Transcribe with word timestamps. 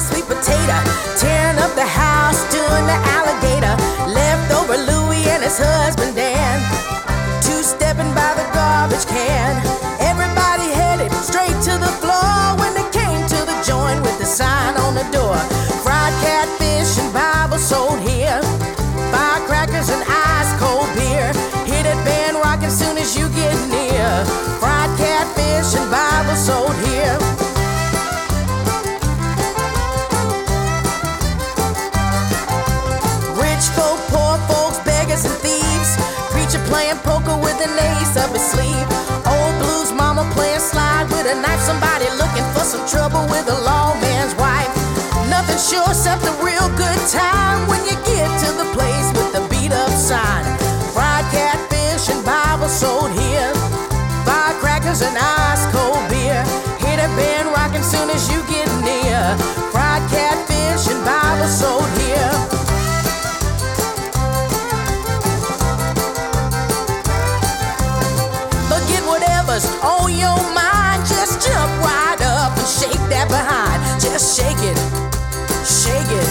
Sweet 0.00 0.24
potato, 0.26 0.76
tearing 1.16 1.58
up 1.58 1.72
the 1.76 1.86
house, 1.86 2.42
doing 2.52 2.84
the 2.84 2.98
alligator. 3.14 3.74
Leftover 4.12 4.76
Louie 4.76 5.24
and 5.30 5.42
his 5.42 5.56
husband 5.56 6.16
Dan, 6.16 6.60
two 7.40 7.62
stepping 7.62 8.12
by 8.12 8.34
the 8.34 8.44
garbage 8.52 9.06
can. 9.06 9.83
With 37.84 38.16
up 38.16 38.30
his 38.32 38.42
sleeve. 38.42 38.88
Old 39.26 39.54
blues 39.60 39.92
mama 39.92 40.24
playing 40.32 40.60
slide 40.60 41.06
with 41.10 41.26
a 41.26 41.36
knife. 41.40 41.60
Somebody 41.60 42.08
looking 42.16 42.46
for 42.54 42.64
some 42.64 42.84
trouble 42.86 43.26
with 43.28 43.46
a 43.48 43.58
lawman's 43.60 44.34
wife. 44.36 44.70
Nothing 45.28 45.58
sure 45.58 45.88
except 45.88 46.22
a 46.24 46.34
real 46.44 46.68
good 46.76 47.00
time 47.10 47.66
when 47.68 47.80
you 47.84 47.96
get 48.06 48.28
to 48.44 48.48
the 48.60 48.68
place 48.72 49.08
with 49.16 49.30
the 49.36 49.42
beat 49.50 49.72
up 49.72 49.90
sign. 49.90 50.44
Fried 50.94 51.26
catfish 51.32 52.08
and 52.08 52.24
Bible 52.24 52.68
sold 52.68 53.10
here. 53.12 53.52
Firecrackers 54.24 55.02
and 55.02 55.16
ice 55.16 55.66
cold 55.74 56.00
beer. 56.08 56.40
Hit 56.80 56.98
a 57.02 57.08
band 57.18 57.48
rockin' 57.48 57.82
soon 57.82 58.08
as 58.10 58.30
you 58.30 58.40
get 58.48 58.68
near. 58.84 59.20
Fried 59.72 60.02
catfish 60.10 60.88
and 60.92 61.02
Bible 61.04 61.48
sold 61.48 61.88
here. 62.00 62.63
Behind. 73.34 73.82
Just 73.98 74.38
shake 74.38 74.62
it, 74.62 74.78
shake 75.66 76.10
it, 76.14 76.28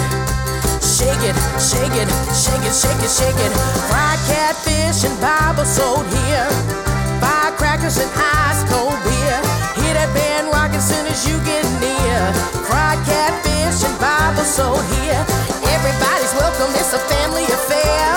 shake 0.79 1.23
it, 1.27 1.35
shake 1.59 1.95
it, 1.99 2.07
shake 2.31 2.63
it, 2.63 2.71
shake 2.71 3.01
it, 3.03 3.11
shake 3.11 3.39
it. 3.43 3.51
Fried 3.91 4.19
catfish 4.31 5.03
and 5.03 5.15
Bible 5.19 5.67
sold 5.67 6.07
here. 6.23 6.47
Firecrackers 7.19 7.99
and 7.99 8.11
ice 8.15 8.63
cold 8.71 8.95
beer. 9.03 9.37
Hear 9.79 9.93
that 9.99 10.09
band 10.15 10.47
rockin' 10.55 10.79
soon 10.79 11.03
as 11.11 11.27
you 11.27 11.35
get 11.43 11.65
near. 11.83 12.19
Fried 12.67 12.99
catfish 13.03 13.83
and 13.83 13.95
Bible 13.99 14.47
sold 14.47 14.83
here. 14.95 15.19
Everybody's 15.75 16.33
welcome. 16.39 16.71
It's 16.79 16.93
a 16.95 17.01
family 17.11 17.43
affair. 17.57 18.07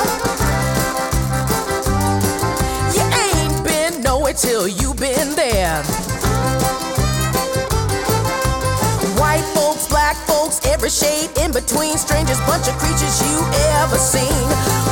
You 2.94 3.04
ain't 3.26 3.58
been 3.66 3.94
till 4.34 4.68
you 4.68 4.94
been 4.94 5.34
there. 5.34 5.82
Every 10.72 10.90
shade 10.90 11.30
in 11.42 11.52
between. 11.52 11.96
Strangest 11.98 12.44
bunch 12.46 12.68
of 12.68 12.76
creatures 12.78 13.16
you 13.22 13.36
ever 13.80 13.98
seen. 13.98 14.46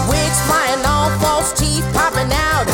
Wigs 0.09 0.41
flying 0.47 0.85
off, 0.87 1.13
false 1.21 1.53
teeth 1.53 1.87
popping 1.93 2.31
out. 2.33 2.67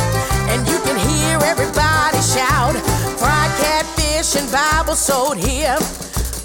And 0.53 0.67
you 0.69 0.79
can 0.87 0.97
hear 0.97 1.39
everybody 1.45 2.21
shout. 2.21 2.77
Fried 3.19 3.53
catfish 3.61 4.37
and 4.37 4.51
Bible 4.51 4.97
sold 4.97 5.37
here. 5.37 5.77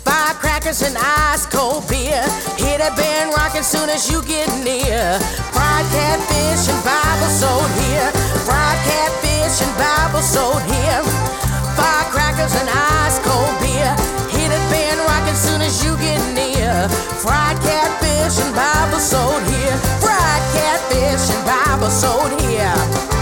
Firecrackers 0.06 0.82
and 0.82 0.96
ice 0.98 1.46
cold 1.46 1.88
beer. 1.88 2.22
Hear 2.58 2.78
that 2.78 2.94
band 2.96 3.34
rockin' 3.34 3.64
soon 3.64 3.90
as 3.90 4.10
you 4.10 4.22
get 4.24 4.48
near. 4.64 5.20
Fried 5.54 5.86
catfish 5.94 6.70
and 6.70 6.82
Bible 6.86 7.32
sold 7.32 7.70
here. 7.86 8.10
Fried 8.46 8.80
catfish 8.86 9.62
and 9.66 9.74
Bible 9.78 10.22
sold 10.22 10.62
here. 10.70 11.02
Firecrackers 11.78 12.54
and 12.56 12.70
ice 12.70 13.20
cold 13.26 13.54
beer. 13.62 13.92
Hear 14.34 14.50
that 14.50 14.66
band 14.72 15.00
rockin' 15.06 15.36
soon 15.36 15.62
as 15.62 15.84
you 15.84 15.98
get. 15.98 16.25
Fried 16.90 17.58
catfish 17.62 18.40
and 18.44 18.56
Bible 18.56 19.00
sold 19.00 19.44
here. 19.44 19.78
Fried 20.04 20.44
catfish 20.54 21.30
and 21.34 21.46
Bible 21.46 21.90
sold 21.90 22.40
here. 22.42 23.15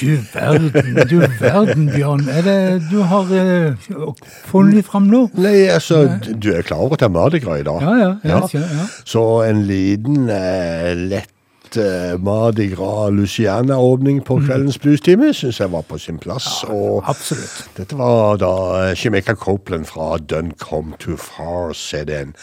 Du 0.00 0.16
verden, 0.32 1.08
du 1.10 1.18
verden, 1.40 1.90
Bjørn. 1.92 2.22
Er 2.28 2.42
det 2.42 2.82
du 2.90 3.02
har 3.04 3.28
uh, 3.28 4.14
funnet 4.48 4.86
fram 4.86 5.10
nå? 5.10 5.26
Nei, 5.36 5.66
altså, 5.68 6.06
du 6.24 6.52
er 6.54 6.64
klar 6.64 6.80
over 6.86 6.96
at 6.96 7.02
det 7.02 7.10
er 7.10 7.12
Mardi 7.16 7.36
i 7.36 7.66
dag? 7.66 7.82
Ja, 7.84 7.96
ja. 7.98 8.14
ja, 8.24 8.40
ja. 8.54 8.62
ja. 8.78 8.86
Så 9.04 9.24
en 9.44 9.66
liten, 9.68 10.30
uh, 10.30 10.94
lett 11.10 11.76
eh, 11.76 12.16
Mardi 12.18 12.66
Gras 12.72 13.10
Luciana-åpning 13.12 14.22
på 14.26 14.40
kveldens 14.46 14.78
bluestime 14.78 15.34
syns 15.36 15.60
jeg 15.60 15.72
var 15.72 15.84
på 15.86 15.98
sin 15.98 16.18
plass. 16.18 16.64
og 16.64 17.04
Absolutt. 17.06 17.70
dette 17.76 17.98
var 17.98 18.40
da 18.40 18.94
Shemeka 18.94 19.34
Copeland 19.34 19.86
fra 19.86 20.16
Done 20.18 20.56
Come 20.58 20.96
Too 20.98 21.16
Far, 21.16 21.72
CD-en. 21.72 22.34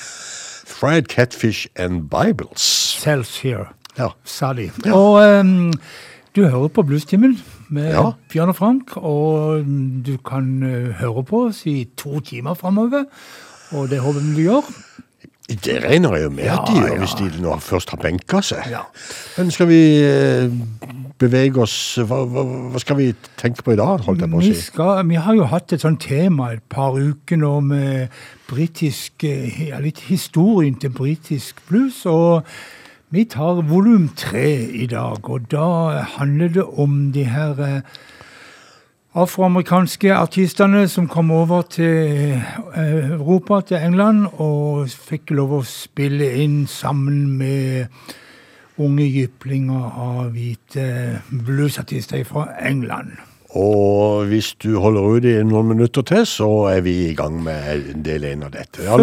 Fried 0.68 1.08
Catfish 1.10 1.68
and 1.76 2.10
Bibles. 2.10 2.62
Sells 3.02 3.40
here, 3.42 3.68
Ja. 3.98 4.14
sa 4.24 4.54
de. 4.54 4.70
Og 4.94 5.24
ehm, 5.24 5.74
du 6.38 6.46
hører 6.46 6.70
på 6.74 6.84
Bluestimen 6.86 7.36
med 7.74 7.90
Ja. 7.92 8.12
Bjørn 8.32 8.54
og 8.54 8.56
Frank, 8.60 8.94
og 8.98 9.66
du 10.06 10.14
kan 10.24 10.52
eh, 10.64 10.92
høre 11.02 11.24
på 11.26 11.48
oss 11.50 11.64
i 11.66 11.88
to 11.98 12.20
timer 12.22 12.54
framover. 12.56 13.08
Og 13.76 13.90
det 13.92 14.00
håper 14.00 14.22
vi 14.24 14.36
du 14.38 14.44
gjør. 14.48 14.70
Det 15.48 15.78
regner 15.84 16.14
jeg 16.18 16.24
jo 16.26 16.30
med 16.36 16.50
at 16.52 16.66
de 16.68 16.74
gjør, 16.76 16.90
ja. 16.92 16.98
hvis 17.00 17.14
de 17.20 17.42
nå 17.42 17.54
først 17.64 17.90
har 17.94 18.00
benka 18.04 18.42
seg. 18.44 18.66
Ja. 18.72 18.82
Men 19.38 19.52
skal 19.56 19.70
vi 19.70 19.80
eh, 20.04 20.52
bevege 21.20 21.62
oss 21.64 21.76
hva, 22.04 22.22
hva, 22.28 22.44
hva 22.74 22.82
skal 22.84 23.00
vi 23.00 23.10
tenke 23.40 23.64
på 23.64 23.74
i 23.74 23.80
dag, 23.80 24.04
holdt 24.06 24.22
jeg 24.26 24.32
på 24.34 24.42
å 24.42 24.44
Vi, 24.44 24.52
si? 24.54 24.66
skal, 24.70 25.02
vi 25.08 25.16
har 25.24 25.38
jo 25.40 25.48
hatt 25.48 25.72
et 25.74 25.84
sånt 25.84 26.04
tema 26.04 26.52
et 26.54 26.64
par 26.70 27.00
uker 27.00 27.40
nå 27.40 27.54
med 27.64 28.12
britisk 28.52 29.24
eh, 29.28 29.70
ja, 29.72 29.80
Litt 29.84 30.04
historien 30.12 30.76
til 30.84 30.92
britisk 30.96 31.64
blues. 31.72 32.04
Og 32.12 32.44
vi 33.10 33.24
tar 33.24 33.62
volum 33.64 34.10
tre 34.16 34.68
i 34.68 34.86
dag, 34.86 35.30
og 35.30 35.52
da 35.52 36.04
handler 36.18 36.48
det 36.48 36.64
om 36.64 37.12
de 37.16 37.24
her 37.24 37.60
eh, 37.64 37.82
afroamerikanske 39.16 40.12
artistene 40.14 40.88
som 40.92 41.08
kom 41.08 41.32
over 41.32 41.62
til 41.62 42.36
eh, 42.76 43.12
Europa, 43.12 43.62
til 43.62 43.78
England, 43.78 44.28
og 44.44 44.92
fikk 44.92 45.32
lov 45.40 45.56
å 45.56 45.62
spille 45.64 46.34
inn 46.44 46.66
sammen 46.68 47.38
med 47.40 47.88
unge 48.78 49.08
jyplinger 49.08 49.88
av 50.04 50.36
hvite 50.36 51.22
bluesartister 51.32 52.28
fra 52.28 52.50
England. 52.60 53.16
Og 53.56 54.26
hvis 54.28 54.56
du 54.60 54.80
holder 54.80 55.02
ut 55.02 55.26
i 55.26 55.36
noen 55.48 55.70
minutter 55.70 56.04
til, 56.04 56.26
så 56.28 56.50
er 56.74 56.82
vi 56.84 56.96
i 57.10 57.14
gang 57.16 57.38
med 57.44 57.94
en 57.94 58.04
del 58.04 58.26
en 58.28 58.44
av 58.44 58.52
dette. 58.52 58.84
Ja, 58.84 58.98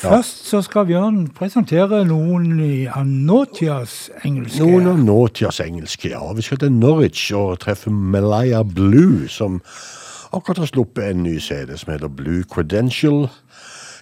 Først 0.00 0.48
så 0.50 0.62
skal 0.66 0.88
Bjørn 0.88 1.28
presentere 1.36 2.02
noen 2.08 2.58
av 2.90 3.06
nåtidas 3.06 4.10
engelske. 4.24 4.66
Noen 4.66 4.90
av 4.90 4.98
nåtidas 4.98 5.62
engelske, 5.62 6.10
ja. 6.10 6.24
Vi 6.34 6.42
skal 6.42 6.58
til 6.64 6.74
Norwich 6.74 7.30
og 7.38 7.60
treffe 7.62 7.90
Malaya 7.90 8.64
Blue, 8.66 9.28
som 9.30 9.62
akkurat 10.34 10.64
har 10.64 10.72
sluppet 10.72 11.12
en 11.12 11.22
ny 11.22 11.38
CD 11.38 11.76
som 11.78 11.94
heter 11.94 12.10
Blue 12.10 12.42
Credential. 12.50 13.28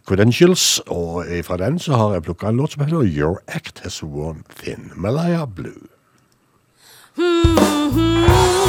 Credentials, 0.08 0.80
og 0.90 1.28
fra 1.46 1.60
den 1.60 1.76
så 1.78 1.94
har 2.00 2.16
jeg 2.16 2.24
plukka 2.26 2.48
en 2.48 2.56
låt 2.58 2.72
som 2.72 2.82
heter 2.82 3.04
Your 3.04 3.42
Act 3.46 3.84
Has 3.84 4.00
Worn 4.02 4.42
Thin. 4.56 4.90
Malaya 4.96 5.44
Blue. 5.44 5.92
Mm, 7.16 7.98
yeah. 7.98 8.61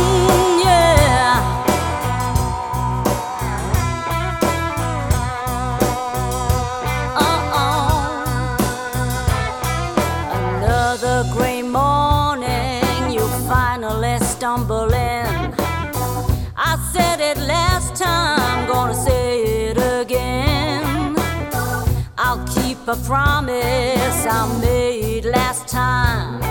Keep 22.85 22.95
a 22.95 22.97
promise 23.03 24.25
I 24.25 24.59
made 24.59 25.25
last 25.25 25.67
time. 25.67 26.41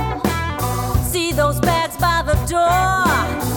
See 1.04 1.32
those 1.32 1.60
bags 1.60 1.96
by 1.98 2.22
the 2.24 2.34
door. 2.46 3.51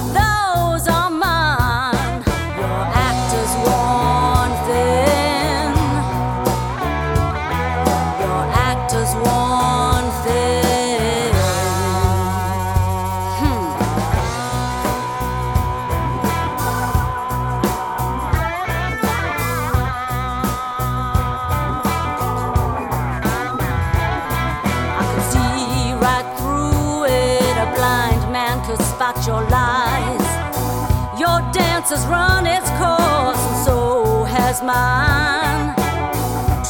Mine. 34.65 35.75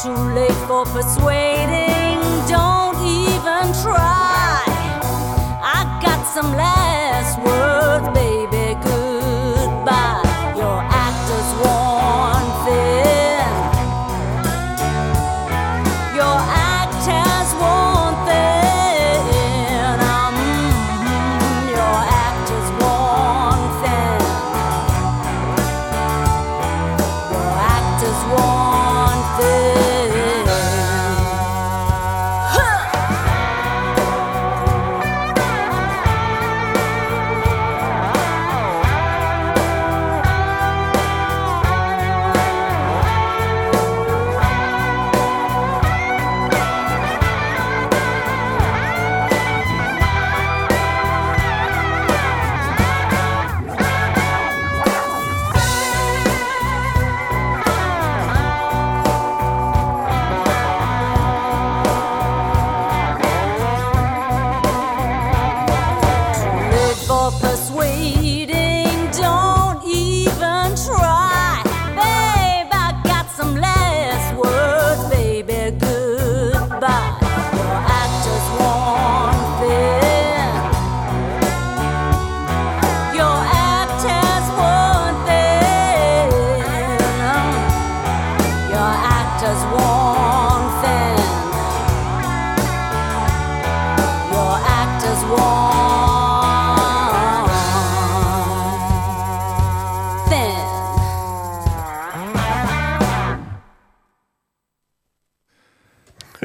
Too 0.02 0.20
late 0.34 0.60
for 0.68 0.84
persuading, 0.84 2.20
don't 2.46 2.98
even 3.04 3.72
try. 3.82 4.62
I 5.62 5.98
got 6.02 6.26
some 6.26 6.52
last 6.54 6.85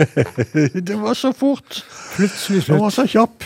Det 0.88 0.98
var 1.02 1.14
så 1.14 1.32
fort. 1.34 1.82
Plutselig 2.16 2.66
Det 2.68 2.80
var 2.80 2.90
så 2.90 3.08
kjapp. 3.08 3.44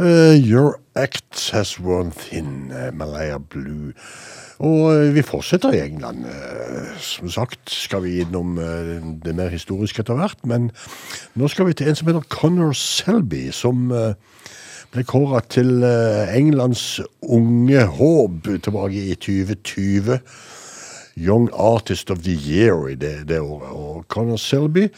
Uh, 0.00 0.34
your 0.34 0.80
act 0.94 1.50
has 1.52 1.78
worn 1.80 2.10
thin, 2.10 2.72
uh, 2.72 2.90
Malaya 2.94 3.38
Blue. 3.38 3.92
Og 4.58 4.90
eh, 4.90 5.12
vi 5.14 5.22
fortsetter 5.22 5.74
i 5.74 5.84
England. 5.84 6.24
Eh, 6.26 6.98
som 7.02 7.30
sagt 7.30 7.70
skal 7.70 8.02
vi 8.02 8.18
innom 8.24 8.58
eh, 8.58 8.96
det 9.24 9.34
mer 9.38 9.52
historiske 9.54 10.02
etter 10.02 10.18
hvert, 10.18 10.40
men 10.42 10.72
nå 11.38 11.50
skal 11.50 11.68
vi 11.68 11.76
til 11.78 11.90
en 11.90 11.98
som 11.98 12.10
heter 12.10 12.26
Connor 12.32 12.74
Selby, 12.74 13.48
som 13.54 13.92
eh, 13.94 14.16
ble 14.94 15.06
kåra 15.06 15.44
til 15.46 15.84
eh, 15.86 16.34
Englands 16.34 16.98
unge 17.22 17.86
håp 18.00 18.50
tilbake 18.66 19.04
i 19.12 19.14
2020. 19.14 20.18
Young 21.18 21.48
Artist 21.54 22.10
of 22.10 22.22
the 22.22 22.34
Year 22.34 22.88
i 22.90 22.94
det, 22.94 23.28
det 23.30 23.40
året. 23.42 23.70
Og 23.70 24.04
Connor 24.10 24.38
Selby 24.38 24.88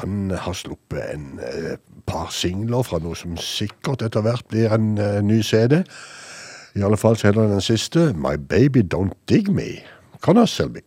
han 0.00 0.30
har 0.30 0.52
sluppet 0.52 1.02
en 1.14 1.40
eh, 1.42 1.76
par 2.06 2.30
singler 2.34 2.82
fra 2.82 2.98
noe 3.02 3.16
som 3.18 3.36
sikkert 3.40 4.02
etter 4.02 4.24
hvert 4.24 4.46
blir 4.50 4.72
en 4.74 4.94
eh, 4.98 5.20
ny 5.22 5.40
CD. 5.42 5.82
I 6.74 6.82
alle 6.82 6.98
fall 6.98 7.16
så 7.16 7.30
heter 7.30 7.48
den 7.52 7.62
siste 7.62 8.10
My 8.18 8.34
Baby 8.36 8.82
Don't 8.94 9.14
Dig 9.28 9.50
Me. 9.50 9.84
Connor 10.20 10.46
Selby. 10.46 10.82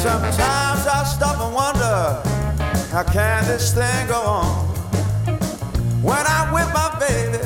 Sometimes 0.00 0.86
I 0.86 1.04
stop 1.16 1.40
and 1.40 1.54
wonder 1.54 2.22
how 2.92 3.02
can 3.02 3.44
this 3.44 3.74
thing 3.74 4.06
go 4.08 4.20
on? 4.22 4.45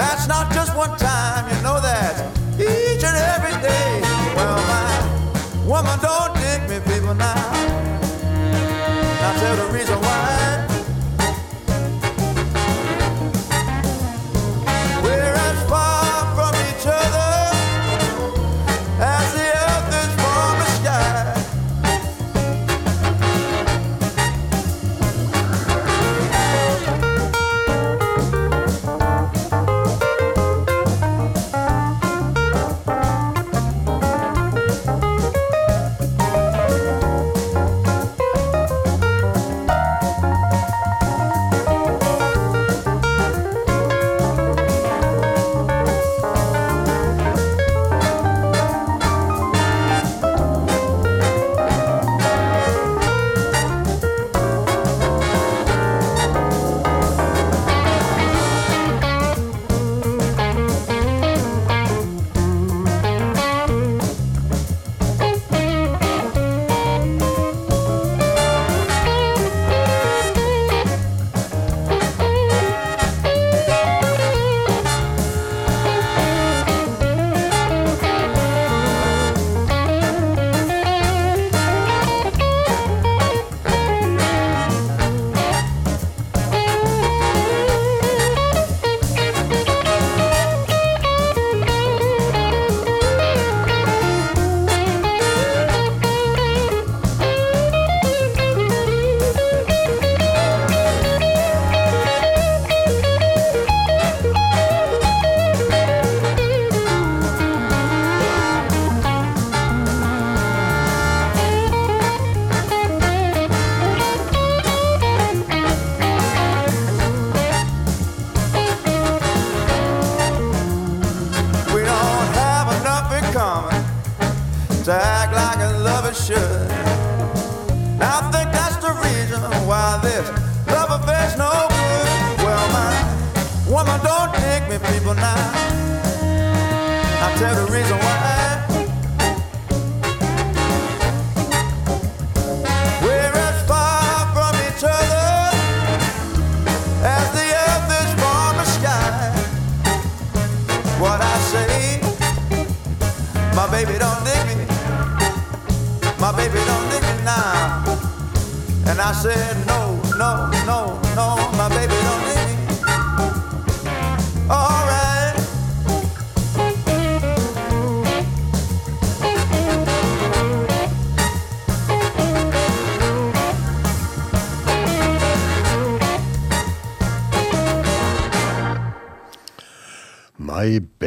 That's 0.00 0.26
not 0.26 0.50
just 0.50 0.74
one 0.74 0.96
time, 0.96 1.44
you 1.54 1.62
know 1.62 1.78
that 1.78 2.14
each 2.56 3.04
and 3.04 3.16
every 3.36 3.52
day. 3.60 4.00
Well, 4.34 4.56
my 4.72 5.66
woman 5.68 5.98
don't 6.00 6.29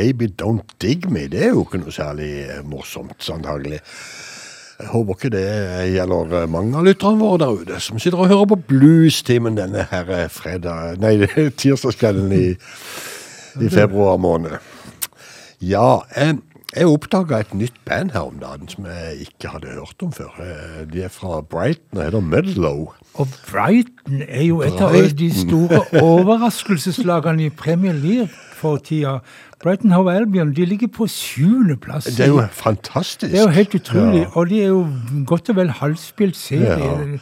baby 0.04 0.28
don't 0.44 0.76
dig 0.84 1.08
me. 1.10 1.26
Det 1.32 1.48
er 1.48 1.56
jo 1.56 1.64
ikke 1.66 1.80
noe 1.86 1.96
særlig 1.96 2.30
eh, 2.50 2.62
morsomt, 2.68 3.24
antagelig. 3.32 3.80
Jeg 4.80 4.90
håper 4.90 5.16
ikke 5.16 5.30
det 5.32 5.44
gjelder 5.94 6.34
eh, 6.42 6.48
mange 6.52 6.76
av 6.80 6.88
lytterne 6.88 7.22
våre 7.22 7.40
der 7.46 7.60
ute, 7.62 7.80
som 7.86 8.00
sitter 8.02 8.20
og 8.20 8.32
hører 8.32 8.50
på 8.52 8.58
Blues-timen 8.74 9.56
denne 9.60 9.86
her 9.92 10.10
eh, 10.12 10.26
fredag, 10.34 10.98
nei, 11.04 11.14
tirsdagskvelden 11.62 12.34
i, 12.36 12.48
i 13.64 13.70
februar 13.72 14.18
måned. 14.20 14.58
Ja, 15.64 16.02
jeg, 16.18 16.42
jeg 16.74 16.90
oppdaga 16.90 17.40
et 17.44 17.54
nytt 17.56 17.78
band 17.88 18.12
her 18.16 18.26
om 18.28 18.42
dagen 18.42 18.68
som 18.72 18.90
jeg 18.90 19.28
ikke 19.30 19.54
hadde 19.54 19.76
hørt 19.78 20.04
om 20.04 20.12
før. 20.16 20.34
Eh, 20.44 20.82
De 20.92 21.06
er 21.06 21.14
fra 21.14 21.40
Brighton 21.46 22.02
og 22.02 22.08
heter 22.10 22.26
Mudlow. 22.34 22.82
Og 23.14 23.28
Brighton 23.46 24.24
er 24.26 24.48
jo 24.50 24.60
et 24.66 24.82
av 24.82 24.98
de 25.22 25.30
store 25.38 25.84
overraskelseslagene 26.10 27.46
i 27.48 27.54
Premier 27.54 27.94
League 27.96 28.34
for 28.58 28.82
tida. 28.84 29.20
Brighton 29.64 29.92
Hove 29.96 30.12
Albion 30.14 30.52
de 30.54 30.66
ligger 30.68 30.88
på 30.92 31.08
sjuendeplass. 31.08 32.06
Det 32.18 32.26
er 32.26 32.32
jo 32.34 32.42
fantastisk. 32.52 33.32
Det 33.32 33.40
er 33.40 33.44
jo 33.48 33.54
helt 33.56 33.76
utrolig. 33.80 34.22
Ja. 34.26 34.32
Og 34.36 34.50
de 34.50 34.62
er 34.62 34.68
jo 34.74 34.82
godt 35.30 35.50
og 35.50 35.56
vel 35.62 35.70
halvspilt 35.80 36.36
serie. 36.36 36.78
Ja. 36.84 37.20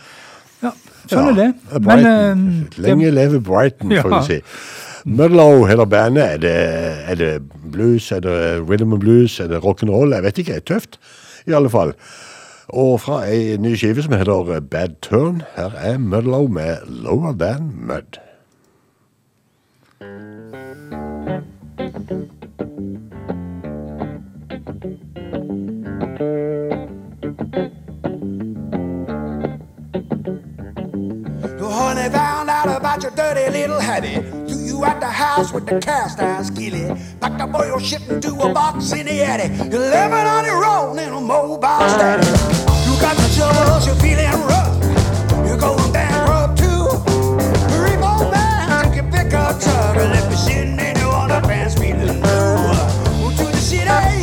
Ja, 0.62 0.72
sånn 1.10 1.32
er 1.32 1.38
det. 1.40 1.50
Men 1.82 2.06
eh, 2.06 2.82
Lenge 2.82 3.12
leve 3.14 3.40
Brighton, 3.42 3.94
får 3.94 4.12
Ja. 4.12 4.20
vi 4.20 4.26
si. 4.36 4.42
Mudlow 5.06 5.64
heter 5.66 5.86
bandet. 5.90 6.24
Er 6.24 6.38
det, 6.38 6.56
er 7.10 7.16
det 7.16 7.32
blues, 7.74 8.12
er 8.12 8.20
det 8.22 8.36
rhythm 8.70 8.94
and 8.94 9.02
blues, 9.02 9.40
er 9.42 9.48
det 9.50 9.62
rock'n'roll? 9.64 10.14
Jeg 10.14 10.24
vet 10.24 10.38
ikke. 10.44 10.54
Det 10.60 10.62
er 10.62 10.74
Tøft, 10.74 11.00
i 11.48 11.56
alle 11.58 11.70
fall. 11.74 11.94
Og 12.70 13.00
fra 13.02 13.24
ei 13.28 13.58
ny 13.60 13.74
skive 13.76 14.04
som 14.06 14.14
heter 14.14 14.60
Bad 14.62 15.00
Turn, 15.02 15.42
her 15.58 15.74
er 15.78 15.98
Mudlow 15.98 16.46
med 16.48 16.78
Lower 16.88 17.34
Than 17.34 17.72
Mud. 17.90 18.22
With 35.54 35.66
the 35.66 35.80
cast 35.80 36.20
iron 36.20 36.44
skillet. 36.44 36.98
Packed 37.20 37.42
up 37.42 37.54
all 37.54 37.66
your 37.66 37.80
shit 37.80 38.02
into 38.10 38.34
a 38.36 38.54
box 38.54 38.92
in 38.94 39.06
the 39.06 39.24
attic. 39.24 39.52
You're 39.72 39.80
living 39.80 40.28
on 40.36 40.46
your 40.46 40.64
own 40.64 41.00
in 41.00 41.10
a 41.10 41.20
mobile 41.20 41.60
static. 41.60 42.28
You 42.86 42.94
got 43.02 43.18
the 43.18 43.28
troubles, 43.36 43.86
you're 43.86 43.96
feeling 43.96 44.32
rough. 44.48 45.48
You're 45.48 45.58
going 45.58 45.92
bankrupt 45.92 46.58
too. 46.60 46.84
Remote 47.76 48.32
man, 48.32 48.94
you 48.94 49.02
can 49.02 49.12
pick 49.12 49.34
up 49.34 49.60
truck 49.60 49.98
and 49.98 50.12
let 50.12 50.30
sitting 51.32 51.48
in 51.48 51.62
your 51.62 51.72
underpants 51.72 51.80
feeling 51.80 52.20
blue. 52.20 53.38
To 53.38 53.52
the 53.52 53.58
city, 53.58 54.21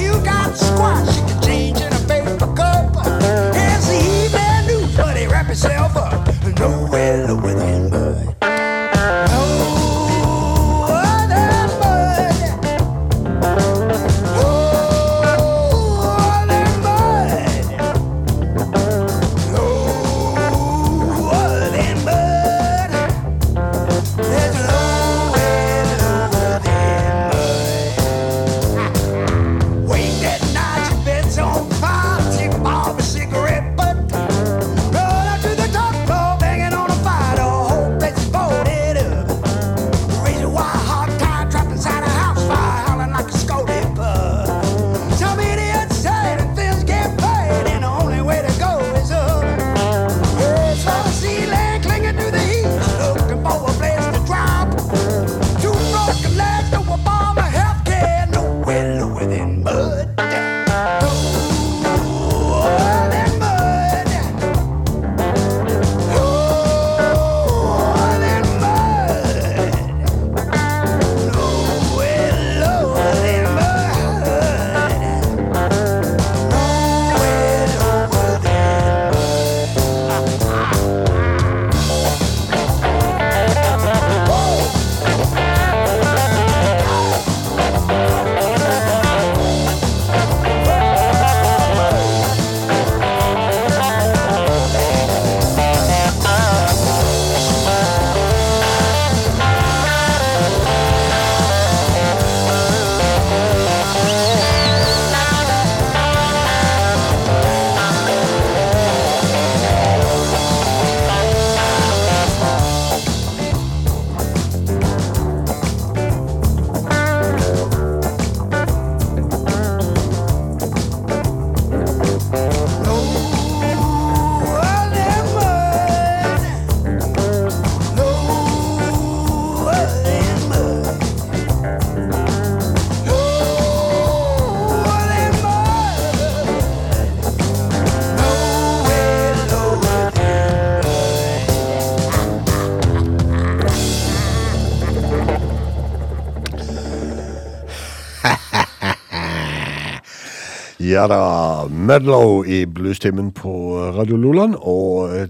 Ja 150.89 151.03
da, 151.05 151.67
Medlow 151.69 152.47
i 152.49 152.63
bluestimen 152.65 153.27
på 153.37 153.51
Radio 153.93 154.17
Loland, 154.17 154.55
og 154.57 155.11
eh, 155.13 155.27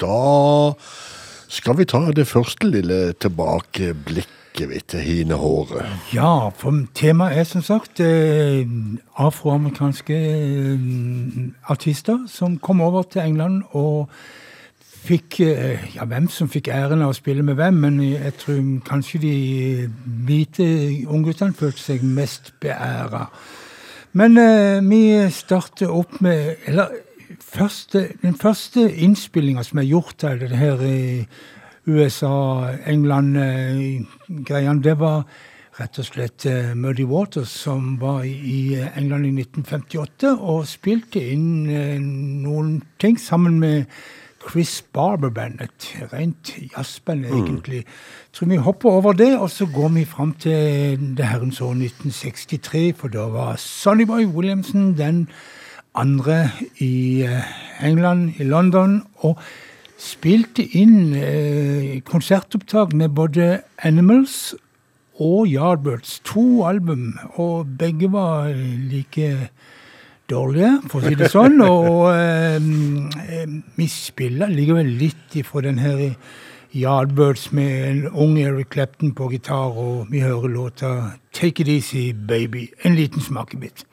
da 0.00 0.72
skal 1.52 1.76
vi 1.76 1.84
ta 1.84 1.98
det 2.16 2.24
første 2.30 2.70
lille 2.70 3.12
tilbakeblikket 3.20 4.70
vi 4.70 4.78
til 4.88 5.02
hine 5.04 5.36
håret. 5.36 5.90
Ja, 6.14 6.48
for 6.56 6.78
temaet 6.96 7.36
er 7.36 7.44
som 7.44 7.60
sagt 7.66 8.00
eh, 8.00 8.64
afroamerikanske 9.20 10.16
eh, 10.16 10.86
artister 11.68 12.22
som 12.30 12.56
kom 12.56 12.80
over 12.80 13.02
til 13.02 13.26
England 13.26 13.62
og 13.72 14.08
fikk 15.04 15.40
Ja, 15.40 16.06
hvem 16.08 16.30
som 16.32 16.48
fikk 16.48 16.70
æren 16.72 17.02
av 17.04 17.12
å 17.12 17.18
spille 17.18 17.44
med 17.44 17.58
hvem, 17.60 17.76
men 17.82 18.00
jeg 18.00 18.32
tror 18.40 18.62
kanskje 18.88 19.20
de 19.20 19.34
hvite 20.24 20.64
ungguttene 21.04 21.52
følte 21.52 21.82
seg 21.82 22.08
mest 22.08 22.54
beæra. 22.64 23.26
Men 24.14 24.38
eh, 24.38 24.78
vi 24.86 25.26
starter 25.34 25.90
opp 25.90 26.20
med 26.22 26.62
Eller 26.70 26.86
første, 27.42 28.14
den 28.22 28.38
første 28.38 28.86
innspillinga 29.02 29.64
som 29.66 29.82
er 29.82 29.90
gjort 29.90 30.22
av 30.28 30.38
det 30.38 30.54
her 30.54 30.78
i 30.86 31.26
USA-England-greiene, 31.84 34.82
det 34.82 34.98
var 35.00 35.24
rett 35.80 35.98
og 35.98 36.04
slett 36.06 36.46
eh, 36.46 36.74
Muddy 36.78 37.04
Waters 37.10 37.50
som 37.64 37.98
var 37.98 38.22
i 38.24 38.78
England 38.94 39.26
i 39.26 39.42
1958 39.42 40.38
og 40.38 40.66
spilte 40.70 41.18
inn 41.34 41.66
eh, 41.66 41.98
noen 41.98 42.86
ting 43.02 43.18
sammen 43.18 43.58
med 43.58 43.90
Chris 44.44 44.82
Barber 44.92 45.30
Band, 45.30 45.60
et 45.60 45.86
rent 46.12 46.54
jazzband 46.76 47.24
egentlig. 47.24 47.84
Så 48.32 48.44
vi 48.44 48.56
hopper 48.56 48.90
over 48.90 49.12
det, 49.12 49.38
og 49.38 49.50
så 49.50 49.66
går 49.66 49.88
vi 49.88 50.04
fram 50.04 50.32
til 50.32 50.98
det 51.16 51.26
herrens 51.26 51.60
år 51.60 51.70
1963, 51.70 52.94
for 52.96 53.08
da 53.08 53.28
var 53.32 53.56
Sonny 53.56 54.04
Boy 54.04 54.26
Williamson 54.26 54.98
den 54.98 55.28
andre 55.94 56.50
i 56.78 57.22
eh, 57.22 57.86
England, 57.86 58.32
i 58.38 58.44
London, 58.44 59.02
og 59.16 59.38
spilte 59.98 60.66
inn 60.76 61.14
eh, 61.14 62.00
konsertopptak 62.04 62.92
med 62.92 63.14
både 63.14 63.60
Animals 63.78 64.54
og 65.20 65.46
Yardbirds. 65.46 66.18
To 66.24 66.66
album, 66.66 67.14
og 67.34 67.66
begge 67.78 68.12
var 68.12 68.52
like 68.90 69.48
dårlige, 70.30 70.72
for 70.88 71.00
å 71.00 71.08
si 71.10 71.18
det 71.18 71.30
sånn. 71.32 71.60
Og 71.64 72.10
eh, 72.14 72.58
eh, 73.42 73.86
spiller 73.90 74.52
likevel 74.52 74.90
litt 75.00 75.38
ifra 75.40 75.64
den 75.66 75.80
her 75.82 76.02
Yardbirds 76.74 77.52
med 77.54 77.74
en 77.88 78.06
ung 78.10 78.38
Eric 78.42 78.72
Clapton 78.74 79.14
på 79.14 79.30
gitar, 79.30 79.76
og 79.78 80.10
vi 80.10 80.24
hører 80.24 80.50
låta 80.50 80.92
Take 81.32 81.62
It 81.62 81.68
Easy 81.68 82.12
Baby. 82.12 82.70
En 82.82 82.96
liten 82.98 83.22
smakebit. 83.22 83.86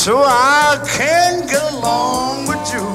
So 0.00 0.22
I 0.24 0.82
can 0.96 1.46
get 1.46 1.62
along 1.74 2.46
with 2.48 2.72
you. 2.72 2.86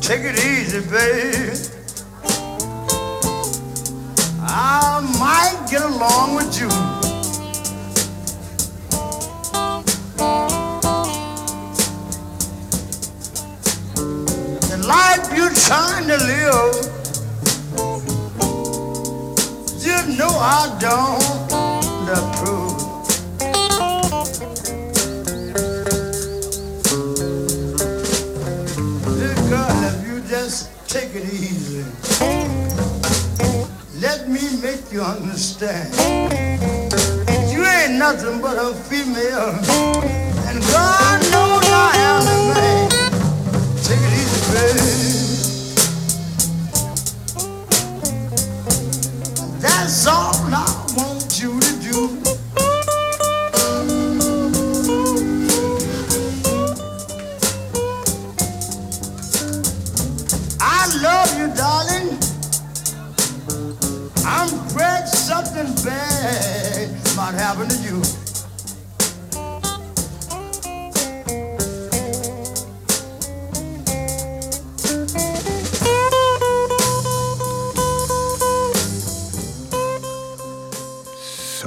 Take 0.00 0.22
it 0.24 0.38
easy, 0.44 0.80
baby. 0.90 1.56
I 4.40 5.08
might 5.20 5.70
get 5.70 5.82
along 5.82 6.34
with 6.34 6.60
you. 6.60 6.68
The 14.68 14.84
life 14.84 15.32
you're 15.36 15.54
trying 15.54 16.08
to 16.08 16.16
live, 16.16 16.97
know 20.16 20.30
I 20.30 20.76
don't 20.80 21.52
approve. 22.08 22.78
Little 29.06 29.48
girl, 29.48 29.84
if 29.84 30.06
you 30.06 30.20
just 30.28 30.70
take 30.88 31.14
it 31.14 31.24
easy, 31.24 31.84
let 34.00 34.28
me 34.28 34.40
make 34.62 34.90
you 34.90 35.02
understand. 35.02 35.92
You 37.50 37.64
ain't 37.64 37.98
nothing 37.98 38.40
but 38.40 38.56
a 38.56 38.74
female, 38.74 39.50
and 40.48 40.60
God 40.72 41.20
knows 41.32 41.64
I 41.68 41.92
am 41.96 42.22
a 42.22 42.54
man. 42.54 42.90
Take 43.82 44.00
it 44.00 44.12
easy, 44.14 44.52
baby. 44.54 45.17
That's 49.68 50.06
all 50.06 50.34
I 50.52 50.86
want 50.96 51.40
you 51.40 51.60
to 51.60 51.72
do. 51.80 51.98
I 60.60 60.82
love 61.02 61.30
you, 61.38 61.48
darling. 61.54 62.08
I'm 64.26 64.50
afraid 64.66 65.06
something 65.08 65.72
bad 65.84 66.90
might 67.16 67.34
happen 67.34 67.68
to 67.68 67.76
you. 67.82 68.17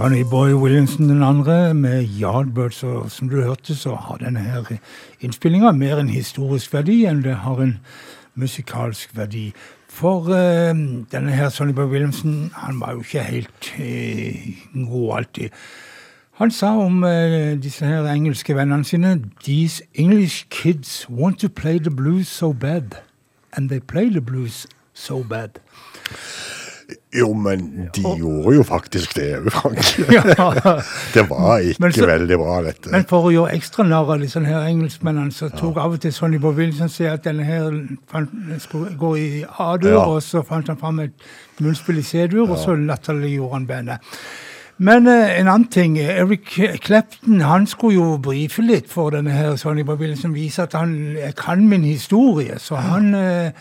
Sonny 0.02 0.24
Boy 0.24 0.54
Williamson 0.54 1.10
den 1.10 1.24
andre 1.24 1.74
med 1.74 2.08
Yardbirds, 2.22 2.84
og 2.84 3.12
som 3.12 3.30
du 3.30 3.42
hørte, 3.42 3.76
så 3.76 3.96
har 3.96 4.18
denne 4.18 4.40
her 4.40 4.64
innspillinga 5.22 5.72
mer 5.72 6.00
en 6.02 6.10
historisk 6.10 6.74
verdi 6.74 7.04
enn 7.06 7.22
det 7.22 7.36
har 7.44 7.62
en 7.62 7.76
musikalsk 8.34 9.14
verdi. 9.14 9.52
For 9.86 10.26
eh, 10.34 10.74
denne 11.14 11.38
her 11.38 11.54
Sonny 11.54 11.76
Boy 11.78 11.86
Williamson, 11.94 12.50
han 12.56 12.82
var 12.82 12.96
jo 12.96 13.06
ikke 13.06 13.28
helt 13.28 13.72
eh, 13.78 14.58
god 14.74 15.18
alltid. 15.20 15.62
Han 16.42 16.52
sa 16.52 16.74
om 16.82 17.04
eh, 17.04 17.54
disse 17.62 17.86
her 17.86 18.10
engelske 18.10 18.58
vennene 18.58 18.84
sine 18.84 19.20
These 19.44 19.84
English 19.94 20.50
kids 20.50 21.06
want 21.10 21.40
to 21.46 21.50
play 21.50 21.78
the 21.78 21.94
blues 21.94 22.28
so 22.28 22.54
bad. 22.54 22.98
And 23.54 23.70
they 23.70 23.80
play 23.80 24.10
the 24.10 24.22
blues 24.22 24.66
so 24.94 25.22
bad. 25.24 25.62
Jo, 27.14 27.34
men 27.36 27.90
de 27.96 28.02
gjorde 28.02 28.54
jo 28.56 28.64
faktisk 28.64 29.16
det 29.18 29.26
Frank. 29.52 29.82
Ja. 30.12 30.22
Det 31.14 31.26
var 31.30 31.58
ikke 31.60 31.92
så- 31.98 32.08
veldig 32.08 32.38
bra, 32.40 32.62
dette. 32.64 32.92
Men 32.94 33.04
for 33.10 33.28
å 33.28 33.34
gjøre 33.34 33.56
ekstra 33.58 33.84
narr 33.84 34.14
av 34.16 34.22
disse 34.24 34.40
her 34.46 34.68
engelskmennene, 34.70 35.34
så 35.36 35.50
tok 35.52 35.78
av 35.84 35.98
og 35.98 36.00
til 36.06 36.14
Sonny 36.16 36.40
Boy 36.40 36.54
Wilson 36.56 36.90
seg 36.90 37.12
at 37.12 37.26
denne 37.28 37.44
her 37.44 37.68
fant, 38.12 38.32
skulle 38.64 38.94
gå 38.98 39.12
i 39.20 39.28
A-dur, 39.60 39.92
Ja. 39.92 40.06
og 40.06 40.22
så 40.24 40.40
fant 40.48 40.68
han 40.72 40.78
fram 40.80 41.00
et 41.04 41.12
munnspill 41.60 42.00
i 42.00 42.06
C-dur, 42.08 42.48
og 42.50 42.58
så 42.64 42.78
latterliggjorde 42.80 43.54
han 43.54 43.68
bandet. 43.68 44.00
Men 44.82 45.06
eh, 45.12 45.36
en 45.42 45.48
annen 45.52 45.68
ting, 45.70 46.00
Eric 46.00 46.56
Clapton 46.82 47.42
han 47.46 47.68
skulle 47.68 48.00
jo 48.00 48.18
brife 48.18 48.64
litt 48.66 48.88
for 48.90 49.12
denne 49.14 49.30
her 49.36 49.56
Sonny 49.60 49.84
Boy 49.84 50.00
Wilson, 50.00 50.34
vise 50.34 50.64
at 50.64 50.74
han 50.80 50.96
kan 51.38 51.68
min 51.70 51.84
historie, 51.84 52.56
så 52.58 52.80
han 52.82 53.12
eh, 53.14 53.52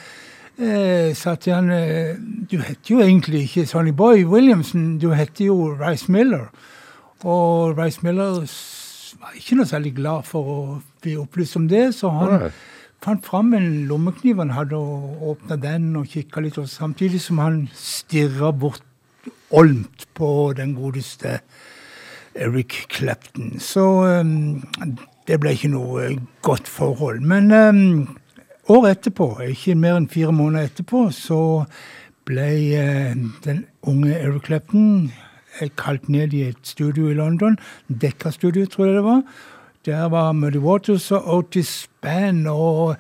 eh, 0.61 1.11
sa 1.17 1.35
til 1.41 1.55
han 1.57 1.71
eh, 1.75 2.17
Du 2.51 2.59
heter 2.61 2.95
jo 2.95 3.01
egentlig 3.01 3.45
ikke 3.49 3.67
Sonny 3.67 3.93
Boy 3.97 4.25
Williamson, 4.25 4.99
du 4.99 5.11
heter 5.13 5.47
jo 5.47 5.75
Rice 5.81 6.13
Miller. 6.13 6.51
Og 7.25 7.79
Rice 7.79 8.01
Miller 8.03 8.45
var 9.21 9.37
ikke 9.37 9.59
noe 9.59 9.69
særlig 9.69 9.95
glad 9.97 10.29
for 10.29 10.53
å 10.53 10.61
bli 11.03 11.17
opplyst 11.21 11.59
om 11.61 11.67
det, 11.69 11.91
så 11.97 12.13
han 12.15 12.37
Nei. 12.45 12.53
fant 13.05 13.27
fram 13.27 13.53
en 13.57 13.69
lommekniv 13.89 14.41
han 14.41 14.55
hadde, 14.57 14.79
og 14.79 15.35
åpna 15.35 15.59
den 15.61 15.91
og 16.01 16.09
kikka 16.09 16.45
litt, 16.45 16.59
og 16.61 16.69
samtidig 16.71 17.21
som 17.25 17.43
han 17.43 17.65
stirra 17.77 18.53
bort 18.53 18.85
olmt 19.51 20.07
på 20.17 20.53
den 20.57 20.75
godeste 20.79 21.41
Eric 22.35 22.87
Clapton. 22.89 23.59
Så 23.61 23.85
um, 24.07 24.63
det 25.27 25.41
ble 25.43 25.55
ikke 25.57 25.73
noe 25.73 26.11
godt 26.47 26.69
forhold. 26.71 27.21
Men 27.27 27.51
um, 27.53 28.20
året 28.71 28.99
etterpå, 28.99 29.33
ikke 29.51 29.75
mer 29.79 29.99
enn 29.99 30.11
fire 30.11 30.33
måneder 30.35 30.71
etterpå, 30.71 31.09
så 31.15 31.41
ble 32.29 32.51
eh, 32.79 33.15
den 33.45 33.65
unge 33.83 34.15
Eric 34.15 34.47
Clapton 34.47 35.11
eh, 35.61 35.71
kalt 35.81 36.09
ned 36.09 36.37
i 36.37 36.45
et 36.51 36.61
studio 36.63 37.11
i 37.11 37.17
London. 37.19 37.59
Dekka-studio, 37.89 38.69
tror 38.71 38.87
jeg 38.87 39.01
det 39.01 39.07
var. 39.09 39.25
Der 39.89 40.13
var 40.13 40.33
Muddy 40.37 40.61
Waters 40.61 41.11
og 41.17 41.27
Otis 41.39 41.73
Spann 41.87 42.47
og 42.47 42.97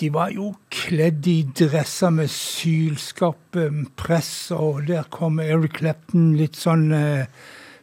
de 0.00 0.10
var 0.12 0.32
jo 0.34 0.50
kledd 0.72 1.24
i 1.30 1.38
dresser 1.56 2.12
med 2.12 2.28
sylskarp 2.28 3.56
press, 3.96 4.50
og 4.52 4.82
der 4.90 5.06
kom 5.10 5.40
Eric 5.40 5.78
Clapton 5.78 6.34
litt 6.36 6.58
sånn 6.60 6.90
eh, 6.92 7.24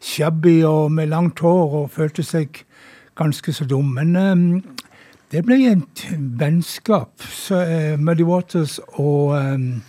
shabby 0.04 0.60
og 0.68 0.92
med 0.94 1.10
langt 1.10 1.42
hår 1.42 1.78
og 1.80 1.92
følte 1.96 2.26
seg 2.28 2.62
ganske 3.18 3.56
så 3.56 3.66
dum. 3.66 3.96
Men 3.98 4.14
eh, 4.20 4.93
det 5.34 5.42
ble 5.48 5.58
et 5.72 6.02
vennskap. 6.40 7.24
Så, 7.26 7.58
uh, 7.66 8.00
Muddy 8.00 8.26
Waters 8.28 8.78
og 8.94 9.34
um, 9.34 9.82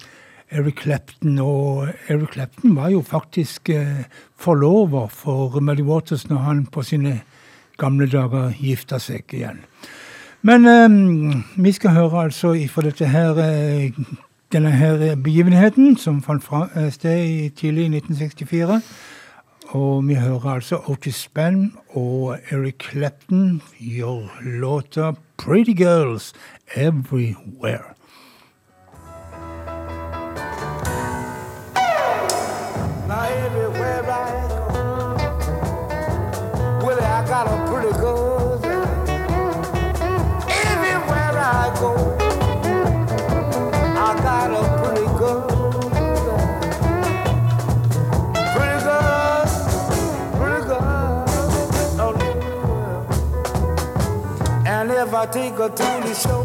Eric 0.50 0.80
Clapton. 0.82 1.38
Og 1.38 1.88
Eric 2.08 2.32
Clapton 2.32 2.76
var 2.76 2.88
jo 2.94 3.02
faktisk 3.04 3.68
uh, 3.68 4.04
forlover 4.40 5.08
for 5.12 5.60
Muddy 5.60 5.84
Waters 5.84 6.28
når 6.30 6.36
han 6.36 6.66
på 6.66 6.82
sine 6.82 7.20
gamle 7.76 8.08
dager 8.08 8.54
gifta 8.56 8.98
seg 9.02 9.36
igjen. 9.36 9.60
Men 10.42 10.64
um, 10.68 11.44
vi 11.56 11.72
skal 11.72 11.92
høre 11.96 12.24
altså 12.28 12.54
ifra 12.56 12.86
dette 12.88 13.08
her 13.08 13.36
uh, 13.36 14.04
denne 14.52 14.70
her 14.70 15.16
begivenheten 15.16 15.96
som 15.98 16.22
fant 16.22 16.44
sted 16.94 17.50
tidlig 17.58 17.88
i 17.88 17.96
1964. 17.98 18.80
Og 19.74 20.08
vi 20.08 20.14
hører 20.14 20.44
altså 20.46 20.76
Otis 20.86 21.16
Spann 21.26 21.72
og 21.98 22.38
Eric 22.50 22.74
Clapton 22.90 23.62
gjør 23.78 24.30
låta 24.42 25.12
'Pretty 25.38 25.74
Girls 25.74 26.32
Everywhere'. 26.76 27.94
Now 33.08 33.26
everywhere 33.46 34.04
I 34.10 34.30
go, 36.80 36.90
I 36.90 37.26
got 37.26 37.46
a 37.48 37.73
take 55.26 55.54
her 55.54 55.68
to 55.68 55.82
the 56.06 56.14
show, 56.14 56.42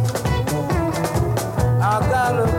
I 1.82 2.00
got 2.10 2.59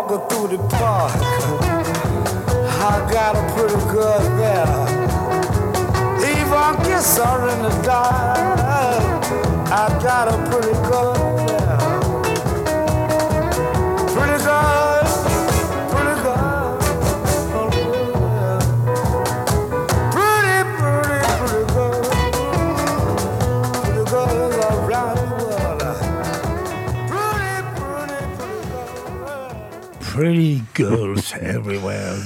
let 0.00 0.10
me 0.10 0.16
walk 0.16 0.30
through 0.30 0.56
the 0.56 0.68
park. 0.68 1.12
I 2.82 3.12
got 3.12 3.36
a 3.36 3.42
pretty 3.54 3.74
girl 3.92 4.20
there. 4.38 4.66
Even 6.30 6.84
kiss 6.84 7.18
her 7.18 7.48
in 7.48 7.62
the 7.62 7.82
dark. 7.82 8.38
I 9.72 9.88
got 10.02 10.28
a 10.28 10.39
girls 30.80 31.32
everywhere. 31.40 32.16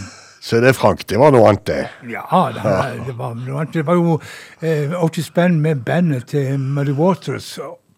Så 0.44 0.60
det, 0.60 0.74
Frank. 0.76 1.06
Det 1.08 1.16
var 1.18 1.32
noe 1.32 1.48
annet, 1.48 1.64
det. 1.66 1.82
Ja, 2.12 2.50
det, 2.52 2.60
her- 2.60 2.98
det, 3.06 3.14
var, 3.16 3.34
noe 3.34 3.62
annet. 3.62 3.72
det 3.72 3.86
var 3.88 3.96
jo 3.96 4.18
eh, 4.60 4.92
Otis 5.04 5.30
Band 5.32 5.62
med 5.64 5.84
bandet 5.86 6.26
til 6.34 6.58
Muddy 6.60 6.92
Waters, 6.98 7.54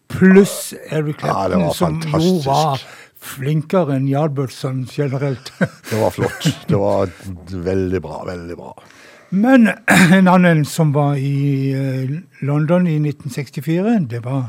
pluss 0.07 0.73
Eric 0.91 1.19
Ja, 1.19 1.47
Clapton, 1.49 1.65
var 1.65 1.75
som 1.75 1.99
jo 2.23 2.37
var 2.45 2.85
flinkere 3.27 3.97
enn 3.97 4.07
Yardbirdsson 4.07 4.85
generelt. 4.87 5.51
Det 5.89 5.99
var 5.99 6.13
flott. 6.15 6.47
Det 6.69 6.79
var 6.79 7.11
veldig 7.51 8.01
bra. 8.05 8.21
Veldig 8.29 8.55
bra. 8.59 8.71
Men 9.35 9.67
en 10.15 10.27
annen 10.31 10.63
som 10.65 10.93
var 10.95 11.19
i 11.19 11.73
eh, 11.75 12.15
London 12.47 12.87
i 12.87 12.95
1964, 13.01 13.97
det 14.13 14.23
var 14.23 14.45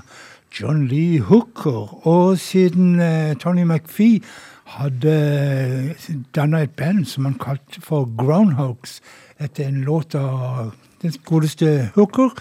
John 0.55 0.87
Lee 0.87 1.19
Hooker. 1.19 2.07
Og 2.07 2.39
siden 2.39 3.01
eh, 3.03 3.35
Tony 3.43 3.67
McPhee 3.67 4.21
hadde 4.69 5.95
danna 6.37 6.63
et 6.65 6.75
band 6.77 7.07
som 7.09 7.25
han 7.29 7.39
kalte 7.41 7.81
for 7.85 8.09
Groundhogs, 8.19 9.01
etter 9.41 9.69
en 9.69 9.83
låt 9.87 10.15
av 10.19 10.75
den 11.03 11.15
godeste 11.25 11.91
Hooker, 11.95 12.35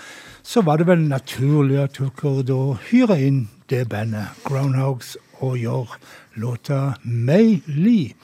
så 0.44 0.64
var 0.66 0.78
det 0.78 0.88
vel 0.88 1.08
naturlig 1.08 1.80
at 1.84 2.02
Hooker 2.02 2.42
da 2.48 2.60
hyra 2.90 3.20
inn 3.22 3.48
det 3.70 3.86
bandet, 3.92 4.34
Groundhogs, 4.48 5.16
og 5.40 5.58
gjør 5.62 5.98
låta 6.42 6.98
May 7.04 7.62
Lee. 7.68 8.16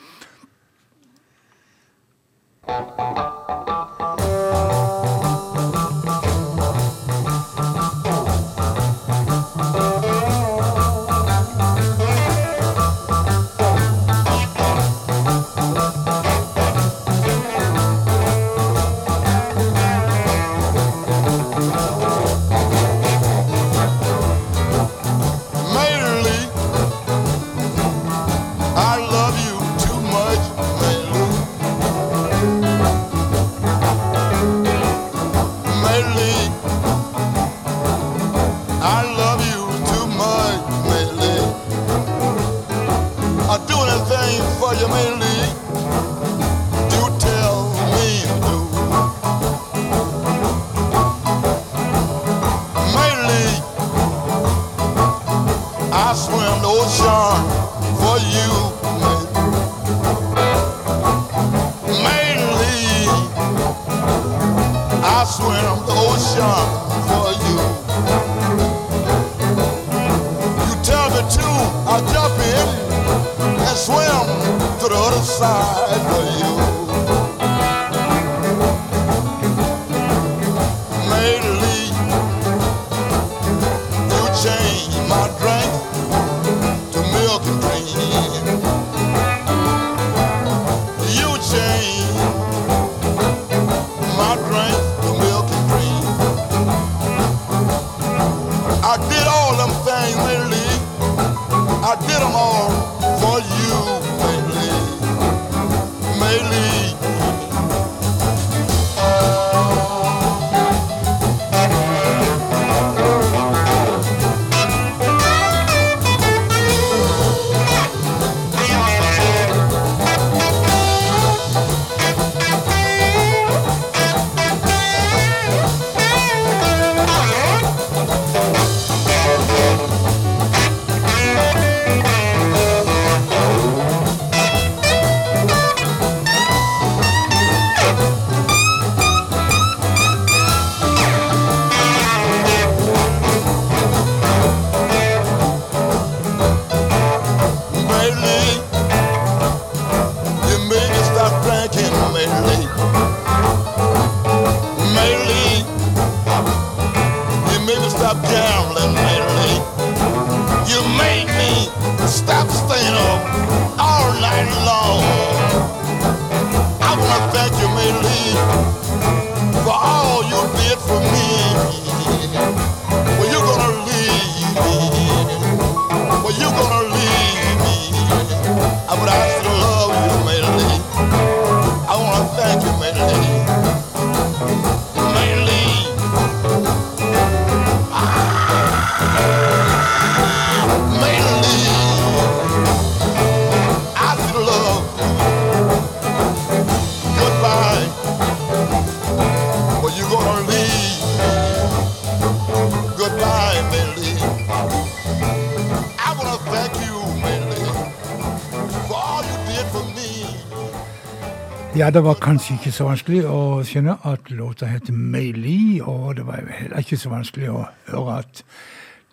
Ja, 211.84 211.90
det 211.92 212.04
var 212.04 212.14
kanskje 212.16 212.54
ikke 212.56 212.72
så 212.72 212.86
vanskelig 212.88 213.26
å 213.28 213.40
skjønne 213.68 213.98
at 214.08 214.30
låta 214.32 214.70
heter 214.72 214.96
May-Lee, 214.96 215.82
og 215.84 216.14
det 216.16 216.24
var 216.24 216.46
heller 216.48 216.80
ikke 216.80 216.96
så 216.96 217.10
vanskelig 217.12 217.50
å 217.52 217.66
høre 217.90 218.14
at 218.22 218.40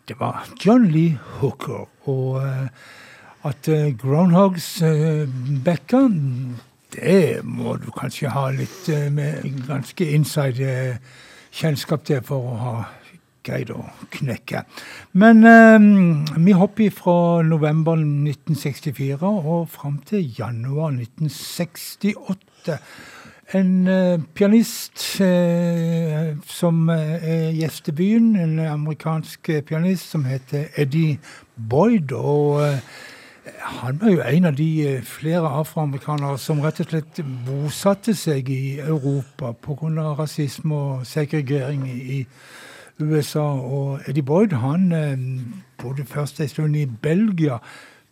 det 0.07 0.15
var 0.21 0.45
John 0.63 0.85
Lee 0.87 1.17
Hooker. 1.41 1.89
Og 2.07 2.37
eh, 2.45 2.69
at 3.51 3.71
eh, 3.75 3.91
Groundhogs 3.99 4.69
uh, 4.87 5.27
det 6.95 7.41
må 7.43 7.75
du 7.83 7.91
kanskje 7.91 8.31
ha 8.31 8.47
litt 8.55 8.87
eh, 8.87 9.11
med 9.11 9.67
ganske 9.67 10.07
inside 10.15 10.63
eh, 10.63 11.19
kjennskap 11.51 12.07
til 12.07 12.23
for 12.23 12.53
å 12.53 12.57
ha 12.63 12.77
greid 13.43 13.75
å 13.75 13.83
knekke. 14.15 14.63
Men 15.13 15.45
eh, 15.45 15.81
vi 16.45 16.53
hopper 16.53 16.91
fra 16.91 17.43
november 17.43 17.93
1964 17.99 19.23
og 19.23 19.69
fram 19.69 19.99
til 20.07 20.35
januar 20.39 20.93
1968. 20.95 22.79
En 23.55 23.89
eh, 23.89 24.21
pianist 24.35 25.21
eh, 25.21 26.37
som 26.47 26.89
er 26.95 27.51
gjest 27.59 27.91
i 27.91 27.97
byen, 27.99 28.37
en 28.37 28.59
amerikansk 28.59 29.49
eh, 29.49 29.63
pianist 29.67 30.11
som 30.11 30.25
heter 30.25 30.71
Eddie 30.79 31.19
Boyd. 31.57 32.13
og 32.13 32.63
eh, 32.69 32.79
han 33.61 34.01
var 34.01 34.11
jo 34.11 34.21
en 34.21 34.45
av 34.45 34.55
de 34.55 34.71
eh, 34.87 35.03
flere 35.03 35.49
afroamerikanere 35.59 36.39
som 36.39 36.61
rett 36.63 36.81
og 36.85 36.93
slett 36.93 37.21
bosatte 37.47 38.15
seg 38.15 38.49
i 38.51 38.79
Europa 38.79 39.53
pga. 39.59 40.15
rasisme 40.23 40.75
og 40.75 41.07
segregering 41.07 41.89
i, 41.91 42.21
i 42.21 42.27
USA. 43.05 43.47
Og 43.61 44.01
Eddie 44.09 44.25
Boyd 44.27 44.53
han 44.61 44.91
eh, 44.93 45.17
bodde 45.81 46.05
først 46.09 46.41
en 46.41 46.49
stund 46.49 46.77
i 46.77 46.87
Belgia, 46.87 47.61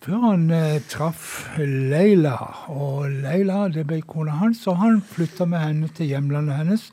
før 0.04 0.24
han 0.30 0.48
eh, 0.54 0.80
traff 0.90 1.50
Leila. 1.58 2.36
Og 2.72 3.10
Leila 3.24 3.66
det 3.74 3.86
ble 3.88 4.00
kona 4.06 4.38
hans, 4.40 4.64
og 4.70 4.80
han 4.82 5.00
flytta 5.04 5.48
med 5.48 5.64
henne 5.64 5.92
til 5.94 6.12
hjemlandet 6.14 6.60
hennes, 6.62 6.90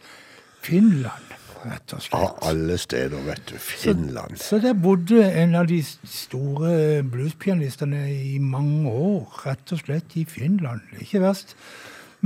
Finland. 0.66 1.34
rett 1.66 1.94
og 1.94 2.02
slett. 2.02 2.20
Av 2.20 2.50
alle 2.50 2.78
steder, 2.78 3.22
vet 3.26 3.48
du. 3.50 3.56
Finland. 3.62 4.38
Så 4.42 4.60
der 4.62 4.78
bodde 4.78 5.24
en 5.26 5.56
av 5.58 5.68
de 5.70 5.80
store 5.82 7.02
bluespianistene 7.10 8.06
i 8.14 8.38
mange 8.40 8.92
år, 8.92 9.26
rett 9.46 9.74
og 9.74 9.82
slett 9.82 10.18
i 10.20 10.26
Finland. 10.30 10.86
Ikke 11.02 11.24
verst. 11.26 11.56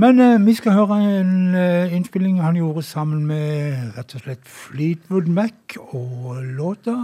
Men 0.00 0.20
eh, 0.20 0.46
vi 0.46 0.54
skal 0.54 0.72
høre 0.72 0.96
en 1.20 1.54
eh, 1.54 1.92
innspilling 1.92 2.38
han 2.40 2.56
gjorde 2.56 2.82
sammen 2.82 3.26
med 3.28 3.90
rett 3.98 4.14
og 4.16 4.22
slett 4.22 4.46
Fleetwood 4.48 5.28
Mac, 5.28 5.76
og 5.76 6.38
låta 6.56 6.94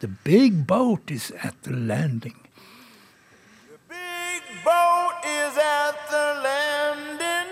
The 0.00 0.08
Big 0.24 0.66
Boat 0.66 1.10
Is 1.14 1.30
At 1.42 1.54
The 1.62 1.72
Landing. 1.72 2.34
Big 3.88 4.42
boat 4.64 5.22
is 5.22 5.54
at 5.62 5.94
the 6.10 6.26
landing, 6.48 7.50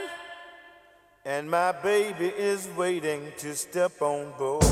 and 1.25 1.49
my 1.49 1.71
baby 1.83 2.33
is 2.37 2.69
waiting 2.77 3.21
to 3.39 3.55
step 3.55 4.03
on 4.03 4.33
board. 4.39 4.65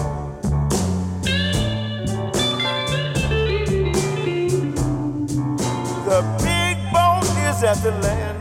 The 6.11 6.23
big 6.43 6.77
boat 6.93 7.29
is 7.49 7.63
at 7.63 7.79
the 7.83 7.93
landing, 8.03 8.36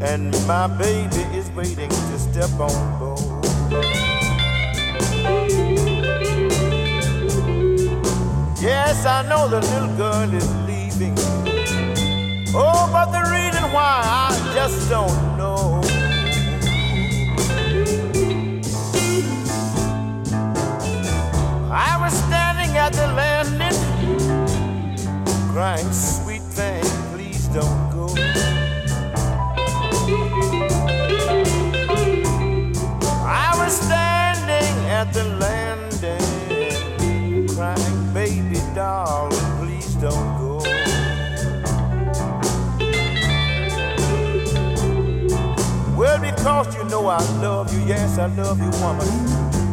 and 0.00 0.30
my 0.46 0.66
baby 0.66 1.22
is 1.36 1.50
waiting 1.50 1.88
to 1.88 2.18
step 2.18 2.50
on 2.60 2.98
board. 2.98 3.44
Yes, 8.60 9.06
I 9.06 9.26
know 9.28 9.48
the 9.48 9.60
little 9.60 9.96
girl 9.96 10.32
is 10.32 10.54
leaving. 10.66 11.14
Oh, 12.54 12.88
but 12.92 13.10
the 13.10 13.22
reason 13.30 13.72
why 13.72 14.02
I 14.04 14.52
just 14.54 14.88
don't 14.88 15.36
know. 15.36 15.80
I 21.70 21.98
was 22.00 22.12
standing 22.12 22.76
at 22.76 22.92
the 22.92 23.06
landing, 23.08 23.78
crying, 25.52 25.92
sweet 25.92 26.42
thing, 26.42 26.84
please 27.12 27.46
don't 27.48 27.90
go. 27.90 28.57
darling, 38.78 39.36
please 39.58 39.94
don't 39.96 40.38
go. 40.38 40.58
Well, 45.96 46.20
because 46.20 46.76
you 46.76 46.84
know 46.84 47.08
I 47.08 47.18
love 47.42 47.74
you, 47.74 47.84
yes, 47.88 48.18
I 48.18 48.26
love 48.26 48.60
you, 48.60 48.70
woman. 48.80 49.08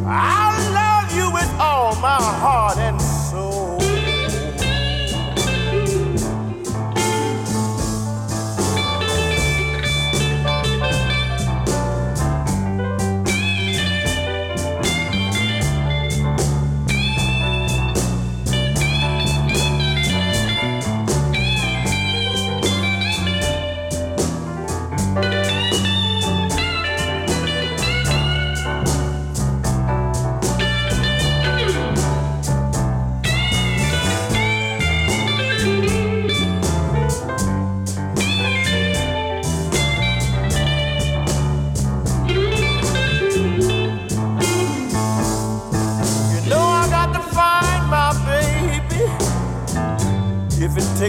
I 0.07 0.49
love 0.73 1.15
you 1.15 1.31
with 1.31 1.51
all 1.59 1.93
my 1.97 2.17
heart 2.17 2.79
and 2.79 2.99
soul. 2.99 3.24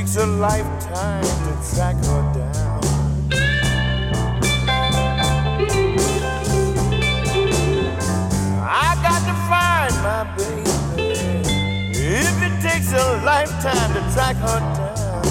Takes 0.00 0.16
a 0.16 0.26
lifetime 0.26 1.24
to 1.24 1.74
track 1.74 1.96
her 2.04 2.22
down. 2.34 2.80
I 8.60 8.90
got 9.06 9.22
to 9.28 9.34
find 9.48 9.94
my 10.04 10.22
baby. 10.36 10.68
If 11.96 12.36
it 12.42 12.54
takes 12.60 12.92
a 12.92 13.22
lifetime 13.24 13.90
to 13.94 14.02
track 14.12 14.36
her 14.36 14.60
down. 14.76 15.22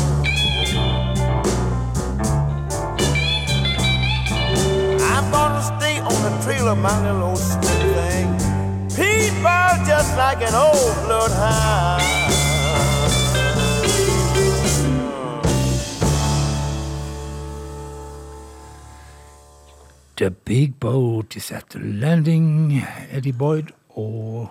I'm 5.12 5.26
gonna 5.32 5.62
stay 5.62 6.00
on 6.00 6.18
the 6.26 6.32
trail 6.44 6.70
of 6.70 6.80
my 6.80 6.96
little 7.06 7.30
old 7.30 7.38
thing. 7.38 8.28
People 8.90 9.86
just 9.86 10.18
like 10.18 10.42
an 10.42 10.56
old 10.56 10.96
bloodhound. 11.06 12.15
The 20.18 20.30
Big 20.32 20.80
Boat 20.80 21.36
is 21.36 21.52
at 21.52 21.64
the 21.72 21.80
landing, 21.80 22.82
Eddie 23.12 23.34
Boyd 23.34 23.64
og 23.90 24.50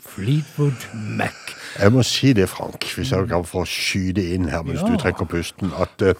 Fleetwood 0.00 0.94
Mac. 0.94 1.34
Jeg 1.78 1.92
må 1.92 2.02
si 2.02 2.32
det, 2.32 2.48
Frank, 2.48 2.84
hvis 2.96 3.12
jeg 3.12 3.28
kan 3.28 3.44
få 3.44 3.64
skyte 3.68 4.22
inn 4.34 4.48
her 4.48 4.62
mens 4.62 4.80
Ja. 4.80 4.86
du 4.92 4.96
trekker 5.00 5.24
pusten, 5.24 5.70
at 5.80 6.02
eh, 6.08 6.14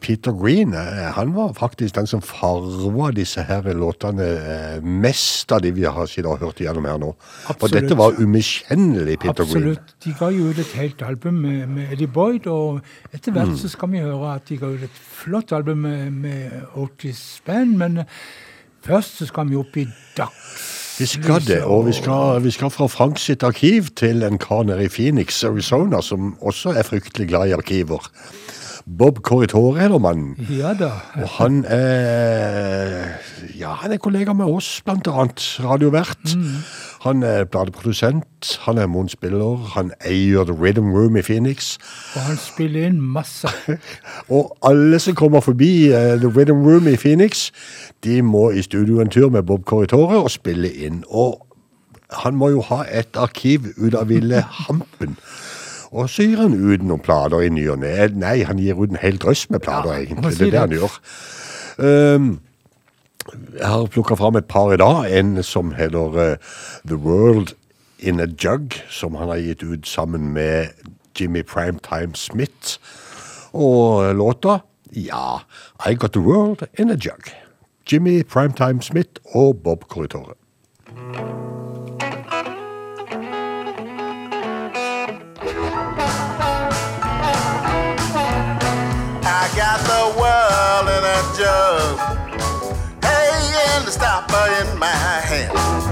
Peter 0.00 0.32
Green 0.34 0.72
eh, 0.74 1.12
han 1.14 1.34
var 1.36 1.52
faktisk 1.54 1.94
den 1.94 2.08
som 2.10 2.22
farva 2.24 3.12
disse 3.14 3.44
her 3.46 3.68
låtene 3.78 4.26
eh, 4.26 4.82
mest 4.82 5.52
av 5.54 5.62
de 5.62 5.70
vi 5.76 5.84
har 5.86 6.06
siden 6.10 6.40
hørt 6.40 6.60
igjennom 6.60 6.88
her 6.88 6.98
nå. 6.98 7.12
Absolutt. 7.46 7.62
Og 7.62 7.76
dette 7.76 7.98
var 7.98 8.18
umiskjennelig 8.18 9.18
Peter 9.22 9.46
Green. 9.46 9.68
Absolutt. 9.70 9.94
De 10.02 10.14
ga 10.18 10.30
jo 10.34 10.50
ut 10.50 10.58
et 10.58 10.74
helt 10.80 11.02
album 11.06 11.42
med, 11.44 11.66
med 11.68 11.92
Eddie 11.94 12.10
Boyd, 12.10 12.46
og 12.50 12.80
etter 13.12 13.32
Mm. 13.32 13.38
hvert 13.38 13.58
så 13.62 13.68
skal 13.68 13.88
vi 13.92 14.02
høre 14.02 14.34
at 14.34 14.48
de 14.48 14.56
ga 14.58 14.66
ut 14.66 14.82
et 14.82 14.98
flott 15.22 15.52
album 15.52 15.78
med, 15.86 16.10
med 16.10 16.50
Otis 16.76 17.40
Band, 17.46 17.76
men 17.78 17.98
eh, 18.02 18.04
først 18.84 19.22
så 19.22 19.26
skal 19.30 19.48
vi 19.48 19.56
opp 19.56 19.76
i 19.76 19.86
dags... 20.16 20.80
Vi 20.98 21.06
skal 21.08 21.40
det, 21.46 21.62
og 21.64 21.86
vi 21.86 21.92
skal, 21.96 22.42
vi 22.44 22.50
skal 22.52 22.70
fra 22.70 22.86
Frank 22.86 23.18
sitt 23.18 23.42
arkiv 23.42 23.88
til 23.96 24.22
en 24.22 24.36
kar 24.38 24.66
nede 24.68 24.84
i 24.84 24.90
Phoenix, 24.92 25.44
Arizona, 25.44 26.02
som 26.04 26.34
også 26.42 26.74
er 26.76 26.84
fryktelig 26.84 27.28
glad 27.30 27.48
i 27.48 27.54
arkiver. 27.56 28.10
Bob 28.86 29.22
Corritore 29.22 29.80
heter 29.80 29.98
mannen. 29.98 30.36
Ja 30.50 30.74
da. 30.74 30.90
Og 31.22 31.28
han 31.38 31.64
er, 31.64 33.14
ja, 33.58 33.72
han 33.72 33.92
er 33.92 33.96
kollega 33.96 34.32
med 34.32 34.46
oss, 34.46 34.82
blant 34.84 35.08
annet 35.08 35.44
radiovert. 35.64 36.34
Han 37.02 37.22
er 37.22 37.44
bladeprodusent, 37.44 38.58
han 38.60 38.78
er 38.78 38.86
mondspiller, 38.86 39.56
han 39.74 39.92
eier 40.06 40.44
The 40.44 40.54
Rhythm 40.54 40.92
Room 40.94 41.16
i 41.16 41.22
Phoenix. 41.22 41.76
Og 42.14 42.20
han 42.20 42.36
spiller 42.36 42.86
inn 42.86 43.00
masse. 43.00 43.48
Og 44.36 44.56
alle 44.62 44.98
som 44.98 45.14
kommer 45.14 45.40
forbi 45.40 45.88
uh, 45.88 46.18
The 46.18 46.30
Rhythm 46.30 46.66
Room 46.66 46.88
i 46.88 46.96
Phoenix, 46.96 47.50
de 48.04 48.22
må 48.22 48.50
i 48.50 48.62
studio 48.62 49.00
en 49.00 49.10
tur 49.10 49.30
med 49.30 49.42
Bob 49.42 49.64
Corritore 49.64 50.22
og 50.22 50.30
spille 50.30 50.72
inn. 50.72 51.04
Og 51.08 51.46
han 52.12 52.34
må 52.36 52.48
jo 52.52 52.60
ha 52.68 52.82
et 52.90 53.16
arkiv 53.16 53.72
ut 53.78 53.94
av 53.94 54.08
ville 54.08 54.42
hampen. 54.66 55.16
Og 55.92 56.08
så 56.08 56.24
gir 56.24 56.40
han 56.40 56.54
ut 56.56 56.84
noen 56.88 57.02
plater 57.04 57.44
i 57.44 57.50
ny 57.52 57.66
og 57.68 57.82
ne. 57.82 57.92
Nei, 58.16 58.38
han 58.48 58.60
gir 58.60 58.78
ut 58.80 58.94
en 58.94 59.00
hel 59.02 59.20
drøss 59.20 59.50
med 59.52 59.60
plater, 59.64 59.92
Ja, 59.92 60.06
egentlig. 60.06 60.38
Det 60.38 60.46
er 60.46 60.54
det 60.54 60.60
han 60.60 60.76
gjør. 60.78 60.96
Um, 61.78 62.30
jeg 63.58 63.68
har 63.68 63.86
plukka 63.92 64.16
fram 64.16 64.36
et 64.36 64.48
par 64.48 64.72
i 64.72 64.80
dag. 64.80 65.18
En 65.18 65.42
som 65.42 65.74
heter 65.76 66.16
uh, 66.16 66.54
The 66.88 66.96
World 66.96 67.54
In 67.98 68.20
A 68.20 68.26
Jug, 68.26 68.72
som 68.90 69.14
han 69.14 69.28
har 69.28 69.36
gitt 69.36 69.62
ut 69.62 69.86
sammen 69.86 70.32
med 70.32 70.72
Jimmy 71.20 71.42
Primetime 71.42 72.14
Smith. 72.14 72.78
Og 73.52 74.04
eh, 74.04 74.16
låta 74.16 74.58
Ja, 74.96 75.44
I 75.86 75.94
Got 75.94 76.12
The 76.12 76.20
World 76.20 76.66
In 76.78 76.90
A 76.90 76.96
Jug. 76.96 77.30
Jimmy 77.92 78.22
Primetime 78.22 78.82
Smith 78.82 79.20
og 79.34 79.56
Bob 79.64 79.84
Corritore. 79.88 80.34
Jug. 91.42 91.98
Hey, 93.02 93.30
and 93.74 93.84
the 93.84 93.90
stopper 93.90 94.46
in 94.60 94.78
my 94.78 94.86
hand. 94.86 95.91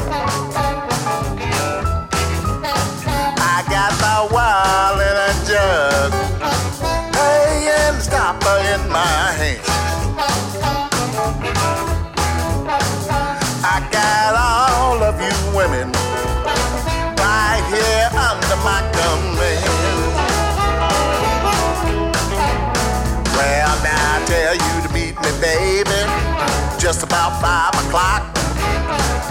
About 27.10 27.40
five 27.42 27.74
o'clock. 27.86 28.22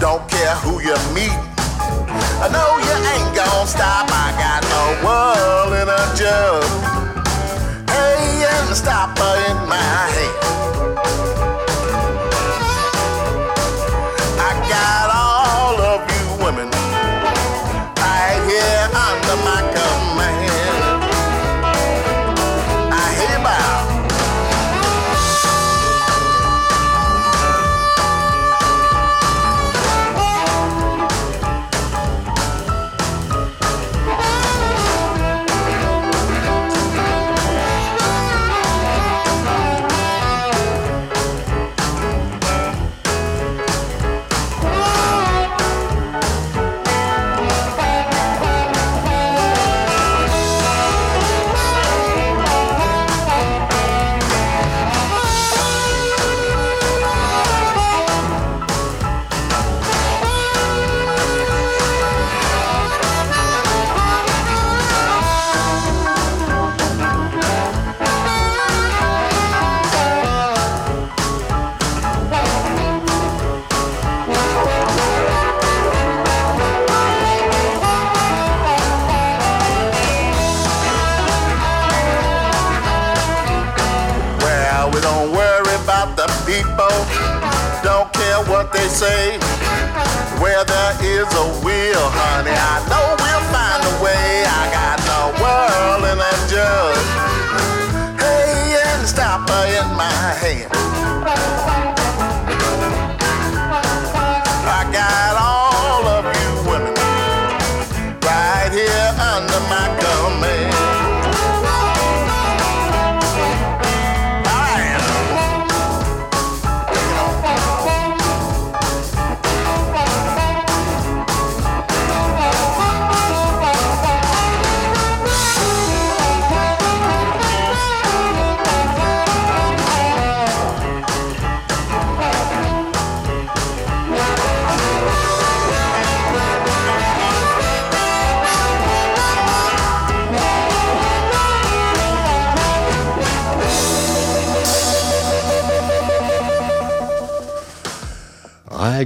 Don't 0.00 0.28
care 0.28 0.54
who 0.56 0.80
you 0.82 0.94
meet. 1.14 1.32
I 2.44 2.48
know 2.52 2.76
you 2.84 2.94
ain't 3.12 3.34
gonna 3.34 3.66
stop. 3.66 4.09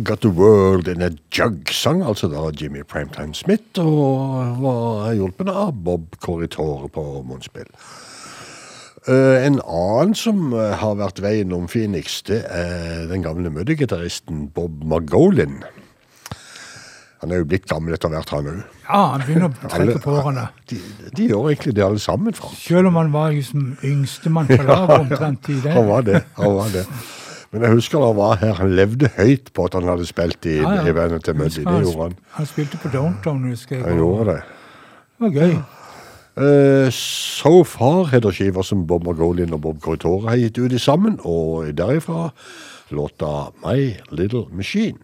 Got 0.04 0.20
The 0.20 0.28
World 0.28 0.88
In 0.88 1.02
A 1.02 1.08
Jug 1.32 1.70
sang 1.72 2.02
altså 2.04 2.28
da 2.28 2.50
Jimmy 2.60 2.82
Primetime 2.84 3.32
Smith, 3.34 3.80
og 3.80 4.58
var 4.60 5.14
hjulpen 5.16 5.48
av 5.48 5.70
Bob 5.86 6.18
Corritore 6.20 6.90
på 6.92 7.04
munnspill. 7.24 7.70
Eh, 9.08 9.46
en 9.46 9.56
annen 9.64 10.12
som 10.18 10.52
eh, 10.52 10.74
har 10.80 10.98
vært 11.00 11.22
veien 11.24 11.56
om 11.56 11.64
Phoenix, 11.70 12.20
det 12.28 12.42
er 12.52 13.08
den 13.08 13.24
gamle 13.24 13.52
muddergitaristen 13.54 14.50
Bob 14.52 14.84
Margolin. 14.84 15.62
Han 17.24 17.32
er 17.32 17.40
jo 17.40 17.48
blitt 17.48 17.64
gammel 17.70 17.96
etter 17.96 18.12
hvert, 18.12 18.36
han 18.36 18.48
òg. 18.50 18.62
Ja, 18.84 19.02
han 19.14 19.24
begynner 19.24 19.48
å 19.48 19.72
trekke 19.72 20.00
på 20.04 20.20
årene. 20.20 20.50
De, 20.68 20.84
de 21.16 21.32
gjør 21.32 21.48
egentlig 21.54 21.78
det 21.78 21.86
alle 21.86 22.02
sammen, 22.02 22.36
Frank. 22.36 22.60
Selv 22.60 22.92
om 22.92 23.00
han 23.00 23.12
var 23.14 23.32
liksom 23.32 23.70
yngstemann 23.80 24.52
på 24.52 24.60
laget 24.60 24.98
omtrent 24.98 25.48
i 25.48 25.62
det. 25.64 25.72
Han 25.72 25.88
var 25.88 26.04
det. 26.04 26.26
han 26.36 26.58
var 26.60 26.74
det. 26.74 26.88
Men 27.54 27.62
jeg 27.68 27.76
husker 27.78 28.02
da 28.02 28.06
han 28.10 28.16
var 28.18 28.38
her, 28.40 28.52
han 28.58 28.72
levde 28.74 29.08
høyt 29.14 29.52
på 29.54 29.68
at 29.68 29.76
han 29.78 29.86
hadde 29.86 30.06
spilt 30.08 30.46
i, 30.50 30.56
Ja, 30.58 30.72
ja. 30.80 30.88
i 30.90 30.94
bandet 30.96 31.22
til 31.22 31.36
Muddy. 31.38 31.62
Det 31.62 31.76
gjorde 31.84 32.08
han. 32.08 32.16
Han 32.34 32.48
spilte 32.50 32.80
på 32.82 32.90
Downtown, 32.90 33.44
husker 33.46 33.76
jeg. 33.76 33.84
Han 33.86 34.00
gjorde 34.02 34.24
det. 34.32 34.40
Det 35.14 35.28
var 35.28 35.36
gøy. 35.38 35.54
Uh, 36.34 36.90
so 36.90 37.62
Far 37.62 38.08
heter 38.10 38.34
skiva 38.34 38.64
som 38.66 38.82
Bob 38.90 39.06
Margolin 39.06 39.54
og 39.54 39.60
Bob 39.62 39.78
Corritore 39.84 40.32
har 40.32 40.40
gitt 40.40 40.58
ut 40.58 40.74
i 40.74 40.82
sammen, 40.82 41.20
og 41.22 41.70
derifra 41.78 42.32
låta 42.90 43.52
My 43.62 43.94
Little 44.10 44.48
Machine. 44.50 44.98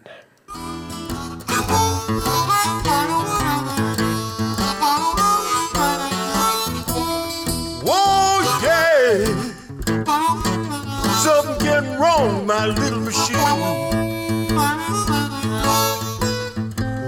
Wrong, 12.01 12.47
my 12.47 12.65
little 12.65 12.99
machine. 12.99 13.37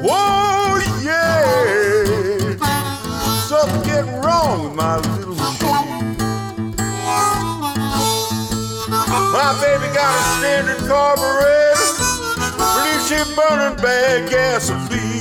Whoa, 0.06 0.80
yeah. 1.02 2.56
Something 3.50 4.06
wrong 4.22 4.66
with 4.66 4.76
my 4.76 4.98
little 4.98 5.36
machine. 5.36 6.76
My 9.34 9.50
baby 9.62 9.88
got 9.96 10.14
a 10.14 10.24
standard 10.38 10.82
carburetor, 10.88 11.94
but 12.58 13.00
she 13.08 13.18
burning 13.36 13.78
bad 13.82 14.30
gasoline. 14.30 15.13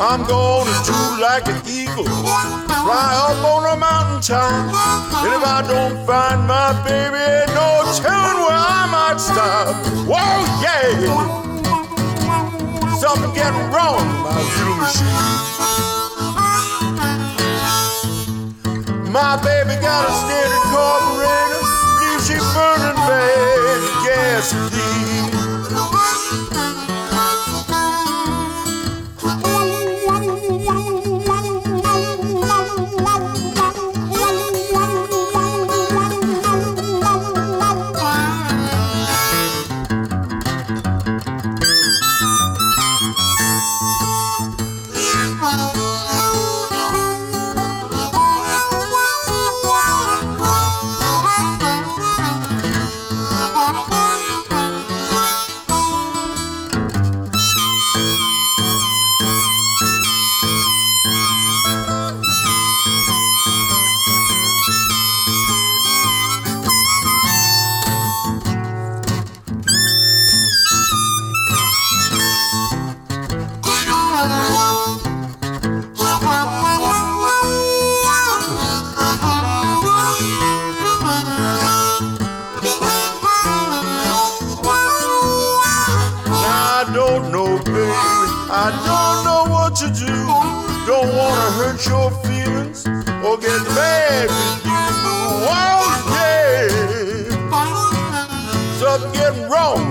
I'm 0.00 0.22
gonna 0.22 0.70
do 0.86 0.94
like 1.20 1.48
an 1.48 1.60
eagle, 1.66 2.04
fly 2.06 3.10
up 3.18 3.42
on 3.44 3.66
a 3.66 3.76
mountaintop. 3.76 4.70
And 5.26 5.34
if 5.34 5.42
I 5.42 5.60
don't 5.66 6.06
find 6.06 6.46
my 6.46 6.70
baby, 6.86 7.18
no 7.50 7.82
telling 7.98 8.38
where 8.46 8.54
I 8.54 8.86
might 8.94 9.18
stop. 9.18 9.74
Whoa, 10.06 10.46
yeah! 10.62 10.94
Something 12.94 13.34
getting 13.34 13.72
wrong 13.74 14.06
my 14.22 14.38
little 14.38 14.76
machine. 14.78 15.58
My 19.10 19.34
baby 19.42 19.74
got 19.82 20.06
a 20.06 20.12
standard 20.14 20.64
carburetor, 20.70 21.62
leaves 21.98 22.22
she 22.28 22.38
burning 22.54 22.94
bad 23.02 23.82
gasoline. 24.06 25.27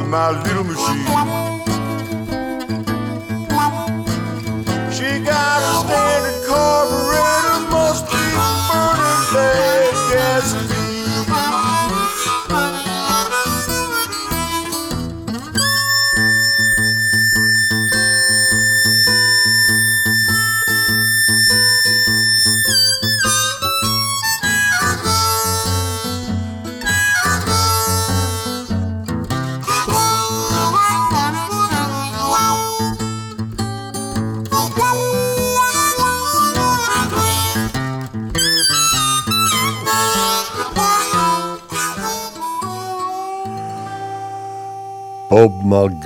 My 0.07 0.41
little 0.43 0.63
machine. 0.63 0.86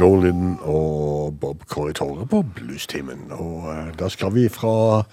Margolin 0.02 0.58
og 0.62 1.38
Bob 1.40 1.64
Corritore 1.70 2.26
på 2.26 2.42
Bluestimen. 2.56 3.30
Og 3.30 3.70
eh, 3.70 3.92
da 4.00 4.10
skal 4.10 4.34
vi 4.34 4.48
fra 4.50 5.04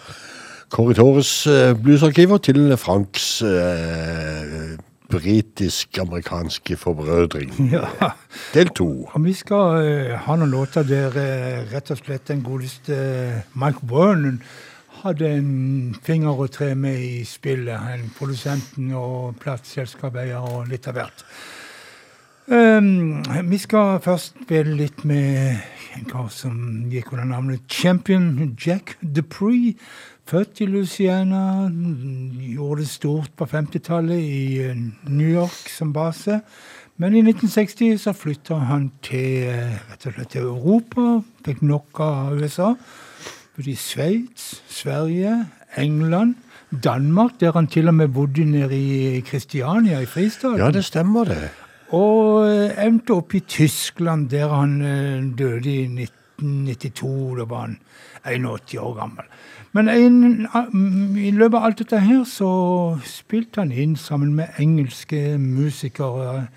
Corritores 0.72 1.47
eh, 1.47 1.74
bluesarkiver 1.76 2.39
til 2.39 2.76
Franks 2.80 3.43
eh, 3.43 4.78
britisk-amerikanske 5.12 6.76
forbrødring. 6.76 7.53
Ja. 7.72 8.14
Del 8.55 8.68
to. 8.68 9.09
Og 9.12 9.24
vi 9.24 9.32
skal 9.32 9.84
uh, 9.84 10.16
ha 10.24 10.36
noen 10.36 10.53
låter 10.53 10.84
der 10.89 11.12
uh, 11.12 11.68
rett 11.72 11.91
og 11.93 12.01
slett 12.01 12.28
den 12.28 12.43
godeste 12.45 12.97
uh, 12.97 13.39
Mike 13.57 13.89
Vernon 13.89 14.41
hadde 15.03 15.30
en 15.39 15.97
finger 16.05 16.41
å 16.45 16.49
tre 16.53 16.74
med 16.74 17.01
i 17.01 17.24
spillet. 17.28 17.76
En 17.76 18.09
produsenten 18.18 18.93
og 18.97 19.36
plateselskapseier 19.41 20.53
og 20.53 20.68
litt 20.72 20.89
av 20.89 21.01
hvert. 21.01 21.24
Um, 22.49 23.25
vi 23.45 23.59
skal 23.61 23.99
først 24.01 24.39
spille 24.45 24.73
litt 24.79 25.03
med 25.05 25.59
en 25.99 26.07
kar 26.09 26.31
som 26.33 26.87
gikk 26.89 27.11
under 27.13 27.27
navnet 27.29 27.67
Champion 27.69 28.55
Jack 28.57 28.95
Dupree. 29.03 29.75
Født 30.29 30.63
i 30.65 30.69
Louisiana, 30.69 31.69
gjorde 32.41 32.81
det 32.81 32.89
stort 32.89 33.35
på 33.37 33.45
50-tallet 33.49 34.21
i 34.21 34.41
eh, 34.65 34.81
New 35.09 35.29
York 35.29 35.69
som 35.73 35.93
base. 35.93 36.41
Men 36.97 37.17
i 37.17 37.23
1960 37.25 38.01
så 38.01 38.17
flytta 38.17 38.63
han 38.69 38.91
til, 39.05 39.53
og 39.93 40.09
slett 40.09 40.33
til 40.33 40.49
Europa. 40.49 41.21
Fikk 41.45 41.63
nok 41.65 42.01
av 42.05 42.41
USA. 42.41 42.73
Bodde 43.57 43.73
i 43.73 43.77
Sveits, 43.77 44.51
Sverige, 44.73 45.37
England, 45.77 46.37
Danmark, 46.73 47.37
der 47.41 47.53
han 47.53 47.69
til 47.69 47.89
og 47.89 47.95
med 48.01 48.09
bodde 48.09 48.45
nede 48.45 48.77
i 48.77 49.21
Kristiania, 49.21 50.01
i 50.01 50.07
fristaden. 50.07 50.61
Ja, 50.61 50.71
det 50.71 50.85
stemmer, 50.85 51.25
det. 51.25 51.49
Og 51.97 52.45
eh, 52.49 52.74
endte 52.84 53.16
opp 53.16 53.34
i 53.34 53.41
Tyskland, 53.41 54.28
der 54.32 54.53
han 54.53 54.80
eh, 54.82 55.24
døde 55.39 55.70
i 55.72 55.84
1992. 55.89 57.39
Da 57.39 57.47
var 57.49 57.64
han 57.66 57.78
81 58.24 58.74
år 58.82 58.95
gammel. 58.99 59.30
Men 59.72 59.89
en, 59.89 60.49
i 61.16 61.30
løpet 61.30 61.57
av 61.57 61.64
alt 61.64 61.80
dette 61.82 62.01
her 62.01 62.24
så 62.28 62.51
spilte 63.07 63.62
han 63.62 63.72
inn 63.72 63.97
sammen 64.01 64.34
med 64.36 64.57
engelske 64.61 65.39
musikere 65.39 66.49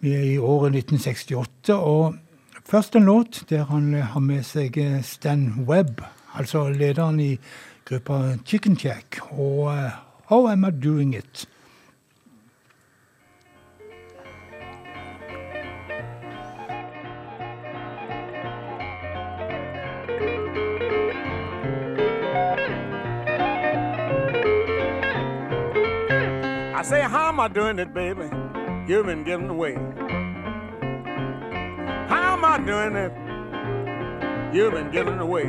i 0.00 0.38
året 0.38 0.76
1968. 0.76 1.76
Og 1.76 2.16
først 2.68 2.96
en 2.96 3.08
låt 3.08 3.44
der 3.50 3.68
han 3.68 3.92
har 3.94 4.24
med 4.24 4.44
seg 4.46 4.78
Stan 5.04 5.66
Webb, 5.68 6.00
altså 6.38 6.68
lederen 6.70 7.20
i 7.20 7.36
gruppa 7.88 8.36
Chicken 8.46 8.76
Jack, 8.84 9.20
og 9.30 9.72
eh, 9.74 9.90
How 10.30 10.48
Am 10.48 10.64
I 10.64 10.70
Doing 10.70 11.16
It? 11.16 11.46
I 26.82 26.84
say, 26.84 27.02
how 27.02 27.28
am 27.28 27.38
I 27.38 27.46
doing 27.46 27.78
it, 27.78 27.94
baby? 27.94 28.28
You've 28.88 29.06
been 29.06 29.22
giving 29.22 29.48
away. 29.48 29.74
How 32.08 32.32
am 32.32 32.44
I 32.44 32.58
doing 32.58 32.96
it? 32.96 33.12
You've 34.52 34.72
been 34.72 34.90
giving 34.90 35.20
away. 35.20 35.44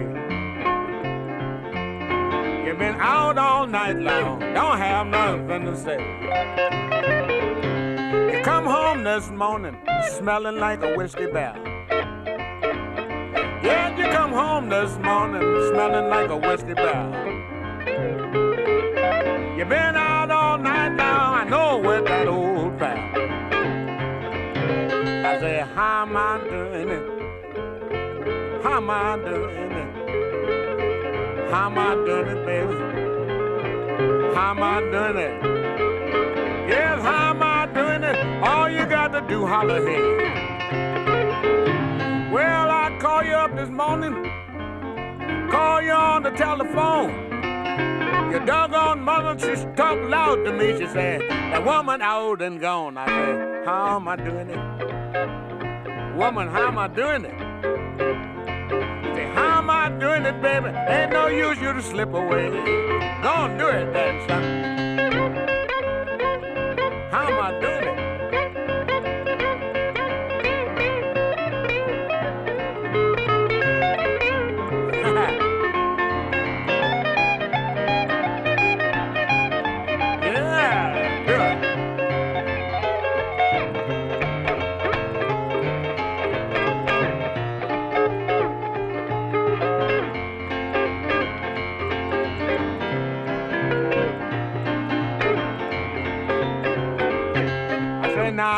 You've 2.64 2.78
been 2.78 2.98
out 3.00 3.40
all 3.40 3.66
night 3.66 3.98
long, 3.98 4.42
don't 4.54 4.78
have 4.78 5.08
nothing 5.08 5.66
to 5.66 5.76
say. 5.76 5.98
You 8.32 8.44
come 8.44 8.66
home 8.66 9.04
this 9.04 9.32
morning 9.32 9.76
smelling 10.20 10.60
like 10.60 10.84
a 10.84 10.96
whiskey 10.96 11.26
barrel. 11.26 11.66
Yeah, 13.64 13.98
you 13.98 14.04
come 14.14 14.34
home 14.34 14.70
this 14.70 14.96
morning 15.00 15.42
smelling 15.72 16.10
like 16.12 16.30
a 16.30 16.38
whiskey 16.38 16.76
barrel. 16.76 17.12
You've 19.58 19.70
been 19.70 19.96
out 19.96 20.13
all 20.54 20.60
night 20.60 20.94
now, 20.96 21.34
I 21.34 21.44
know 21.46 21.80
with 21.80 22.06
that 22.06 22.28
old 22.28 22.78
pal. 22.78 22.96
I 25.26 25.40
say, 25.40 25.66
how 25.74 26.04
am 26.04 26.16
I 26.16 26.38
doing 26.48 26.90
it? 26.90 27.04
How 28.62 28.78
am 28.78 28.88
I 28.88 29.16
doing 29.18 29.72
it? 29.82 29.90
How 31.50 31.66
am 31.72 31.78
I 31.80 31.96
doing 32.06 32.28
it, 32.34 32.46
baby? 32.46 32.76
How 34.36 34.52
am 34.52 34.62
I 34.62 34.80
doing 34.94 35.18
it? 35.28 35.34
Yes, 36.70 37.02
how 37.02 37.32
am 37.32 37.42
I 37.42 37.66
doing 37.74 38.04
it? 38.04 38.18
All 38.44 38.70
you 38.70 38.86
got 38.86 39.12
to 39.14 39.22
do, 39.28 39.48
holler. 39.48 39.84
Well, 42.32 42.70
I 42.70 42.96
call 43.02 43.24
you 43.24 43.34
up 43.34 43.56
this 43.56 43.70
morning, 43.70 44.14
call 45.50 45.82
you 45.82 45.94
on 45.94 46.22
the 46.22 46.32
telephone. 46.32 47.33
Your 48.32 48.46
doggone 48.46 49.02
mother, 49.02 49.38
she 49.40 49.56
talked 49.76 50.04
loud 50.10 50.44
to 50.46 50.52
me. 50.52 50.78
She 50.80 50.88
said, 50.88 51.22
that 51.22 51.64
woman 51.64 52.02
out 52.02 52.42
and 52.42 52.60
gone. 52.60 52.98
I 52.98 53.06
said, 53.06 53.66
how 53.66 53.96
am 53.98 54.08
I 54.08 54.16
doing 54.16 54.50
it? 54.50 54.58
Woman, 56.18 56.48
how 56.48 56.68
am 56.68 56.78
I 56.78 56.88
doing 56.88 57.26
it? 57.26 57.36
Said, 59.16 59.30
how 59.36 59.58
am 59.60 59.70
I 59.70 59.90
doing 59.90 60.26
it, 60.26 60.42
baby? 60.42 60.70
Ain't 60.70 61.12
no 61.12 61.28
use 61.28 61.60
you 61.60 61.74
to 61.74 61.82
slip 61.82 62.14
away. 62.14 62.50
Go 63.22 63.30
on, 63.30 63.58
do 63.58 63.68
it 63.68 63.94
then, 63.94 64.28
son. 64.28 64.44
How 67.12 67.28
am 67.28 67.40
I 67.40 67.52
doing 67.60 67.78
it? 67.78 67.83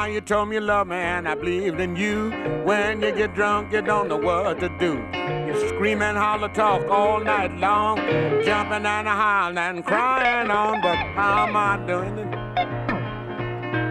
Now 0.06 0.12
you 0.12 0.22
told 0.22 0.50
me 0.50 0.58
you 0.58 0.62
love 0.62 0.86
me 0.86 0.98
and 0.98 1.28
I 1.28 1.34
believed 1.34 1.80
in 1.80 1.96
you. 1.96 2.30
When 2.64 3.02
you 3.02 3.12
get 3.12 3.34
drunk, 3.34 3.74
you 3.74 3.82
don't 3.82 4.08
know 4.08 4.18
what 4.18 4.60
to 4.60 4.70
do. 4.78 5.04
You 5.48 5.68
scream 5.68 6.04
and 6.04 6.16
holler, 6.16 6.50
talk 6.50 6.88
all 6.92 7.20
night 7.20 7.58
long, 7.58 7.98
jumping 8.46 8.86
and 8.86 9.08
howling 9.08 9.58
and 9.58 9.84
crying 9.84 10.52
on. 10.52 10.80
But 10.84 10.96
how 10.96 11.48
am 11.48 11.58
I 11.58 11.78
doing 11.88 12.20
it? 12.20 12.36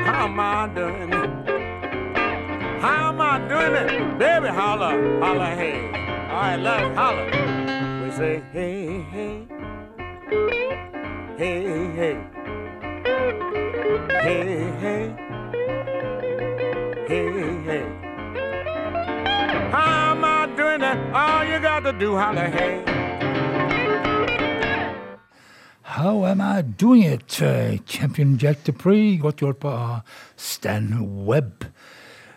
How 0.04 0.26
am 0.26 0.38
I 0.38 0.68
doing 0.72 1.12
it? 1.12 2.80
How 2.80 3.08
am 3.08 3.20
I 3.20 3.38
doing 3.48 3.74
it? 3.74 4.16
Baby, 4.16 4.48
holler, 4.54 5.18
holler, 5.18 5.52
hey. 5.56 5.80
All 6.30 6.42
right, 6.42 6.56
let's 6.56 6.96
holler. 6.96 7.26
We 8.04 8.12
say, 8.12 8.40
hey, 8.52 9.02
hey, 9.10 9.46
hey, 11.36 11.90
hey. 11.96 12.16
Hey, 14.24 14.46
hey, 14.46 14.63
All 21.12 21.44
you 21.44 21.58
got 21.60 21.80
to 21.80 21.92
do, 21.92 22.16
holler, 22.16 22.48
hey. 22.48 22.82
How 25.82 26.24
Am 26.26 26.40
I 26.40 26.62
Doing 26.62 27.02
It? 27.02 27.40
Eh, 27.40 27.78
Champion 27.86 28.36
Jack 28.36 28.64
Dupree, 28.64 29.16
godt 29.18 29.40
hjulpet 29.40 29.70
av 29.70 30.00
Stan 30.36 30.88
Webb. 31.26 31.64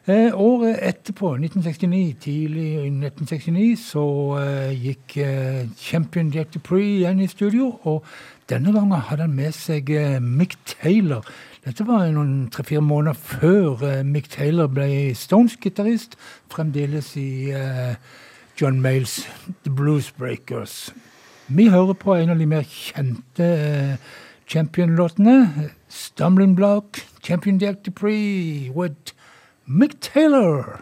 Eh, 0.08 0.32
året 0.34 0.80
etterpå, 0.82 1.34
1969, 1.36 2.14
tidlig 2.22 2.68
i 2.74 2.90
1969, 2.90 3.76
så 3.82 4.04
eh, 4.40 4.86
gikk 4.86 5.18
eh, 5.18 5.66
Champion 5.78 6.30
Jack 6.32 6.54
Dupree 6.54 7.02
igjen 7.02 7.20
i 7.20 7.28
studio. 7.28 7.74
Og 7.84 8.06
denne 8.50 8.72
gangen 8.74 9.02
hadde 9.10 9.26
han 9.26 9.36
med 9.36 9.52
seg 9.58 9.90
eh, 9.92 10.22
Mick 10.24 10.56
Taylor. 10.66 11.28
Dette 11.66 11.84
var 11.84 12.06
noen 12.16 12.48
tre-fire 12.54 12.82
måneder 12.82 13.20
før 13.20 13.84
eh, 13.84 14.06
Mick 14.08 14.30
Taylor 14.32 14.70
ble 14.72 15.12
Stones-gitarist, 15.18 16.16
fremdeles 16.54 17.12
i 17.20 17.52
eh, 17.52 18.00
John 18.62 18.82
Mayles 18.82 19.28
The 19.64 19.70
Blues 19.70 20.12
Breakers. 20.12 20.94
Vi 21.48 21.68
hører 21.70 21.94
på 21.94 22.16
en 22.16 22.30
av 22.30 22.40
de 22.40 22.46
mer 22.50 22.64
kjente 22.66 23.46
eh, 23.46 23.98
Champion-låtene. 24.50 25.70
Stumbling 25.88 26.56
Block, 26.56 26.98
Champion 27.22 27.60
Jack 27.62 27.86
Dupree 27.86 28.72
with 28.74 29.14
Mick 29.68 30.02
Taylor. 30.02 30.82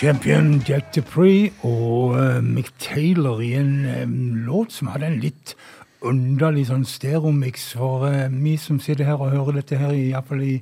Champion 0.00 0.62
Jack 0.64 0.94
Dupree 0.94 1.50
og 1.60 2.14
uh, 2.16 2.38
Mick 2.40 2.70
Taylor 2.80 3.42
i 3.44 3.50
en 3.58 3.84
um, 3.84 4.14
låt 4.46 4.72
som 4.72 4.88
hadde 4.88 5.10
en 5.10 5.18
litt 5.20 5.52
underlig 6.00 6.62
sånn 6.70 6.86
stereomix. 6.88 7.66
For 7.76 8.06
uh, 8.08 8.22
vi 8.32 8.54
som 8.56 8.78
sitter 8.80 9.04
her 9.04 9.20
og 9.20 9.34
hører 9.34 9.58
dette 9.58 9.76
her, 9.76 9.92
i, 9.92 10.06
i, 10.06 10.14
hvert 10.14 10.30
fall 10.30 10.40
i, 10.46 10.54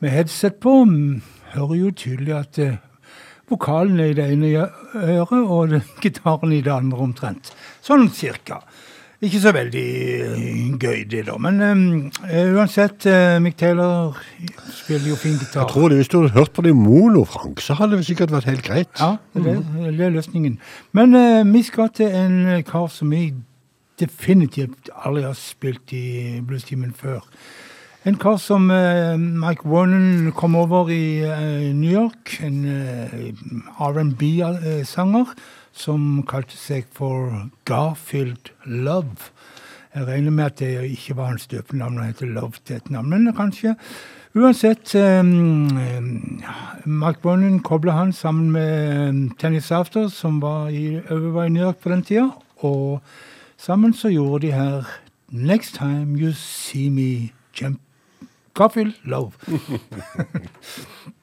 med 0.00 0.14
headset 0.14 0.56
på, 0.64 0.72
mm, 0.88 1.20
hører 1.52 1.76
jo 1.82 1.92
tydelig 2.00 2.34
at 2.38 2.62
uh, 2.64 3.12
vokalen 3.52 4.00
er 4.00 4.14
i 4.14 4.16
det 4.16 4.30
ene 4.38 4.64
øret 4.64 5.36
og 5.42 5.76
gitaren 6.06 6.56
i 6.56 6.64
det 6.64 6.72
andre 6.72 7.04
omtrent. 7.10 7.52
Sånn 7.84 8.08
cirka. 8.16 8.62
Ikke 9.22 9.38
så 9.38 9.52
veldig 9.54 9.82
eh, 10.26 10.70
gøy, 10.82 11.04
det, 11.06 11.20
da. 11.28 11.36
Men 11.38 11.60
um, 11.62 11.82
uansett, 12.56 13.04
uh, 13.06 13.36
Mick 13.44 13.54
Taylor 13.60 14.16
spiller 14.74 15.12
jo 15.12 15.18
fin 15.20 15.36
gitar. 15.38 15.60
Jeg 15.62 15.70
tror 15.70 15.88
det, 15.92 15.98
Hvis 16.00 16.10
du 16.10 16.16
hadde 16.18 16.32
hørt 16.34 16.50
på 16.56 16.64
det 16.66 16.72
i 16.74 16.78
mono, 16.78 17.22
Frank, 17.30 17.62
så 17.62 17.76
hadde 17.78 18.00
det 18.00 18.06
sikkert 18.08 18.34
vært 18.34 18.48
helt 18.50 18.64
greit. 18.66 18.90
Ja, 18.98 19.12
det, 19.38 19.54
er- 19.54 19.92
det 19.94 20.06
er 20.08 20.14
løsningen. 20.16 20.58
Men 20.92 21.14
uh, 21.14 21.46
vi 21.54 21.62
skal 21.62 21.92
til 21.94 22.10
en 22.18 22.64
kar 22.66 22.88
som 22.90 23.14
vi 23.14 23.28
definitivt 24.02 24.90
aldri 25.06 25.22
har 25.28 25.38
spilt 25.38 25.94
i 25.94 26.40
bluestimen 26.42 26.90
før. 26.98 27.22
En 28.04 28.16
kar 28.18 28.40
som 28.42 28.66
uh, 28.74 29.14
Mike 29.14 29.62
Vernon 29.70 30.32
kom 30.34 30.56
over 30.58 30.90
i 30.90 31.22
New 31.78 31.92
York. 31.94 32.40
En 32.42 32.64
R&B-sanger 33.78 35.30
som 35.72 36.22
kalte 36.28 36.56
seg 36.56 36.88
for 36.92 37.48
Garfield 37.68 38.52
Love. 38.64 39.32
Jeg 39.94 40.06
regner 40.06 40.30
med 40.32 40.44
at 40.44 40.58
det 40.58 40.90
ikke 40.90 41.16
var 41.16 41.32
hans 41.32 41.46
døpenavn, 41.46 41.98
han 41.98 42.12
heter 42.12 42.26
Love 42.26 42.62
til 42.64 42.76
et 42.76 42.90
navn, 42.90 43.10
men 43.10 43.32
kanskje. 43.36 43.74
Uansett, 44.34 44.94
um, 44.96 46.40
Mark 46.84 47.24
Vernon 47.24 47.60
kobla 47.60 47.92
han 47.92 48.12
sammen 48.12 48.50
med 48.50 49.08
um, 49.08 49.30
Tennis 49.38 49.70
After, 49.70 50.08
som 50.08 50.40
var 50.40 50.68
i, 50.68 51.00
var 51.10 51.48
New 51.48 51.62
York 51.62 51.76
på 51.76 51.90
den 51.92 52.02
tida. 52.02 52.30
Og 52.64 53.02
sammen 53.58 53.92
så 53.92 54.08
gjorde 54.08 54.46
de 54.46 54.52
her 54.52 54.88
Next 55.28 55.74
Time 55.74 56.20
You 56.20 56.32
See 56.32 56.90
Me 56.90 57.28
Jump 57.60 57.80
Garfield 58.54 58.92
Love. 59.04 59.32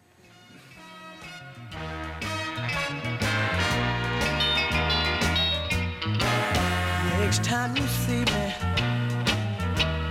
Next 7.30 7.44
time 7.44 7.78
you 7.78 7.86
see 7.86 8.26
me, 8.34 8.54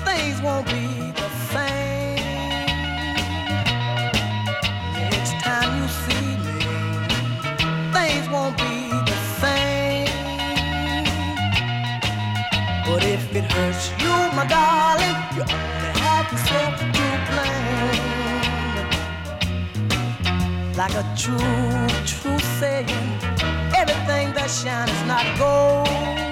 things 0.04 0.40
won't 0.40 0.66
be 0.66 1.10
the 1.18 1.28
same. 1.50 2.14
Next 4.94 5.32
time 5.42 5.82
you 5.82 5.88
see 6.04 6.36
me, 6.46 6.60
things 7.92 8.28
won't 8.30 8.56
be 8.56 8.74
the 9.10 9.18
same. 9.42 10.06
But 12.86 13.02
if 13.02 13.34
it 13.34 13.50
hurts 13.50 13.90
you, 13.98 14.14
my 14.36 14.46
darling, 14.46 15.18
you 15.34 15.42
only 15.42 15.92
have 15.98 16.30
yourself 16.30 16.78
to 16.78 17.06
blame. 17.30 17.98
Like 20.76 20.94
a 20.94 21.04
true, 21.16 21.88
true 22.06 22.38
saying, 22.60 22.86
everything 23.74 24.32
that 24.34 24.48
shines 24.48 24.92
is 24.92 25.02
not 25.08 25.26
gold 25.36 26.27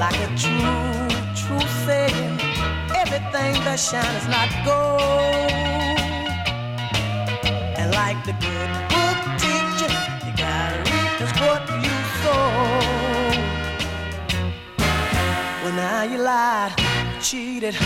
like 0.00 0.16
a 0.16 0.28
true, 0.34 1.08
true 1.36 1.68
saying. 1.84 2.40
Everything 3.02 3.52
that 3.66 3.78
shines 3.78 4.22
is 4.22 4.28
not 4.36 4.48
gold. 4.64 5.52
And 7.78 7.92
like 7.92 8.16
the 8.24 8.32
good 8.46 8.70
book 8.92 9.18
teacher, 9.42 9.92
you 10.24 10.32
gotta 10.40 10.78
reap 10.90 11.12
just 11.20 11.36
what 11.44 11.62
you 11.84 11.96
sow. 12.22 12.48
Well, 15.62 15.74
now 15.76 16.02
you 16.10 16.16
lied, 16.16 16.72
cheated, 17.20 17.76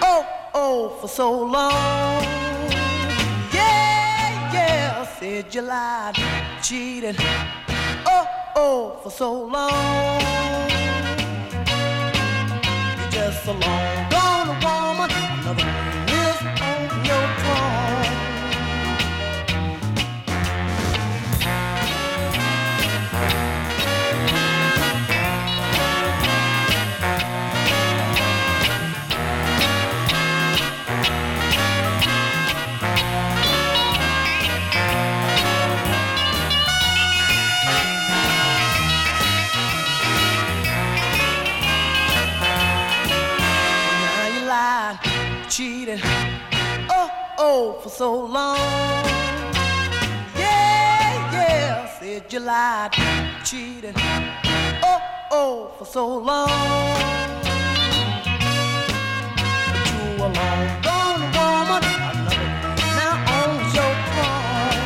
oh, 0.00 0.26
oh, 0.54 0.96
for 1.02 1.08
so 1.08 1.28
long. 1.30 2.22
Yeah, 3.52 4.54
yeah, 4.54 5.04
said 5.04 5.54
you 5.54 5.60
lied, 5.60 6.16
cheated, 6.62 7.16
oh, 8.06 8.26
oh, 8.56 9.00
for 9.02 9.10
so 9.10 9.30
long 9.34 10.36
just 13.16 13.46
a 13.46 13.52
long 13.52 14.10
gone 14.10 14.75
oh, 47.56 47.72
for 47.80 47.88
so 47.88 48.10
long. 48.36 48.58
Yeah, 50.36 51.32
yeah, 51.32 51.86
said 51.98 52.32
you 52.32 52.40
lied, 52.40 52.92
cheated, 53.44 53.96
oh, 54.90 55.00
oh, 55.32 55.72
for 55.78 55.86
so 55.86 56.04
long. 56.30 56.48
But 59.72 59.86
you 59.92 60.08
a 60.26 60.28
long 60.38 60.66
gone 60.86 61.24
woman, 61.36 61.82
now 63.00 63.14
owns 63.38 63.70
your 63.78 63.94
throne. 64.12 64.84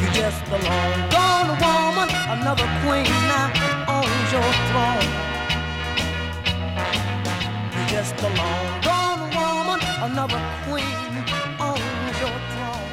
You 0.00 0.08
just 0.20 0.44
a 0.56 0.58
long 0.68 0.94
gone 1.14 1.52
woman, 1.64 2.08
another 2.36 2.68
queen 2.82 3.12
now 3.32 3.48
owns 3.96 4.28
your 4.36 4.50
throne. 4.68 5.10
You're 7.74 7.90
just 7.96 8.16
a 8.20 8.30
long 8.40 8.80
gone 8.82 8.91
another 10.04 10.40
queen 10.64 11.24
owns 11.60 12.20
your 12.20 12.38
throne. 12.52 12.88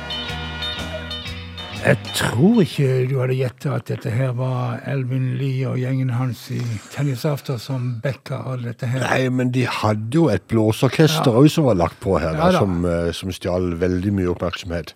Jeg 1.86 1.98
tror 2.16 2.58
ikke 2.66 2.88
du 3.08 3.14
hadde 3.22 3.36
gjetta 3.40 3.72
at 3.78 3.88
dette 3.88 4.12
her 4.12 4.34
var 4.36 4.82
Elvin 4.92 5.30
Lee 5.40 5.64
og 5.70 5.78
gjengen 5.80 6.10
hans 6.12 6.42
i 6.52 6.60
Tennis 6.92 7.24
After 7.26 7.56
som 7.62 7.94
backa 8.04 8.42
all 8.52 8.66
dette 8.68 8.90
her. 8.92 9.00
Nei, 9.06 9.30
men 9.32 9.54
de 9.56 9.64
hadde 9.64 10.12
jo 10.20 10.26
et 10.34 10.44
blåsorkester 10.52 11.32
òg 11.40 11.48
som 11.54 11.70
var 11.70 11.80
lagt 11.80 12.00
på 12.04 12.18
her, 12.20 12.34
Ja 12.36 12.50
da, 12.50 12.52
da. 12.52 12.60
som, 12.66 12.84
eh, 12.86 13.12
som 13.16 13.32
stjal 13.32 13.72
veldig 13.80 14.12
mye 14.20 14.28
oppmerksomhet. 14.36 14.94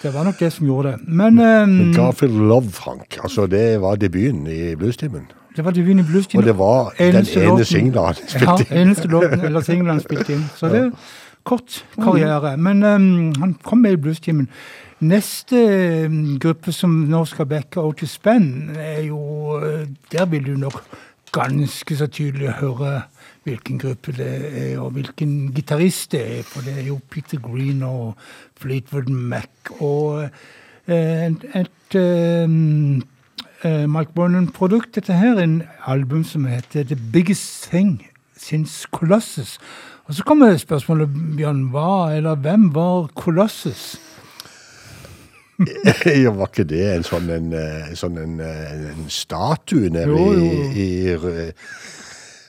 Det 0.00 0.14
var 0.14 0.24
nok 0.24 0.38
det 0.40 0.52
som 0.54 0.66
gjorde 0.70 0.92
det. 0.94 1.08
Men 1.08 1.34
Men 1.34 1.74
eh, 1.90 1.96
Garfield 1.98 2.38
Love, 2.48 2.70
Frank, 2.72 3.18
altså 3.22 3.46
det 3.50 3.80
var 3.82 3.96
debuten 4.00 4.46
i 4.46 4.74
bluestimen. 4.76 5.26
det 5.56 5.64
var 5.64 5.72
debuten 5.74 5.98
i 5.98 6.02
Blues. 6.06 6.26
Og 6.34 6.44
det 6.46 6.54
var 6.58 6.92
den 6.98 7.16
ene 7.26 7.64
singelen 7.64 8.04
han 8.06 8.14
spilte 8.14 8.66
Ja, 8.70 8.80
eneste 8.82 9.08
låten, 9.08 9.40
eller 9.44 9.60
singelen 9.66 9.90
han 9.90 10.00
spilte 10.00 10.32
inn. 10.32 10.46
Så 10.56 10.68
det 10.70 10.84
er 10.86 10.90
kort 11.50 11.82
karriere. 11.98 12.54
Men 12.56 12.84
um, 12.86 13.10
han 13.42 13.56
kom 13.66 13.82
med 13.84 13.98
i 13.98 14.00
bluestimen. 14.06 14.48
Neste 15.00 15.60
eh, 16.04 16.16
gruppe 16.42 16.74
som 16.76 16.92
nå 17.08 17.22
skal 17.24 17.48
backe 17.48 17.80
Otis 17.80 18.18
Spenn, 18.18 18.74
er 18.76 19.06
jo 19.06 19.56
eh, 19.64 19.86
Der 20.12 20.26
vil 20.28 20.44
du 20.44 20.58
nok 20.60 20.82
ganske 21.32 21.96
så 21.96 22.06
tydelig 22.10 22.58
høre 22.58 23.02
hvilken 23.46 23.78
gruppe 23.80 24.12
det 24.12 24.28
er, 24.28 24.78
og 24.82 24.90
hvilken 24.90 25.52
gitarist 25.54 26.12
det 26.12 26.20
er. 26.38 26.42
For 26.44 26.60
det 26.66 26.78
er 26.78 26.90
jo 26.90 26.98
Peter 27.10 27.40
Green 27.40 27.82
og 27.82 28.18
Fleetwood 28.60 29.08
Mac 29.08 29.72
og 29.78 30.26
eh, 30.86 31.26
et, 31.30 31.48
et 31.54 31.96
eh, 31.96 32.44
eh, 33.64 33.86
Mike 33.88 34.12
Vernon-produkt. 34.16 34.94
Dette 34.94 35.16
her 35.16 35.38
er 35.38 35.46
en 35.46 35.62
album 35.86 36.24
som 36.24 36.44
heter 36.44 36.84
The 36.84 36.98
Biggest 37.12 37.70
Thing 37.70 38.02
Since 38.36 38.88
Colossus. 38.92 39.58
Og 40.10 40.14
så 40.18 40.24
kommer 40.26 40.56
spørsmålet, 40.58 41.12
Bjørn, 41.38 41.68
hva 41.70 42.10
eller 42.16 42.34
hvem 42.42 42.64
var 42.74 43.04
Kolossus? 43.14 43.92
ja, 46.22 46.32
var 46.34 46.48
ikke 46.50 46.64
det 46.66 46.80
en 46.96 47.04
sånn 47.06 47.28
en, 47.30 47.52
eh, 47.54 47.92
sånn 47.94 48.18
en, 48.18 48.32
eh, 48.42 48.72
en 48.90 49.06
statue 49.12 49.86
nede 49.94 50.16
i, 50.34 50.48
i, 50.82 50.88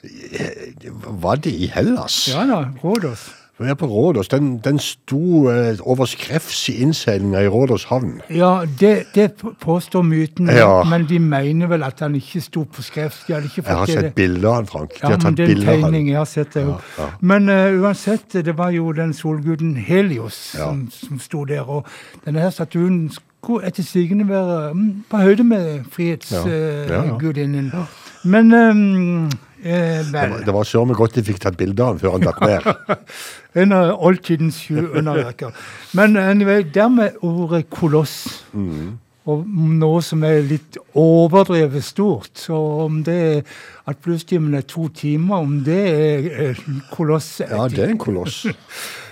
i 0.09 0.89
Var 1.21 1.43
det 1.45 1.53
i 1.53 1.69
Hellas? 1.69 2.23
Ja 2.31 2.47
da, 2.49 2.63
Rådås. 2.81 3.27
Vi 3.61 3.69
er 3.69 3.73
på 3.77 3.85
Rådås. 3.85 4.27
Den, 4.31 4.57
den 4.63 4.79
sto 4.79 5.49
eh, 5.51 5.77
over 5.85 6.05
skrevs 6.09 6.69
i 6.69 6.75
innseilinga 6.81 7.41
i 7.45 7.47
Rådås 7.47 7.83
havn. 7.91 8.15
Ja, 8.29 8.63
det, 8.79 9.03
det 9.15 9.31
påstår 9.61 10.01
myten, 10.03 10.49
Ja. 10.49 10.83
men 10.83 11.05
de 11.09 11.19
mener 11.19 11.67
vel 11.67 11.83
at 11.83 11.99
han 11.99 12.15
ikke 12.15 12.41
sto 12.41 12.63
på 12.63 12.81
skrevs. 12.81 13.23
De 13.27 13.33
hadde 13.33 13.45
ikke 13.51 13.63
Jeg 13.67 13.75
har 13.77 13.85
fått 13.85 13.95
det. 13.95 14.01
sett 14.03 14.15
bilder 14.15 14.49
av 14.49 14.55
han, 14.55 14.65
Frank. 14.67 14.89
De 14.93 14.99
Ja, 15.03 15.07
har 15.07 15.17
men 15.17 15.21
tatt 15.25 15.37
det 15.37 15.43
er 15.45 15.49
en 15.49 15.55
bilder 15.55 15.71
av 15.71 15.73
han. 15.81 15.83
tegning, 15.91 16.07
jeg 16.09 16.17
har 16.17 16.25
sett 16.25 16.53
det 16.53 16.63
jo. 16.65 16.75
Men 17.21 17.49
eh, 17.49 17.81
uansett, 17.81 18.33
det 18.45 18.57
var 18.57 18.69
jo 18.71 18.91
den 18.91 19.13
solguden 19.13 19.75
Helios 19.75 20.33
som, 20.57 20.87
som 20.91 21.19
sto 21.19 21.45
der, 21.45 21.61
og 21.69 21.85
denne 22.25 22.39
her 22.41 22.49
statuen 22.49 23.11
skulle 23.41 23.65
etter 23.67 23.83
sigende 23.83 24.27
være 24.29 24.73
mm, 24.73 25.03
på 25.09 25.17
høyde 25.17 25.43
med 25.43 25.65
Ja. 25.67 25.75
Ja, 25.75 25.83
frihetsgudinnen. 25.95 27.71
ja. 27.73 27.85
Men 28.23 28.53
ehm, 28.53 29.29
eh, 29.63 30.01
Det 30.01 30.13
vel 30.13 30.33
var, 30.33 30.45
det 30.45 30.55
var 30.55 30.67
søren 30.67 30.91
meg 30.91 30.99
godt 30.99 31.15
de 31.17 31.23
fikk 31.25 31.41
tatt 31.43 31.59
bilde 31.59 31.85
av 31.85 32.01
før 32.01 32.17
han 32.17 32.27
datt 32.27 32.41
ned. 32.41 32.97
En 33.61 33.73
av 33.75 33.97
oldtidens 34.07 34.61
sju 34.63 34.77
underverker. 34.79 35.51
Men 35.97 36.15
anyway, 36.15 36.63
dermed 36.63 37.17
ordet 37.19 37.65
koloss. 37.69 38.45
Mm. 38.55 38.93
Og 39.29 39.43
noe 39.81 39.99
som 40.01 40.23
er 40.23 40.39
litt 40.47 40.79
overdrevet 40.97 41.83
stort. 41.83 42.31
Så 42.39 42.55
om 42.85 43.01
det 43.05 43.17
er 43.25 43.43
at 43.91 43.99
bluestimen 44.01 44.55
er 44.55 44.63
to 44.63 44.87
timer, 44.95 45.43
om 45.43 45.59
det 45.67 45.81
er 45.91 46.31
en 46.47 46.81
koloss 46.93 47.41
Ja, 47.43 47.67
det 47.67 47.85
er 47.85 47.93
en 47.93 48.01
koloss. 48.01 48.45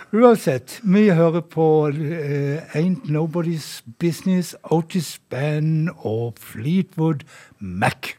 Uansett, 0.09 0.79
vi 0.81 1.11
hører 1.13 1.43
på 1.45 1.65
uh, 1.93 2.57
Ain't 2.73 3.05
Nobody's 3.05 3.83
Business, 3.99 4.55
Otis 4.63 5.19
Band 5.29 5.89
og 5.97 6.33
Fleetwood 6.41 7.21
Mac. 7.59 8.15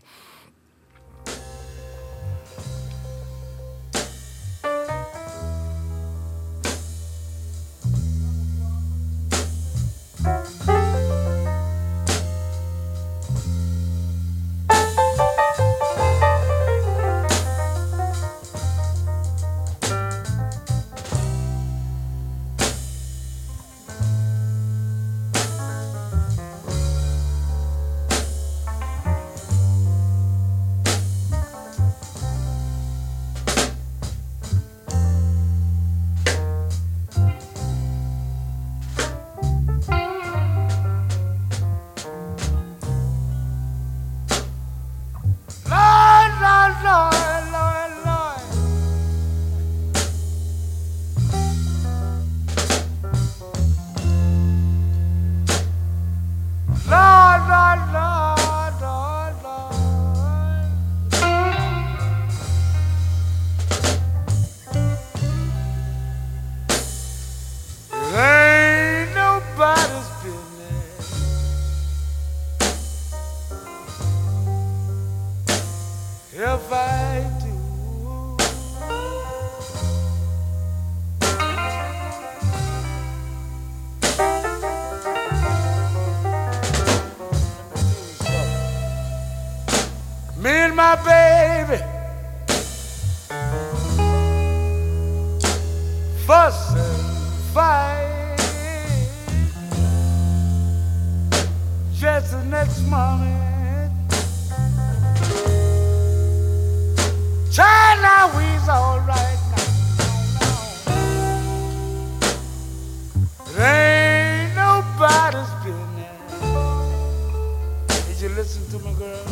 Listen 118.51 118.81
to 118.81 118.85
me, 118.85 118.93
girl? 118.95 119.27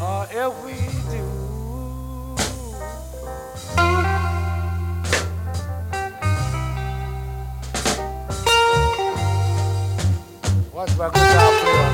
Or 0.00 0.26
if 0.30 0.64
we 0.64 0.72
do. 1.10 1.24
Watch 10.72 10.96
my 10.96 11.08
guitar 11.10 11.52
play 11.60 11.87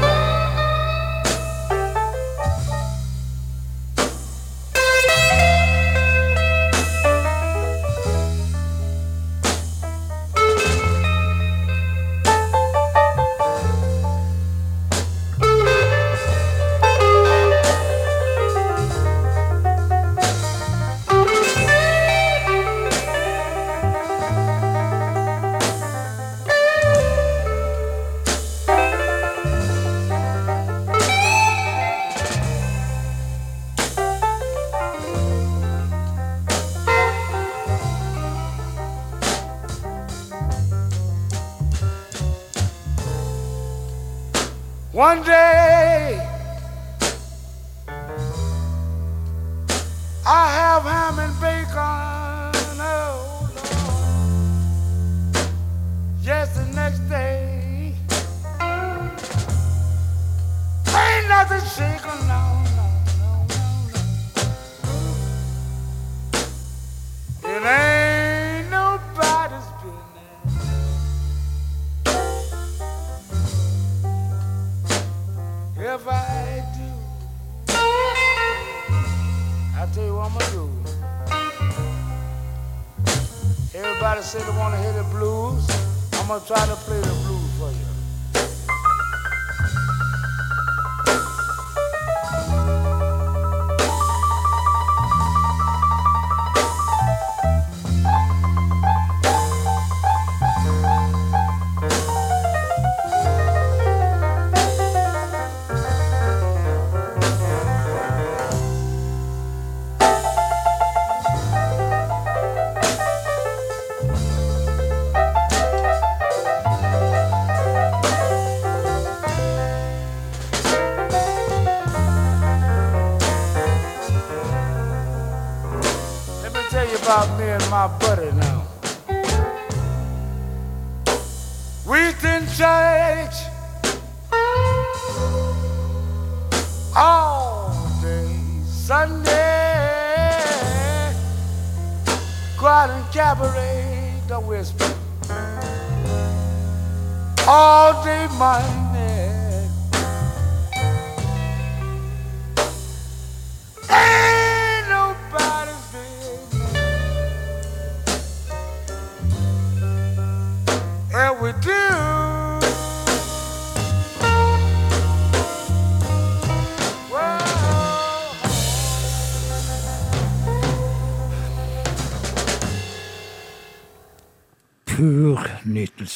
One 45.05 45.23
day 45.23 46.34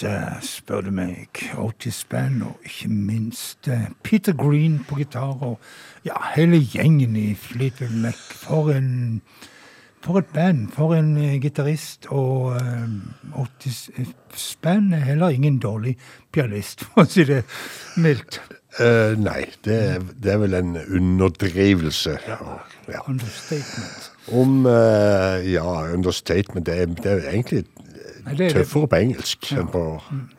nytelse, 0.03 0.47
spør 0.47 0.81
du 0.81 0.91
meg. 0.91 1.29
Otis 1.59 2.05
Band 2.11 2.43
og 2.43 2.59
ikke 2.65 2.89
minst 2.89 3.69
eh, 3.69 3.89
Peter 4.03 4.33
Green 4.33 4.85
på 4.89 4.97
gitar 4.99 5.43
og 5.43 5.59
ja, 6.05 6.15
hele 6.37 6.61
gjengen 6.63 7.17
i 7.17 7.35
Fleetwood 7.35 7.95
Mac. 8.03 8.15
For 8.33 8.71
en 8.71 9.23
for 10.05 10.19
et 10.21 10.27
band, 10.33 10.69
for 10.73 10.95
en 10.95 11.17
eh, 11.19 11.41
gitarist. 11.43 12.07
Og 12.11 12.55
uh, 12.55 13.41
Otis 13.43 13.91
Band 14.63 14.95
er 14.95 14.99
heller 15.11 15.29
ingen 15.35 15.59
dårlig 15.59 15.97
pianist, 16.33 16.85
for 16.85 17.03
å 17.03 17.09
si 17.11 17.25
det 17.27 17.43
mildt. 17.99 18.39
Uh, 18.79 19.17
nei, 19.19 19.49
det, 19.67 19.75
er- 19.97 20.07
det 20.23 20.33
er 20.33 20.39
vel 20.45 20.55
en 20.55 20.77
underdrivelse. 20.79 22.15
Ja. 22.29 23.03
Understatement. 23.09 24.13
Om 24.33 24.67
uh, 24.67 25.43
Ja, 25.51 25.67
understatement. 25.93 26.67
Det 26.69 26.79
er, 26.79 26.87
det 26.87 27.13
er 27.17 27.31
egentlig 27.33 27.65
det 28.37 28.51
er 28.51 28.61
tøffere 28.63 28.91
på 28.91 29.03
engelsk 29.03 29.53
enn 29.57 29.71
på 29.73 29.85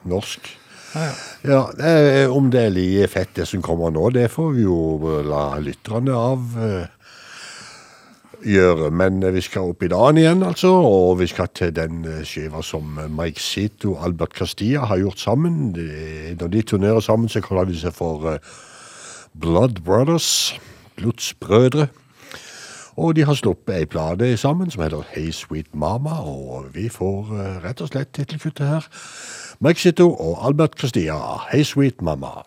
norsk. 0.10 0.50
Ja, 0.94 1.10
ja. 1.46 1.64
Ja, 1.78 2.30
Om 2.34 2.50
det 2.52 2.64
er 2.66 2.72
like 2.74 3.08
fett 3.12 3.36
det 3.38 3.48
som 3.48 3.62
kommer 3.62 3.92
nå, 3.94 4.10
det 4.16 4.30
får 4.34 4.56
vi 4.56 4.64
jo 4.66 5.20
la 5.26 5.44
lytterne 5.62 6.16
av 6.18 6.56
eh, 6.58 6.88
gjøre. 8.50 8.90
Men 8.90 9.22
eh, 9.24 9.34
vi 9.36 9.44
skal 9.46 9.70
opp 9.74 9.86
i 9.86 9.92
dagen 9.92 10.18
igjen, 10.18 10.44
altså. 10.46 10.72
Og 10.74 11.20
vi 11.22 11.30
skal 11.30 11.52
til 11.54 11.76
den 11.76 12.02
eh, 12.10 12.24
skiva 12.26 12.64
som 12.66 12.98
Mike 13.14 13.44
Zito 13.44 13.94
og 13.96 14.10
Albert 14.10 14.34
Castilla 14.40 14.90
har 14.90 15.02
gjort 15.04 15.22
sammen. 15.22 15.72
De, 15.78 15.88
når 16.40 16.54
de 16.56 16.66
turnerer 16.74 17.06
sammen, 17.06 17.30
så 17.30 17.44
kaller 17.46 17.70
de 17.70 17.78
seg 17.78 17.94
for 17.94 18.40
Blood 19.38 19.84
Brothers. 19.86 20.58
Blodsbrødre. 20.98 21.88
Og 23.00 23.16
de 23.16 23.24
har 23.24 23.38
sluppet 23.40 23.78
ei 23.78 23.86
plate 23.88 24.28
sammen 24.38 24.72
som 24.72 24.84
heter 24.84 25.06
Hey 25.14 25.32
Sweet 25.32 25.70
Mama, 25.72 26.18
og 26.20 26.66
vi 26.76 26.90
får 26.92 27.32
eh, 27.32 27.62
rett 27.64 27.80
og 27.82 27.94
slett 27.94 28.12
tittelkuttet 28.12 28.68
her. 28.68 28.90
Mike 29.64 30.04
og 30.04 30.36
Albert 30.44 30.76
Christia, 30.80 31.16
Hey 31.52 31.64
Sweet 31.64 32.02
Mama. 32.02 32.44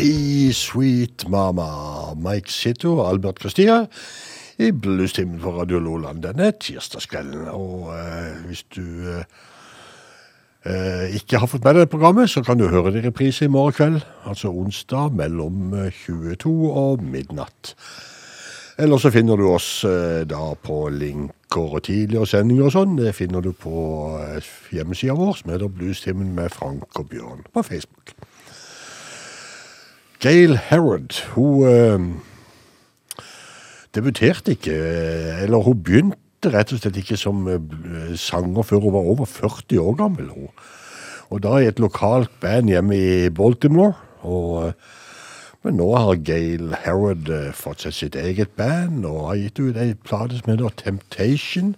Hey, 0.00 0.50
sweet 0.52 1.28
mama. 1.28 2.14
Mike 2.16 2.48
Sito 2.48 2.94
og 2.94 3.08
Albert 3.10 3.42
Christia 3.42 3.82
i 4.56 4.70
Bluestimen 4.72 5.36
på 5.42 5.50
Radio 5.52 5.76
Loland 5.76 6.22
denne 6.24 6.46
tirsdagskvelden. 6.56 7.50
Og 7.52 7.90
eh, 7.92 8.38
hvis 8.46 8.62
du 8.72 9.10
eh, 9.12 9.26
eh, 10.64 11.18
ikke 11.18 11.42
har 11.42 11.50
fått 11.52 11.68
med 11.68 11.76
deg 11.76 11.92
programmet, 11.92 12.32
så 12.32 12.40
kan 12.40 12.56
du 12.56 12.70
høre 12.72 12.94
det 12.94 13.02
i 13.02 13.10
reprise 13.10 13.44
i 13.44 13.52
morgen 13.52 13.76
kveld. 13.76 14.08
Altså 14.24 14.48
onsdag 14.48 15.12
mellom 15.20 15.76
eh, 15.82 15.92
22 15.92 16.54
og 16.70 17.04
midnatt. 17.04 17.74
Eller 18.80 19.04
så 19.04 19.12
finner 19.12 19.36
du 19.36 19.50
oss 19.52 19.68
eh, 19.84 20.24
da 20.24 20.54
på 20.64 20.80
linker 20.96 21.76
og 21.76 21.84
tidligere 21.90 22.32
sendinger 22.38 22.70
og 22.70 22.76
sånn. 22.78 22.96
Det 23.04 23.12
finner 23.20 23.44
du 23.44 23.52
på 23.52 23.84
eh, 24.24 24.50
hjemmesida 24.72 25.20
vår, 25.20 25.36
som 25.42 25.52
heter 25.52 25.68
Bluestimen 25.68 26.32
med 26.40 26.56
Frank 26.56 26.88
og 27.04 27.12
Bjørn 27.12 27.44
på 27.52 27.68
Facebook. 27.68 28.16
Gail 30.20 30.58
Herod, 30.68 31.16
hun 31.32 31.62
eh, 31.64 33.22
debuterte 33.96 34.52
ikke, 34.52 34.74
eh, 34.74 35.42
eller 35.46 35.64
hun 35.64 35.78
begynte 35.80 36.50
rett 36.52 36.74
og 36.74 36.82
slett 36.82 36.98
ikke 37.00 37.16
som 37.16 37.46
eh, 37.48 38.12
sanger 38.20 38.66
før 38.68 38.84
hun 38.84 38.94
var 38.98 39.08
over 39.14 39.30
40 39.30 39.80
år 39.80 39.96
gammel. 39.96 40.28
Hun. 40.34 40.50
Og 41.32 41.40
da 41.46 41.54
i 41.56 41.70
et 41.70 41.80
lokalt 41.80 42.28
band 42.42 42.68
hjemme 42.68 42.98
i 42.98 43.30
Baltimore. 43.32 43.94
Og, 44.20 44.66
eh, 44.66 44.98
men 45.64 45.80
nå 45.80 45.88
har 45.96 46.20
Gail 46.28 46.76
Herod 46.84 47.32
fått 47.56 47.86
seg 47.86 47.96
sitt 47.96 48.20
eget 48.20 48.52
band 48.60 49.08
og 49.08 49.30
har 49.30 49.40
gitt 49.40 49.60
ut 49.60 49.80
ei 49.80 49.94
plate 50.04 50.42
som 50.42 50.52
heter 50.52 50.76
Temptation. 50.84 51.72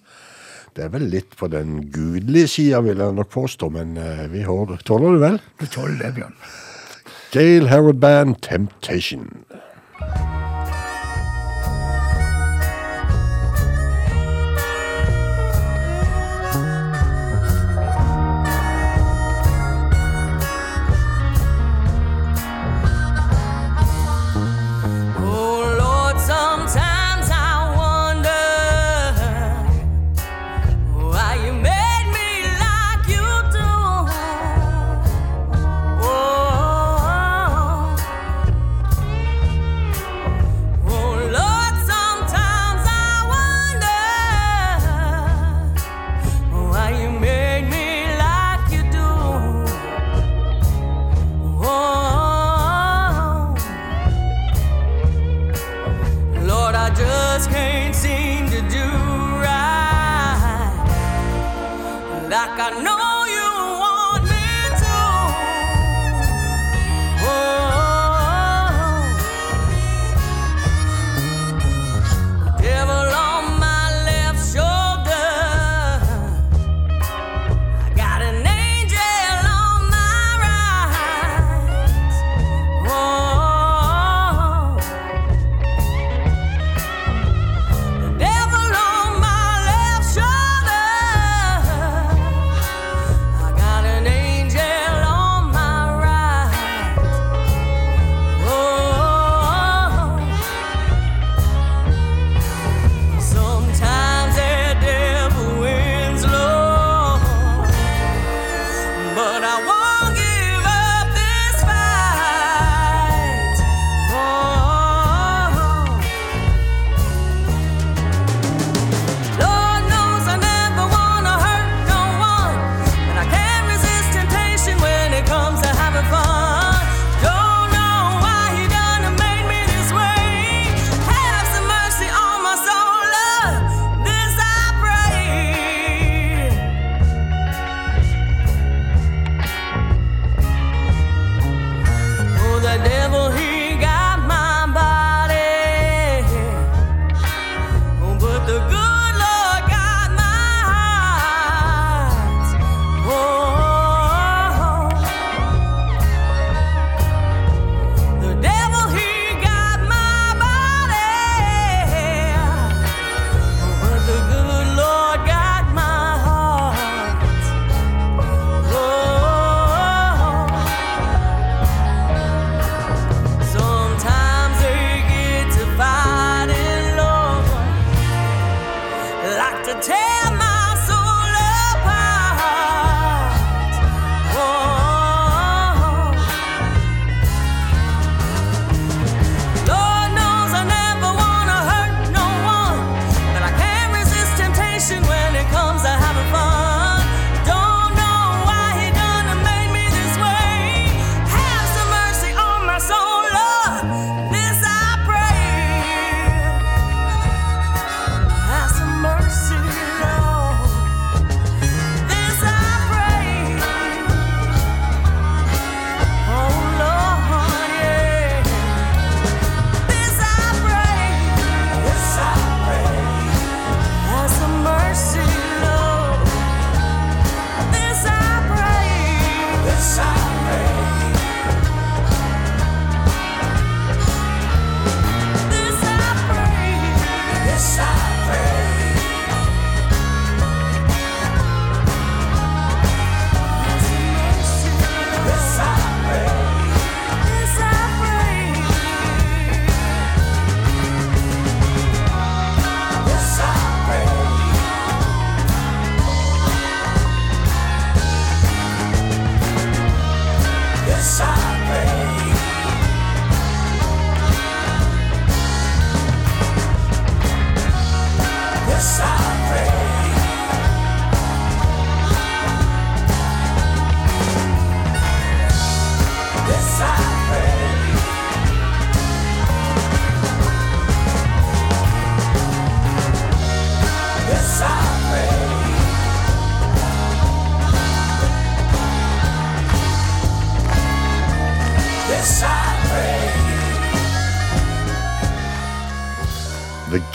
Det 0.74 0.88
er 0.88 0.92
vel 0.96 1.06
litt 1.14 1.38
på 1.38 1.46
den 1.52 1.78
gudelige 1.94 2.50
sida, 2.56 2.82
vil 2.82 2.98
jeg 3.06 3.14
nok 3.14 3.30
påstå, 3.30 3.70
men 3.70 3.94
vi 4.34 4.42
tåler 4.42 5.14
det 5.14 5.24
vel? 5.28 5.40
Du 5.60 5.66
tåler 5.66 5.98
det, 6.00 6.14
Bjørn. 6.16 6.38
Gail 7.32 7.68
Herod 7.68 7.98
Band 7.98 8.42
Temptation. 8.42 9.46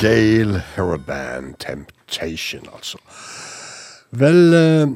Gale 0.08 0.64
Band 1.08 1.58
Temptation, 1.60 2.64
altså. 2.74 2.98
Vel 4.12 4.54
eh, 4.54 4.88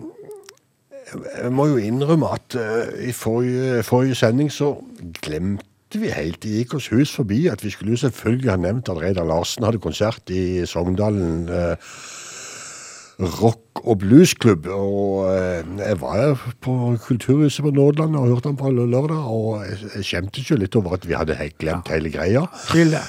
Jeg 1.43 1.51
må 1.51 1.65
jo 1.67 1.81
innrømme 1.81 2.29
at 2.31 2.55
eh, 2.55 3.09
i 3.09 3.11
forrige, 3.11 3.83
forrige 3.83 4.15
sending 4.15 4.51
så 4.51 4.73
glemte 5.21 5.99
vi 5.99 6.13
helt 6.15 6.39
Det 6.43 6.53
gikk 6.61 6.77
oss 6.77 6.87
hus 6.93 7.11
forbi 7.11 7.47
at 7.51 7.63
vi 7.63 7.73
skulle 7.73 7.91
jo 7.91 8.05
selvfølgelig 8.05 8.51
ha 8.53 8.57
nevnt 8.63 8.89
at 8.89 9.01
Reidar 9.01 9.27
Larsen 9.27 9.67
hadde 9.67 9.83
konsert 9.83 10.31
i 10.31 10.65
Sogndalen. 10.65 11.49
eh, 11.49 11.75
rock- 13.21 13.83
og 13.83 13.99
bluesklubb. 14.01 14.65
Og 14.67 15.27
jeg 15.77 16.01
var 16.01 16.21
jo 16.23 16.37
på 16.61 16.97
Kulturhuset 17.03 17.61
på 17.61 17.69
Nordland 17.75 18.15
og 18.15 18.27
hørte 18.27 18.49
han 18.49 18.57
på 18.57 18.71
lørdag, 18.71 19.19
og 19.29 19.65
jeg, 19.67 20.05
skjemtes 20.05 20.49
jo 20.49 20.57
litt 20.57 20.75
over 20.75 20.95
at 20.97 21.05
vi 21.07 21.13
hadde 21.13 21.37
helt 21.37 21.57
glemt 21.61 21.91
hele 21.93 22.09
greia. 22.09 22.47
Det. 22.73 23.03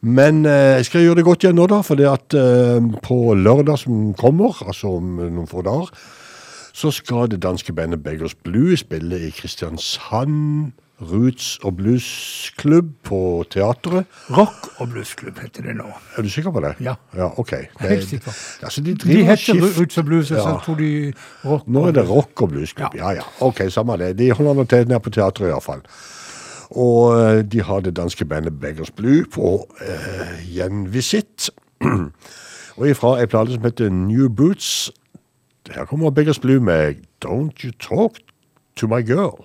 Men 0.00 0.44
eh, 0.46 0.78
jeg 0.78 0.88
skal 0.88 1.06
gjøre 1.06 1.20
det 1.20 1.26
godt 1.26 1.44
igjen 1.44 1.58
nå, 1.58 1.66
da. 1.70 1.80
For 1.86 2.02
at 2.12 2.36
eh, 2.38 2.90
på 3.04 3.18
lørdag 3.34 3.80
som 3.82 4.12
kommer, 4.18 4.58
altså 4.66 4.96
om 4.98 5.16
noen 5.18 5.48
få 5.50 5.64
dager, 5.66 5.90
så 6.78 6.92
skal 6.94 7.26
det 7.32 7.40
danske 7.42 7.74
bandet 7.74 8.04
Beggars 8.04 8.36
Blue 8.46 8.76
spille 8.78 9.18
i 9.26 9.32
Kristiansand 9.34 10.70
Roots 10.98 11.58
og 11.62 11.76
Bluesklubb 11.78 12.90
på 13.06 13.18
teatret. 13.50 14.06
Rock 14.34 14.66
og 14.82 14.88
bluesklubb 14.90 15.38
heter 15.38 15.68
det 15.68 15.76
nå. 15.78 15.86
Er 16.18 16.26
du 16.26 16.30
sikker 16.32 16.50
på 16.54 16.62
det? 16.64 16.72
Ja. 16.82 16.96
Ja, 17.14 17.28
ok. 17.38 17.52
Det, 17.54 17.86
Helt 17.86 18.08
sikker. 18.08 18.34
Altså, 18.66 18.82
de, 18.82 18.94
De 18.98 19.22
heter 19.28 19.62
Roots 19.62 19.98
og 19.98 20.08
Blues, 20.10 20.30
og 20.34 20.42
så 20.42 20.56
tror 20.64 20.78
de 20.80 20.90
rock 21.44 21.68
Nå 21.70 21.86
er 21.86 21.98
det 22.00 22.06
rock 22.08 22.42
og 22.42 22.50
bluesklubb. 22.54 22.98
Ja. 22.98 23.12
ja, 23.20 23.26
Ok, 23.46 23.62
samme 23.70 23.98
det. 24.02 24.16
De 24.18 24.30
holder 24.34 24.58
nå 24.58 24.66
til 24.66 24.88
nede 24.90 25.00
på 25.00 25.14
teatret 25.14 25.52
iallfall. 25.52 25.84
Og 26.78 27.18
eh, 27.18 27.42
de 27.42 27.62
har 27.62 27.80
det 27.80 27.96
danske 27.96 28.24
bandet 28.24 28.60
Beggars 28.60 28.90
Blue 28.90 29.24
på 29.34 29.66
eh, 29.82 30.54
gjenvisitt. 30.54 31.50
og 32.78 32.86
ifra 32.86 33.16
ei 33.18 33.26
plate 33.26 33.56
som 33.56 33.66
heter 33.66 33.90
New 33.90 34.28
Boots. 34.30 34.90
Her 35.74 35.84
kommer 35.84 36.10
Beggars 36.10 36.38
Blue 36.38 36.60
med 36.60 37.02
Don't 37.24 37.64
You 37.64 37.72
Talk 37.82 38.22
To 38.76 38.86
My 38.86 39.02
Girl. 39.02 39.42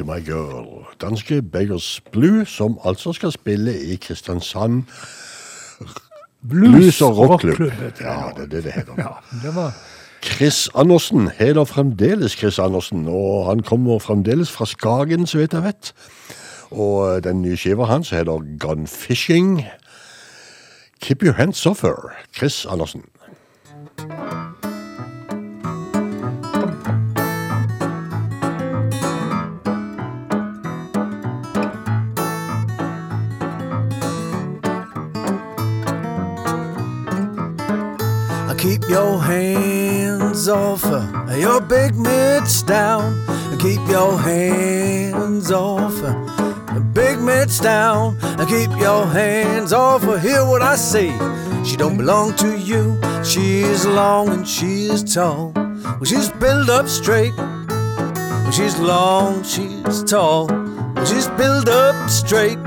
To 0.00 0.06
My 0.06 0.24
Girl. 0.24 0.86
Danske 1.00 1.42
Beggars 1.42 2.00
Blue, 2.12 2.46
som 2.46 2.78
altså 2.84 3.12
skal 3.12 3.32
spille 3.32 3.80
i 3.80 3.96
Kristiansand 3.96 4.82
Blues 6.50 7.02
og 7.02 7.18
Rockklubb. 7.18 7.60
Ja, 8.00 8.30
det 8.36 8.42
er 8.42 8.46
det 8.46 8.64
det 8.64 8.72
heter. 8.72 8.94
Ja, 8.98 9.08
det 9.48 9.54
var 9.54 9.76
Chris 10.22 10.68
Andersen 10.74 11.30
heter 11.38 11.64
fremdeles 11.64 12.32
Chris 12.32 12.58
Andersen, 12.58 13.08
og 13.08 13.46
han 13.46 13.60
kommer 13.60 13.98
fremdeles 13.98 14.50
fra 14.50 14.66
Skagen, 14.66 15.26
så 15.26 15.38
vidt 15.38 15.52
jeg 15.52 15.62
vet. 15.62 15.92
Og 16.70 17.24
den 17.24 17.42
nye 17.42 17.56
skiva 17.56 17.84
hans 17.84 18.10
heter 18.10 18.58
Gun 18.58 18.86
Fishing. 18.86 19.64
Keep 21.02 21.22
your 21.22 21.32
hands 21.32 21.66
off 21.66 21.82
her, 21.82 22.16
Chris 22.36 22.66
Andersen. 22.66 23.04
Your 38.90 39.22
hands 39.22 40.48
off 40.48 40.82
her, 40.82 41.36
your 41.38 41.60
big 41.60 41.94
mitts 41.96 42.62
down. 42.62 43.24
Keep 43.58 43.88
your 43.88 44.18
hands 44.18 45.50
off 45.50 45.96
her, 46.00 46.80
big 46.92 47.20
mitts 47.20 47.58
down. 47.60 48.18
And 48.22 48.48
keep 48.48 48.70
your 48.78 49.06
hands 49.06 49.72
off 49.72 50.02
her. 50.02 50.18
Hear 50.18 50.44
what 50.44 50.62
I 50.62 50.76
say. 50.76 51.10
She 51.64 51.76
don't 51.76 51.96
belong 51.96 52.34
to 52.36 52.58
you. 52.58 52.98
She's 53.24 53.86
long 53.86 54.28
and 54.30 54.48
she's 54.48 55.02
tall. 55.14 55.52
Well, 55.54 56.04
she's 56.04 56.30
built 56.30 56.68
up 56.68 56.88
straight. 56.88 57.34
She's 58.52 58.78
long, 58.78 59.44
she's 59.44 60.02
tall. 60.04 60.48
She's 61.06 61.28
built 61.28 61.68
up 61.68 62.10
straight. 62.10 62.58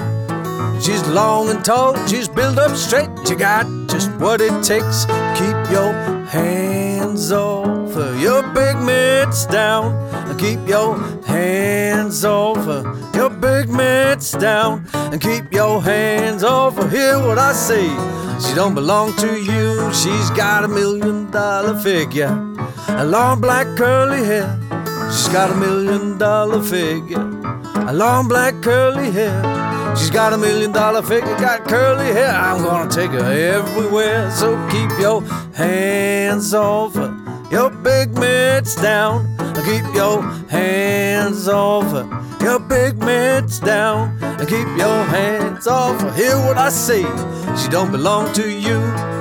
She's 0.81 1.05
long 1.07 1.49
and 1.49 1.63
tall, 1.65 1.95
she's 2.07 2.27
built 2.27 2.57
up 2.57 2.75
straight. 2.77 3.09
She 3.27 3.35
got 3.35 3.65
just 3.93 4.09
what 4.19 4.41
it 4.41 4.63
takes. 4.63 5.05
Keep 5.39 5.57
your 5.71 5.93
hands 6.25 7.31
off 7.31 7.95
your 8.19 8.41
big 8.53 8.75
mitts 8.77 9.45
down. 9.45 9.93
And 10.27 10.39
keep 10.39 10.67
your 10.67 10.97
hands 11.25 12.25
off 12.25 12.65
your 13.13 13.29
big 13.29 13.69
mitts 13.69 14.31
down. 14.31 14.85
And 14.93 15.21
keep 15.21 15.53
your 15.53 15.81
hands 15.81 16.43
off. 16.43 16.75
Hear 16.91 17.19
what 17.19 17.37
I 17.37 17.53
say. 17.53 17.87
She 18.43 18.55
don't 18.55 18.73
belong 18.73 19.15
to 19.17 19.39
you. 19.39 19.93
She's 19.93 20.29
got 20.31 20.63
a 20.63 20.67
million 20.67 21.29
dollar 21.29 21.79
figure, 21.79 22.33
a 22.87 23.05
long 23.05 23.39
black 23.41 23.67
curly 23.77 24.25
hair. 24.25 24.49
She's 25.11 25.27
got 25.27 25.51
a 25.51 25.55
million 25.55 26.17
dollar 26.17 26.61
figure, 26.63 27.21
a 27.87 27.93
long 27.93 28.27
black 28.27 28.55
curly 28.63 29.11
hair. 29.11 29.62
She's 29.95 30.09
got 30.09 30.33
a 30.33 30.37
million 30.37 30.71
dollar 30.71 31.01
figure, 31.01 31.35
got 31.37 31.65
curly 31.65 32.07
hair. 32.07 32.29
I'm 32.29 32.63
gonna 32.63 32.89
take 32.89 33.11
her 33.11 33.31
everywhere. 33.31 34.31
So 34.31 34.55
keep 34.69 34.89
your 34.99 35.21
hands 35.53 36.53
off 36.53 36.95
her, 36.95 37.13
your 37.51 37.69
big 37.69 38.17
mitts 38.17 38.75
down. 38.75 39.29
Keep 39.65 39.95
your 39.95 40.21
hands 40.49 41.47
off 41.47 41.85
her, 41.91 42.05
your 42.43 42.59
big 42.59 42.97
mitts 42.97 43.59
down. 43.59 44.17
And 44.21 44.47
keep 44.47 44.67
your 44.77 45.03
hands 45.05 45.67
off 45.67 46.01
her. 46.01 46.11
Hear 46.13 46.35
what 46.37 46.57
I 46.57 46.69
say. 46.69 47.03
She 47.55 47.69
don't 47.69 47.91
belong 47.91 48.33
to 48.33 48.49
you. 48.49 49.12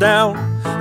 Down. 0.00 0.34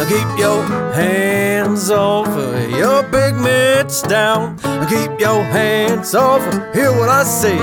Keep 0.07 0.39
your 0.39 0.63
hands 0.93 1.91
off 1.91 2.27
your 2.71 3.03
big 3.03 3.35
mitts 3.35 4.01
down. 4.01 4.57
Keep 4.87 5.19
your 5.19 5.43
hands 5.43 6.15
off 6.15 6.41
her. 6.41 6.73
Hear 6.73 6.91
what 6.91 7.09
I 7.09 7.23
say. 7.25 7.57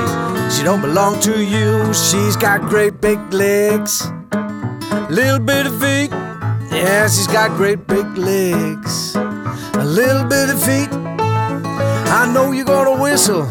She 0.55 0.63
don't 0.63 0.83
belong 0.83 1.19
to 1.21 1.43
you. 1.43 1.93
She's 1.95 2.37
got 2.37 2.61
great 2.69 3.01
big 3.01 3.19
legs, 3.33 4.07
little 5.11 5.41
bit 5.41 5.67
of 5.67 5.81
feet. 5.81 6.11
Yeah, 6.71 7.09
she's 7.09 7.27
got 7.27 7.57
great 7.57 7.87
big 7.87 8.07
legs, 8.19 9.17
a 9.17 9.85
little 9.85 10.25
bit 10.25 10.51
of 10.51 10.63
feet. 10.63 10.93
I 10.93 12.31
know 12.33 12.53
you're 12.53 12.67
gonna 12.67 13.03
whistle 13.03 13.45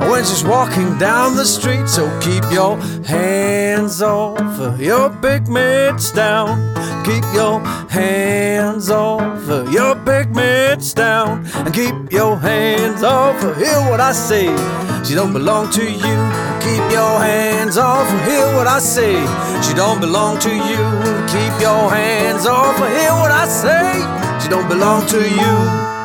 when 0.00 0.24
she's 0.24 0.44
walking 0.44 0.98
down 0.98 1.36
the 1.36 1.44
street. 1.44 1.88
So 1.88 2.06
keep 2.20 2.44
your 2.50 2.76
hands 3.04 4.02
off 4.02 4.80
your 4.80 5.08
big 5.08 5.48
mitts 5.48 6.12
down. 6.12 6.74
Keep 7.04 7.24
your 7.32 7.60
hands 7.88 8.90
off 8.90 9.72
your 9.72 9.94
big 9.94 10.34
mitts 10.34 10.92
down. 10.92 11.46
And 11.54 11.72
keep 11.72 11.94
your 12.12 12.36
hands 12.36 13.02
off. 13.02 13.40
Hear 13.56 13.80
what 13.90 14.00
I 14.00 14.12
say. 14.12 14.46
She 15.04 15.14
don't 15.14 15.32
belong 15.32 15.70
to 15.70 15.84
you. 15.84 16.16
Keep 16.60 16.84
your 16.92 17.14
hands 17.20 17.78
off. 17.78 18.08
Hear 18.26 18.46
what 18.56 18.66
I 18.66 18.78
say. 18.78 19.14
She 19.62 19.74
don't 19.74 20.00
belong 20.00 20.38
to 20.40 20.50
you. 20.50 20.82
Keep 21.32 21.60
your 21.60 21.90
hands 21.90 22.46
off. 22.46 22.76
Hear 22.76 23.12
what 23.22 23.30
I 23.30 23.46
say. 23.48 24.42
She 24.42 24.48
don't 24.48 24.68
belong 24.68 25.06
to 25.06 25.18
you. 25.18 25.97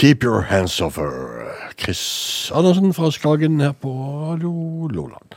Keep 0.00 0.24
Your 0.24 0.40
Hands 0.40 0.80
Off 0.80 0.96
Her. 0.96 1.52
Chris 1.78 2.50
Andersen 2.54 2.94
fra 2.94 3.10
Skagen 3.10 3.60
her 3.60 3.72
på 3.72 3.90
Radio 4.30 4.86
Loland. 4.88 5.34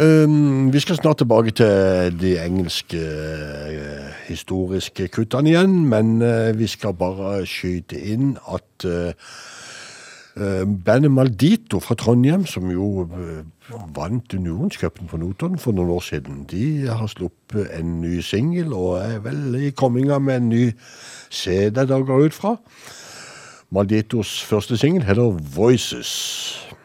Um, 0.00 0.72
vi 0.72 0.80
skal 0.80 0.96
snart 0.96 1.18
tilbake 1.18 1.50
til 1.50 2.20
de 2.20 2.44
engelske 2.44 2.98
uh, 2.98 4.12
historiske 4.28 5.08
kuttene 5.08 5.50
igjen, 5.50 5.74
men 5.90 6.22
uh, 6.22 6.58
vi 6.58 6.66
skal 6.70 6.94
bare 6.94 7.40
skyte 7.50 7.98
inn 7.98 8.36
at 8.46 8.86
uh, 8.86 9.10
bandet 10.84 11.10
Maldito 11.10 11.80
fra 11.82 11.98
Trondheim, 11.98 12.46
som 12.46 12.70
jo 12.70 13.08
vant 13.96 14.34
Unionscupen 14.34 15.10
på 15.10 15.18
Notodden 15.18 15.58
for 15.58 15.74
noen 15.74 15.90
år 15.96 16.06
siden, 16.06 16.44
de 16.46 16.86
har 16.86 17.10
sluppet 17.10 17.66
en 17.74 17.98
ny 18.04 18.20
singel 18.22 18.70
og 18.70 19.00
er 19.02 19.18
vel 19.26 19.58
i 19.58 19.74
komminga 19.74 20.22
med 20.22 20.36
en 20.36 20.48
ny 20.48 20.64
CD 21.30 21.82
der 21.82 22.06
går 22.06 22.28
ut 22.30 22.38
fra. 22.38 22.54
Malditos 23.70 24.44
første 24.44 24.76
singel 24.80 25.02
heter 25.04 25.36
Voices. 25.54 26.77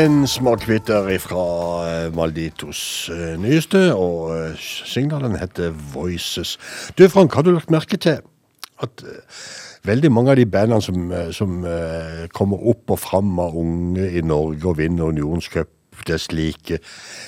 En 0.00 0.26
småkvitter 0.26 1.18
fra 1.20 1.42
eh, 1.84 2.12
Malditos 2.16 3.10
eh, 3.12 3.34
nyeste, 3.36 3.90
og 3.92 4.30
eh, 4.32 4.54
singelen 4.88 5.34
heter 5.36 5.74
Voices. 5.92 6.54
Du 6.98 7.08
Frank, 7.08 7.34
har 7.34 7.42
du 7.44 7.50
lagt 7.52 7.70
merke 7.70 7.98
til 8.00 8.22
at 8.80 9.04
veldig 9.84 10.12
mange 10.12 10.32
av 10.32 10.38
de 10.40 10.46
bandene 10.48 10.80
som, 10.80 11.12
som 11.36 11.58
kommer 12.32 12.62
opp 12.72 12.94
og 12.94 13.00
fram 13.02 13.34
av 13.44 13.58
unge 13.60 14.06
i 14.08 14.22
Norge 14.24 14.70
og 14.70 14.78
vinner 14.78 15.12
unionscup, 15.12 15.68
det 16.08 16.16
slike, 16.20 16.78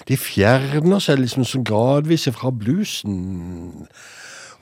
de 0.09 0.17
fjerner 0.17 1.03
seg 1.03 1.21
liksom 1.21 1.45
gradvis 1.69 2.25
fra 2.33 2.55
bluesen 2.57 3.82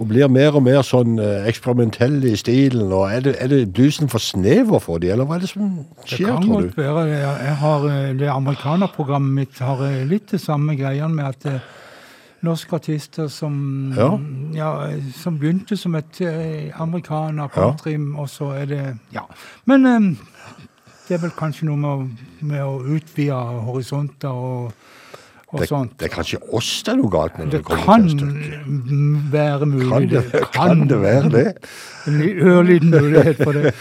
og 0.01 0.09
blir 0.09 0.31
mer 0.33 0.55
og 0.57 0.63
mer 0.65 0.81
sånn 0.87 1.19
eksperimentell 1.51 2.23
i 2.25 2.35
stilen. 2.41 2.89
og 2.93 3.11
Er 3.13 3.21
det, 3.27 3.35
er 3.39 3.51
det 3.53 3.59
bluesen 3.77 4.09
for 4.09 4.19
snever 4.25 4.81
for 4.81 4.99
dem, 5.03 5.13
eller 5.13 5.29
hva 5.29 5.37
er 5.37 5.45
det 5.45 5.51
som 5.53 5.75
Det 6.07 6.15
skjer, 6.17 6.31
kan 6.33 6.47
tror 6.47 6.63
godt 6.63 6.77
du? 6.77 6.81
være. 6.83 7.03
Jeg, 7.11 7.57
har, 7.61 7.85
eh, 7.91 8.15
det 8.19 8.31
amerikanerprogrammet 8.33 9.35
mitt 9.43 9.59
har 9.61 9.83
eh, 9.85 10.05
litt 10.09 10.31
det 10.33 10.41
samme 10.41 10.77
greiene 10.79 11.13
med 11.15 11.25
at 11.29 11.47
eh, 11.53 11.61
norske 12.43 12.73
artister 12.79 13.29
som, 13.29 13.93
Ja. 13.97 14.09
ja, 14.57 14.71
eh, 14.89 15.03
som 15.21 15.37
begynte 15.39 15.77
som 15.77 15.95
et 16.01 16.21
eh, 16.25 16.73
amerikaner, 16.81 17.49
country, 17.53 17.99
og 18.17 18.29
så 18.33 18.55
er 18.63 18.65
det 18.73 18.85
Ja. 19.13 19.27
Men 19.67 19.87
eh, 19.87 20.01
det 21.09 21.19
er 21.19 21.23
vel 21.27 21.37
kanskje 21.37 21.67
noe 21.69 21.77
med 21.77 22.17
med 22.41 22.63
å 22.65 22.81
utvide 22.97 23.37
horisonter 23.69 24.29
og, 24.33 24.73
og 25.53 25.59
Det, 25.61 25.69
sånt. 25.69 25.97
det 25.99 26.07
er 26.07 26.15
kanskje 26.15 26.39
oss 26.55 26.83
det 26.87 26.93
er 26.93 26.97
noe 27.01 27.11
galt 27.11 27.39
med. 27.39 27.51
Det 27.51 27.59
det 27.59 27.67
kan 27.67 28.07
være 29.33 29.67
mulig. 29.67 29.91
Kan 29.91 30.09
det- 30.09 30.51
kan 30.55 30.87
det 30.89 31.01
være 31.03 31.31
det? 31.31 31.47
En 32.07 32.21
li- 32.21 32.39
ørliten 32.39 32.91
mulighet 32.91 33.37
for 33.43 33.53
det. 33.53 33.75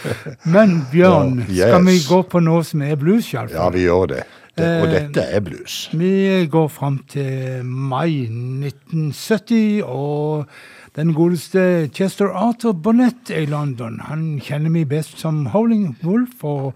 Men 0.46 0.82
Bjørn, 0.92 1.46
Ja, 1.50 1.68
skal 1.70 1.86
vi 1.86 2.00
gå 2.10 2.22
på 2.30 2.42
noe 2.42 2.64
som 2.64 2.82
er 2.82 2.96
blues, 2.96 3.32
Ja, 3.34 3.70
vi 3.70 3.86
gjør 3.86 4.08
det. 4.08 4.24
det 4.58 4.82
og 4.82 4.88
Eh, 4.88 4.92
dette 5.00 5.22
er 5.30 5.40
blues. 5.40 5.90
Vi 5.94 6.48
går 6.50 6.68
fram 6.70 6.98
til 7.08 7.64
mai 7.64 8.26
1970, 8.28 9.84
og 9.86 10.46
den 10.96 11.14
godeste 11.14 11.88
Chester 11.94 12.32
Arthur 12.34 12.74
Bonnet 12.74 13.30
i 13.30 13.46
London. 13.46 14.00
Han 14.10 14.40
kjenner 14.44 14.72
vi 14.74 14.84
best 14.86 15.20
som 15.20 15.46
Howling 15.54 15.96
Wolf, 16.04 16.44
og 16.44 16.74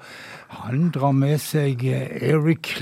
han 0.49 0.91
drar 0.93 1.11
med 1.13 1.39
seg 1.41 1.83
Eric 1.83 2.21
Eric 2.21 2.81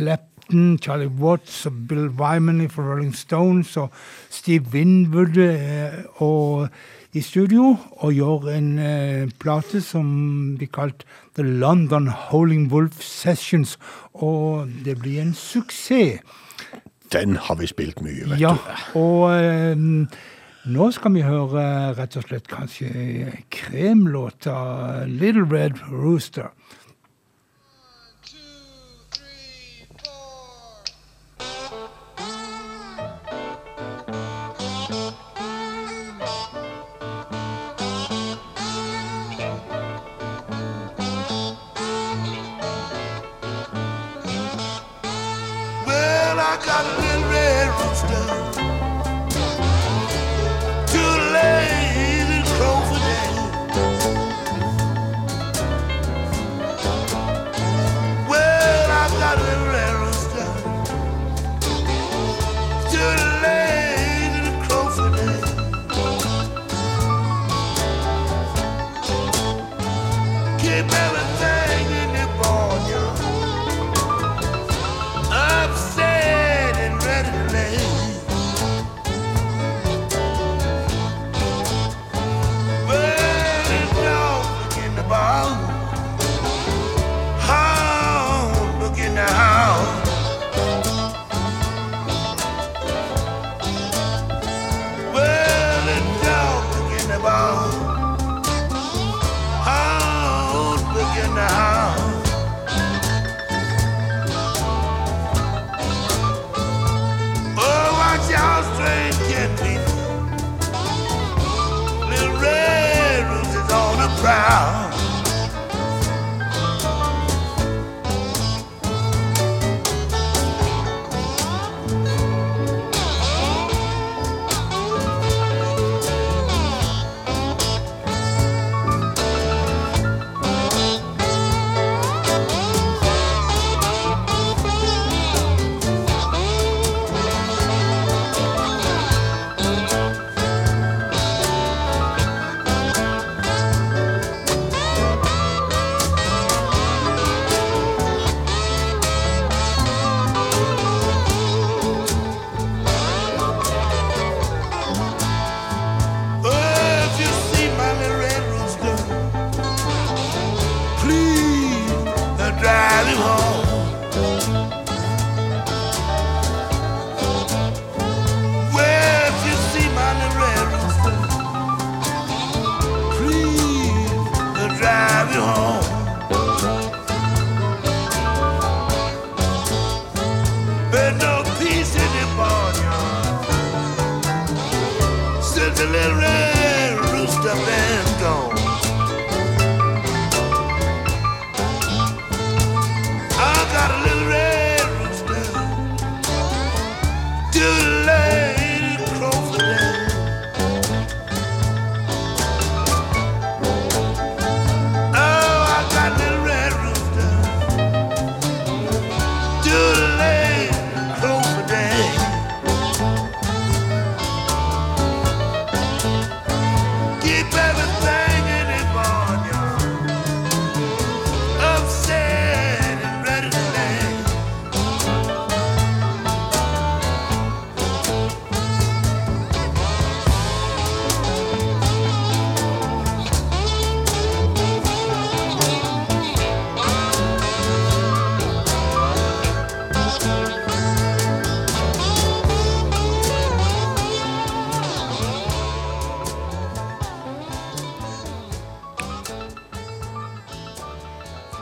Clapton, 0.52 0.78
Charlie 0.82 1.08
Watts 1.20 1.66
og 1.66 1.74
Bill 1.88 2.10
Wyman 2.10 2.70
fra 2.70 2.84
Rolling 2.84 3.16
Stones 3.16 3.78
og 3.78 3.90
Steve 4.30 4.66
Winwood 4.74 5.38
eh, 5.38 6.04
og 6.22 6.68
i 7.14 7.22
studio 7.22 7.78
og 8.02 8.14
gjør 8.14 8.50
en 8.58 8.68
eh, 8.80 9.30
plate 9.40 9.82
som 9.82 10.58
blir 10.58 10.68
kalt 10.72 11.06
The 11.36 11.44
London 11.44 12.08
Howling 12.08 12.70
Wolf 12.72 13.00
Sessions, 13.02 13.78
og 14.14 14.68
det 14.86 14.98
blir 15.00 15.22
en 15.22 15.34
suksess. 15.34 16.20
Den 17.12 17.36
har 17.36 17.56
vi 17.60 17.68
spilt 17.68 18.02
mye, 18.04 18.28
vet 18.32 18.40
Ja, 18.40 18.54
du. 18.56 19.00
og 19.00 19.32
eh, 19.36 19.76
nå 20.72 20.92
skal 20.96 21.16
vi 21.16 21.24
høre 21.26 21.64
rett 21.98 22.16
og 22.20 22.28
slett 22.28 22.48
kanskje 22.52 22.92
kremlåta 23.52 25.06
Little 25.08 25.48
Red 25.52 25.80
Rooster. 25.92 26.52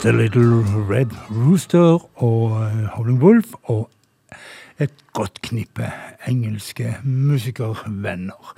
The 0.09 0.17
Little 0.17 0.65
Red 0.89 1.11
Rooster 1.29 1.99
og 2.23 2.65
eh, 2.65 2.85
Howling 2.95 3.23
Wolf 3.23 3.45
og 3.63 3.89
et 4.81 4.93
godt 5.13 5.37
knippe 5.41 5.85
engelske 6.27 6.95
musikervenner. 7.03 8.55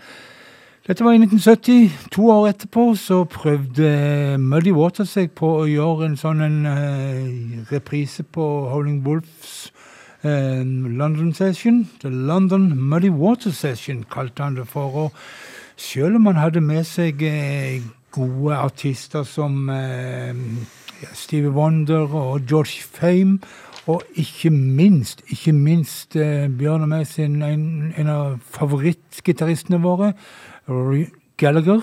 Dette 0.88 1.04
var 1.04 1.12
i 1.12 1.20
1970. 1.20 1.92
To 2.16 2.30
år 2.32 2.48
etterpå 2.54 2.96
så 2.96 3.26
prøvde 3.28 4.38
Muddy 4.40 4.72
Water 4.72 5.04
seg 5.04 5.36
på 5.36 5.52
å 5.60 5.68
gjøre 5.68 6.08
en 6.08 6.18
sånn 6.24 6.40
en, 6.48 6.58
eh, 6.72 7.68
reprise 7.74 8.24
på 8.24 8.48
Howling 8.72 9.04
Wolfs 9.04 9.74
eh, 10.24 10.64
London 10.64 11.34
Session. 11.36 11.84
The 12.00 12.16
London 12.16 12.78
Muddy 12.80 13.12
Water 13.12 13.52
Session 13.52 14.06
kalte 14.08 14.48
han 14.48 14.56
det 14.56 14.70
for. 14.72 15.10
Og 15.10 15.12
selv 15.76 16.16
om 16.16 16.32
han 16.32 16.46
hadde 16.46 16.64
med 16.64 16.88
seg 16.88 17.28
eh, 17.28 17.82
gode 18.16 18.56
artister 18.56 19.28
som 19.28 19.68
eh, 19.68 20.32
Stevie 21.14 21.52
Wonder 21.54 22.16
og 22.16 22.48
George 22.50 22.84
Fame, 22.86 23.40
og 23.90 24.04
ikke 24.14 24.50
minst, 24.50 25.24
ikke 25.28 25.54
minst 25.58 26.16
eh, 26.16 26.46
Bjørn 26.50 26.86
og 26.86 26.92
meg 26.92 27.08
sin 27.10 27.42
en, 27.42 27.94
en 27.98 28.12
av 28.12 28.38
favorittgitaristene 28.54 29.82
våre, 29.82 30.14
Rory 30.70 31.08
Gallagher, 31.42 31.82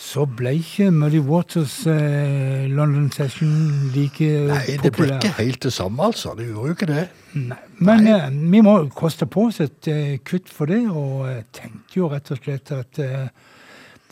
så 0.00 0.24
ble 0.24 0.54
ikke 0.56 0.88
Muddy 0.96 1.20
Waters 1.20 1.74
eh, 1.90 2.64
London 2.72 3.10
Session 3.12 3.52
like 3.92 4.24
populær. 4.24 4.54
Nei, 4.54 4.78
det 4.80 4.92
ble 4.96 5.08
ikke 5.18 5.34
helt 5.36 5.62
det 5.66 5.72
samme, 5.76 6.06
altså. 6.08 6.32
Det 6.38 6.46
gjorde 6.48 6.70
jo 6.72 6.76
ikke 6.78 6.88
det. 6.88 7.04
Nei, 7.36 7.60
men 7.84 8.08
eh, 8.08 8.26
vi 8.32 8.62
må 8.64 8.78
koste 8.96 9.28
på 9.28 9.50
oss 9.50 9.60
et 9.60 9.90
eh, 9.92 10.16
kutt 10.24 10.48
for 10.48 10.72
det, 10.72 10.86
og 10.88 11.28
jeg 11.28 11.44
tenkte 11.60 12.00
jo 12.00 12.08
rett 12.14 12.32
og 12.32 12.40
slett 12.40 12.72
at 12.78 13.02
eh, 13.04 13.28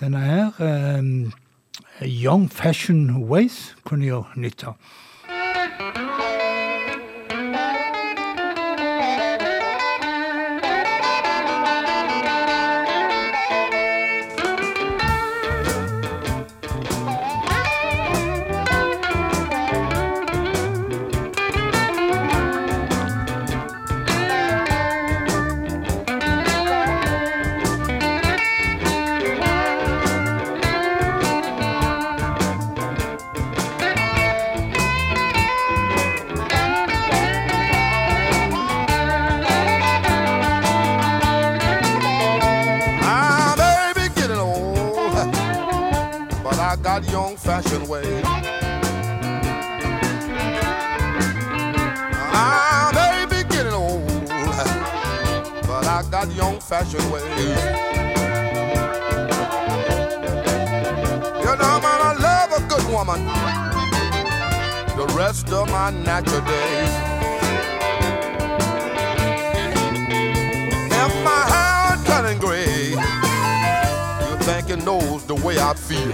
denne 0.02 0.24
her 0.26 0.60
eh, 0.60 1.08
A 2.00 2.06
young 2.06 2.48
Fashion 2.48 3.26
Ways 3.26 3.74
kunne. 3.84 4.24
I'm 4.36 4.50
my 65.90 66.02
natural 66.02 66.40
days. 66.42 66.92
If 70.92 71.12
my 71.24 71.42
hair 71.52 71.96
turning 72.04 72.38
gray, 72.38 72.90
you 72.90 74.36
think 74.44 74.68
it 74.68 74.84
knows 74.84 75.24
the 75.24 75.34
way 75.36 75.58
I 75.58 75.72
feel. 75.72 76.12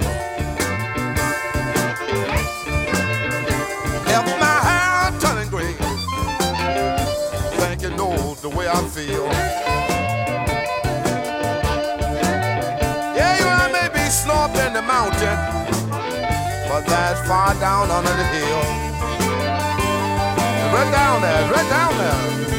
If 4.17 4.27
my 4.45 4.59
hair 4.69 5.11
turning 5.21 5.51
gray, 5.51 5.73
think 7.59 7.83
it 7.83 7.97
knows 7.97 8.41
the 8.43 8.51
way 8.51 8.69
I 8.69 8.81
feel. 8.95 9.27
Yeah, 13.17 13.39
you 13.39 13.45
know, 13.45 13.65
I 13.65 13.69
may 13.73 13.89
be 13.93 14.09
snob 14.09 14.55
in 14.55 14.73
the 14.73 14.83
mountain, 14.83 15.37
but 16.69 16.87
that's 16.87 17.27
far 17.27 17.55
down 17.55 17.91
under 17.91 18.13
the 18.13 18.25
hill. 18.25 18.94
Right 20.75 20.91
down 20.91 21.23
there, 21.23 21.53
right 21.53 21.69
down 21.71 21.97
there. 21.99 22.54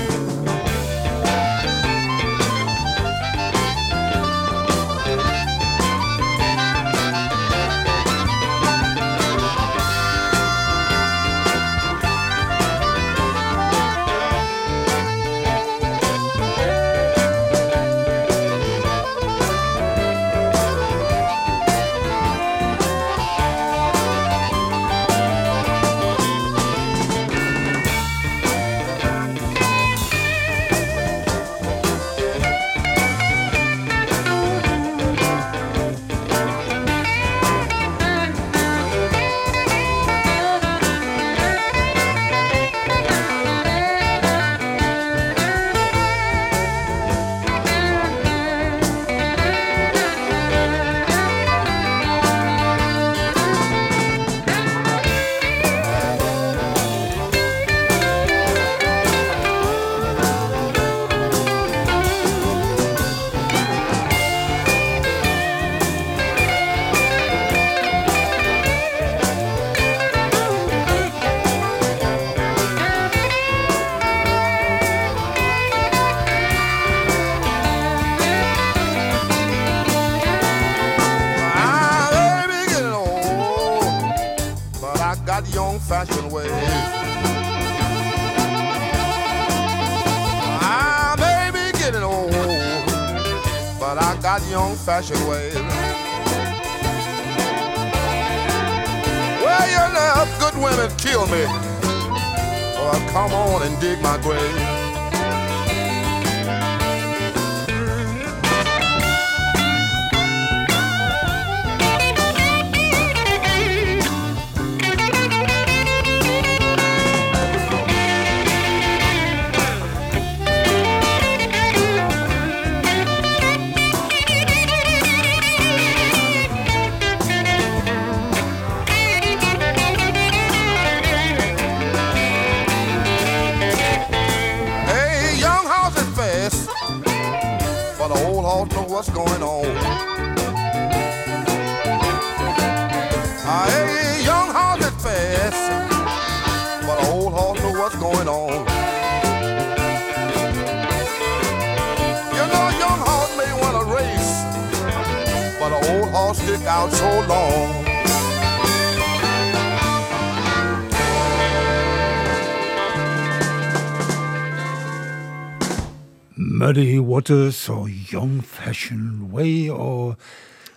Waters 167.15 167.69
og 167.69 167.89
Young 168.13 168.43
Fashion 168.43 169.29
Way 169.31 169.69
og 169.69 170.17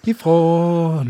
ifra 0.07 1.05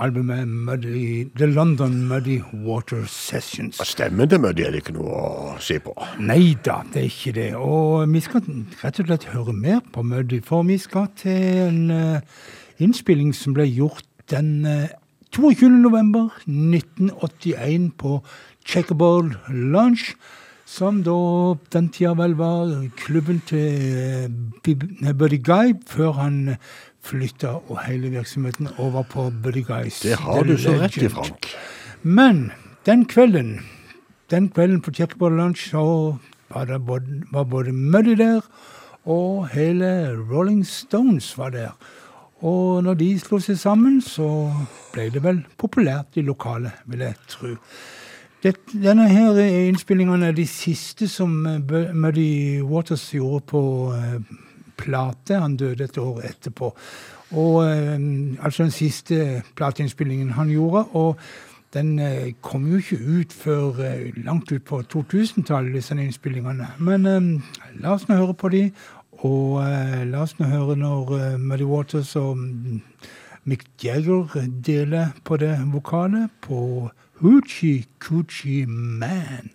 albumet 0.00 0.48
Muddy, 0.48 1.24
The 1.38 1.46
London 1.46 2.08
Muddy 2.08 2.42
Water 2.52 3.06
Sessions. 3.06 3.80
Stemmen 3.88 4.28
til 4.28 4.40
Muddy 4.40 4.66
er 4.66 4.74
det 4.74 4.82
ikke 4.82 4.92
noe 4.98 5.22
å 5.22 5.54
si 5.56 5.78
på. 5.80 5.94
Nei 6.20 6.52
da, 6.68 6.82
det 6.92 7.00
er 7.00 7.08
ikke 7.08 7.32
det. 7.38 7.48
Og 7.56 8.04
vi 8.12 8.20
skal 8.20 8.44
rett 8.82 9.00
og 9.00 9.08
slett 9.08 9.24
høre 9.32 9.56
mer 9.56 9.80
på 9.94 10.04
Muddy, 10.04 10.42
for 10.44 10.68
vi 10.68 10.76
skal 10.82 11.08
til 11.16 11.64
en 11.70 11.96
eh, 11.96 12.44
innspilling 12.76 13.32
som 13.32 13.56
ble 13.56 13.70
gjort 13.70 14.04
den 14.34 14.66
eh, 14.68 14.92
22. 15.32 15.72
november 15.80 16.28
1981 16.44 17.94
på 17.96 18.18
Checkerboard 18.68 19.38
Lounge. 19.48 20.12
Som 20.72 21.02
da 21.04 21.14
den 21.74 21.90
tida 21.92 22.14
vel 22.16 22.32
var 22.38 22.70
klubben 22.96 23.42
til 23.44 24.32
Buddy 24.64 25.38
Guy, 25.44 25.74
før 25.86 26.14
han 26.16 26.56
flytta 27.04 27.58
og 27.68 27.82
hele 27.84 28.08
virksomheten 28.14 28.70
over 28.78 29.02
på 29.02 29.26
Buddy 29.42 29.66
Guys. 29.66 30.00
Det 30.00 30.16
har 30.16 30.42
du 30.48 30.56
så 30.56 30.72
rett 30.80 30.96
i, 30.96 31.10
Frank. 31.12 31.50
Men 32.02 32.52
den 32.88 33.04
kvelden, 33.04 33.60
den 34.30 34.48
kvelden 34.48 34.80
på 34.80 34.94
Checkerboard 34.96 35.36
Lunch, 35.36 35.68
så 35.70 36.16
var, 36.48 36.64
det 36.64 36.80
både, 36.86 37.22
var 37.32 37.44
både 37.44 37.72
Muddy 37.72 38.16
der, 38.16 38.40
og 39.04 39.48
hele 39.52 40.16
Rolling 40.30 40.66
Stones 40.66 41.34
var 41.38 41.50
der. 41.50 41.76
Og 42.40 42.82
når 42.84 42.94
de 42.94 43.18
slo 43.20 43.38
seg 43.44 43.60
sammen, 43.60 44.00
så 44.00 44.48
ble 44.94 45.10
det 45.12 45.20
vel 45.22 45.44
populært 45.60 46.16
i 46.16 46.24
lokalet, 46.24 46.80
vil 46.86 47.04
jeg 47.04 47.14
tro. 47.28 47.58
Denne 48.42 49.04
her 49.06 49.36
innspillingen 49.68 50.24
er 50.26 50.32
de 50.34 50.46
siste 50.50 51.06
som 51.06 51.44
eh, 51.46 51.92
Muddy 51.94 52.62
Waters 52.66 53.04
gjorde 53.14 53.44
på 53.46 53.60
eh, 53.94 54.16
plate. 54.76 55.38
Han 55.38 55.54
døde 55.56 55.84
et 55.84 55.98
år 55.98 56.24
etterpå. 56.26 56.72
Og 57.38 57.60
eh, 57.62 58.00
Altså 58.42 58.64
den 58.64 58.74
siste 58.74 59.42
plateinnspillingen 59.54 60.32
han 60.34 60.50
gjorde. 60.50 60.84
Og 60.92 61.16
den 61.72 62.00
kom 62.42 62.66
jo 62.66 62.76
ikke 62.76 62.98
ut 62.98 63.32
før 63.32 63.78
langt 64.26 64.52
ut 64.52 64.64
på 64.64 64.82
2000-tallet, 64.94 65.72
disse 65.74 65.94
innspillingene. 65.94 66.66
Men 66.78 67.06
la 67.80 67.94
oss 67.94 68.04
nå 68.08 68.18
høre 68.18 68.34
på 68.34 68.50
de, 68.52 68.66
og 69.24 69.62
la 70.04 70.26
oss 70.26 70.34
nå 70.36 70.50
høre 70.50 70.76
når 70.76 71.38
Muddy 71.38 71.64
Waters 71.64 72.12
og 72.20 72.36
mm, 72.36 72.82
Mick 73.48 73.64
Jagger 73.84 74.36
deler 74.66 75.14
på 75.24 75.40
det 75.40 75.54
vokalet 75.72 76.28
på 76.44 76.90
Hoochie 77.22 77.86
Coochie 78.00 78.66
Man. 78.66 79.50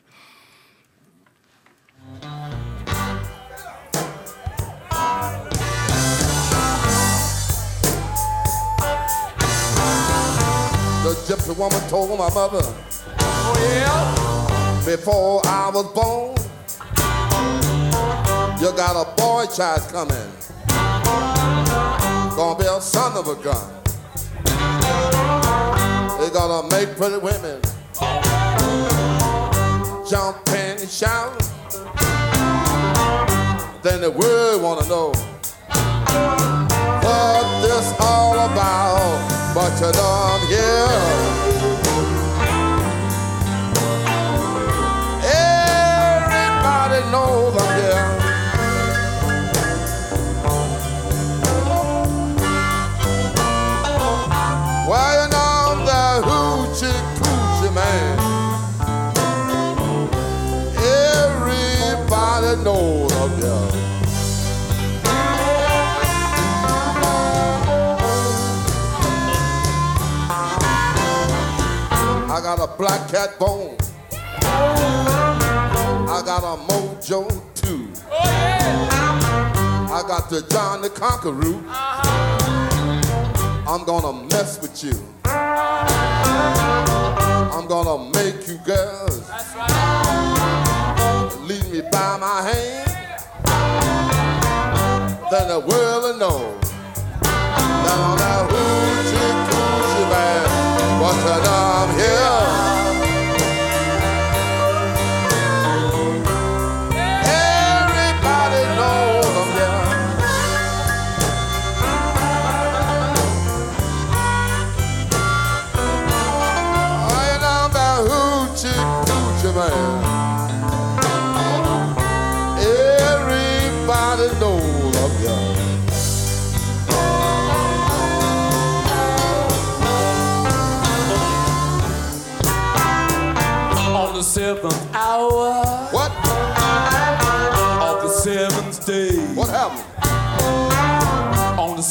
The 11.03 11.13
gypsy 11.27 11.57
woman 11.57 11.81
told 11.89 12.17
my 12.17 12.33
mother, 12.33 12.61
oh 13.19 13.55
yeah, 13.59 14.85
before 14.85 15.41
I 15.45 15.69
was 15.73 15.87
born, 15.91 16.37
you 18.61 18.71
got 18.77 18.95
a 18.95 19.13
boy 19.17 19.45
child 19.53 19.81
coming. 19.91 20.31
Gonna 22.33 22.57
be 22.59 22.65
a 22.65 22.79
son 22.79 23.17
of 23.17 23.27
a 23.27 23.35
gun. 23.43 23.76
They 26.27 26.33
gonna 26.33 26.67
make 26.67 26.97
pretty 26.97 27.19
women 27.19 27.61
jump 30.09 30.49
and 30.49 30.89
shout. 30.89 31.39
Then 33.81 34.01
the 34.01 34.11
world 34.11 34.61
wanna 34.61 34.85
know 34.89 35.13
what 37.01 37.61
this 37.61 37.93
all 38.01 38.33
about. 38.33 39.53
But 39.55 39.71
you 39.79 39.91
don't 39.93 40.47
hear. 40.49 41.46
Black 72.77 73.09
cat 73.09 73.39
bone. 73.39 73.75
I 74.43 76.21
got 76.25 76.43
a 76.43 76.57
mojo 76.71 77.27
too. 77.55 77.89
I 78.11 80.03
got 80.07 80.29
the 80.29 80.41
John 80.51 80.81
the 80.81 80.89
Conqueror. 80.89 81.61
I'm 83.67 83.83
gonna 83.85 84.13
mess 84.27 84.61
with 84.61 84.83
you. 84.83 84.93
I'm 87.55 87.67
gonna 87.67 88.11
make 88.11 88.47
you 88.47 88.57
girls 88.59 89.27
lead 91.41 91.65
me 91.71 91.81
by 91.91 92.17
my 92.17 92.41
hand. 92.49 92.87
Then 95.31 95.47
the 95.49 95.59
world 95.59 96.03
will 96.03 96.17
know 96.17 96.57
man. 98.17 98.47
But 98.49 99.36
that 101.25 101.47
I'm 101.47 101.89
here. 101.97 102.76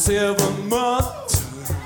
Seventh 0.07 0.65
month. 0.67 1.33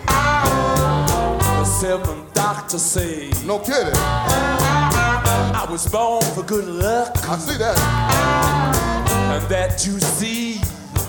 The 0.06 1.64
seventh 1.64 2.34
doctor 2.34 2.76
say. 2.76 3.30
No 3.46 3.58
kidding. 3.58 3.94
I 3.96 5.66
was 5.70 5.86
born 5.90 6.22
for 6.34 6.42
good 6.42 6.66
luck. 6.66 7.16
I 7.26 7.38
see 7.38 7.56
that. 7.56 7.78
And 9.32 9.42
that 9.48 9.86
you 9.86 9.98
see. 10.00 10.60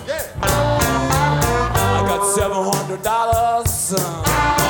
Yeah. 0.07 0.25
I 0.41 2.05
got 2.07 2.25
seven 2.33 2.63
hundred 2.63 3.03
dollars. 3.03 4.60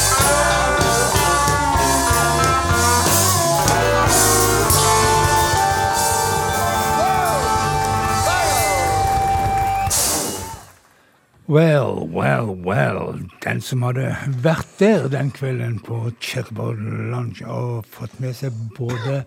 Well, 11.47 12.09
well, 12.09 12.57
well. 12.65 13.19
Den 13.43 13.61
som 13.61 13.83
hadde 13.83 14.15
vært 14.43 14.79
der 14.79 15.09
den 15.13 15.31
kvelden 15.31 15.81
på 15.85 16.11
Cherbourg 16.21 16.79
Lounge 16.79 17.45
og 17.47 17.85
fått 17.91 18.21
med 18.21 18.33
seg 18.39 18.55
både 18.79 19.25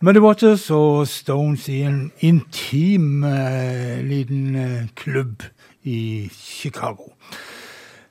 Muddy 0.00 0.22
Waters 0.24 0.70
og 0.70 1.08
Stones 1.08 1.68
i 1.68 1.82
en 1.84 1.98
intim 2.24 3.24
eh, 3.28 4.00
liten 4.06 4.56
eh, 4.56 4.86
klubb 4.96 5.44
i 5.84 6.30
Chicago. 6.32 7.12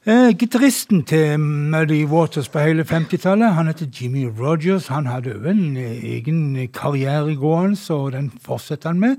Eh, 0.06 0.40
Gitaristen 0.40 1.04
til 1.04 1.40
Muddy 1.40 2.06
Waters 2.06 2.50
på 2.50 2.60
hele 2.60 2.84
50-tallet, 2.84 3.54
han 3.54 3.68
heter 3.68 3.86
Jimmy 4.02 4.26
Rogers. 4.40 4.88
Han 4.88 5.06
hadde 5.06 5.32
òg 5.32 5.46
en 5.48 5.78
eh, 5.80 6.04
egen 6.18 6.68
karriere 6.76 7.36
gående, 7.40 7.78
så 7.80 8.10
den 8.12 8.32
fortsetter 8.44 8.90
han 8.90 9.00
med. 9.00 9.16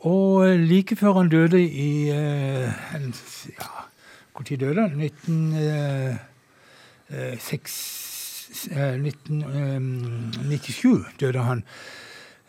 Og 0.00 0.48
eh, 0.48 0.56
like 0.58 0.96
før 0.98 1.12
han 1.20 1.28
døde 1.30 1.62
i 1.62 2.10
eh, 2.10 2.72
ja, 3.46 3.68
Når 4.34 4.56
døde 4.60 4.88
han? 4.88 4.98
19, 4.98 5.54
eh, 5.54 6.14
eh, 7.10 7.38
eh, 8.70 8.94
1997 8.98 11.04
døde 11.20 11.38
han. 11.38 11.64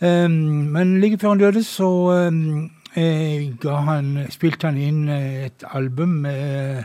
Men 0.01 1.01
like 1.01 1.19
før 1.19 1.29
han 1.29 1.39
døde, 1.39 1.63
så 1.63 2.11
eh, 2.97 3.51
han, 3.65 4.25
spilte 4.29 4.67
han 4.67 4.77
inn 4.77 5.09
eh, 5.09 5.45
et 5.45 5.63
album 5.71 6.09
med 6.25 6.83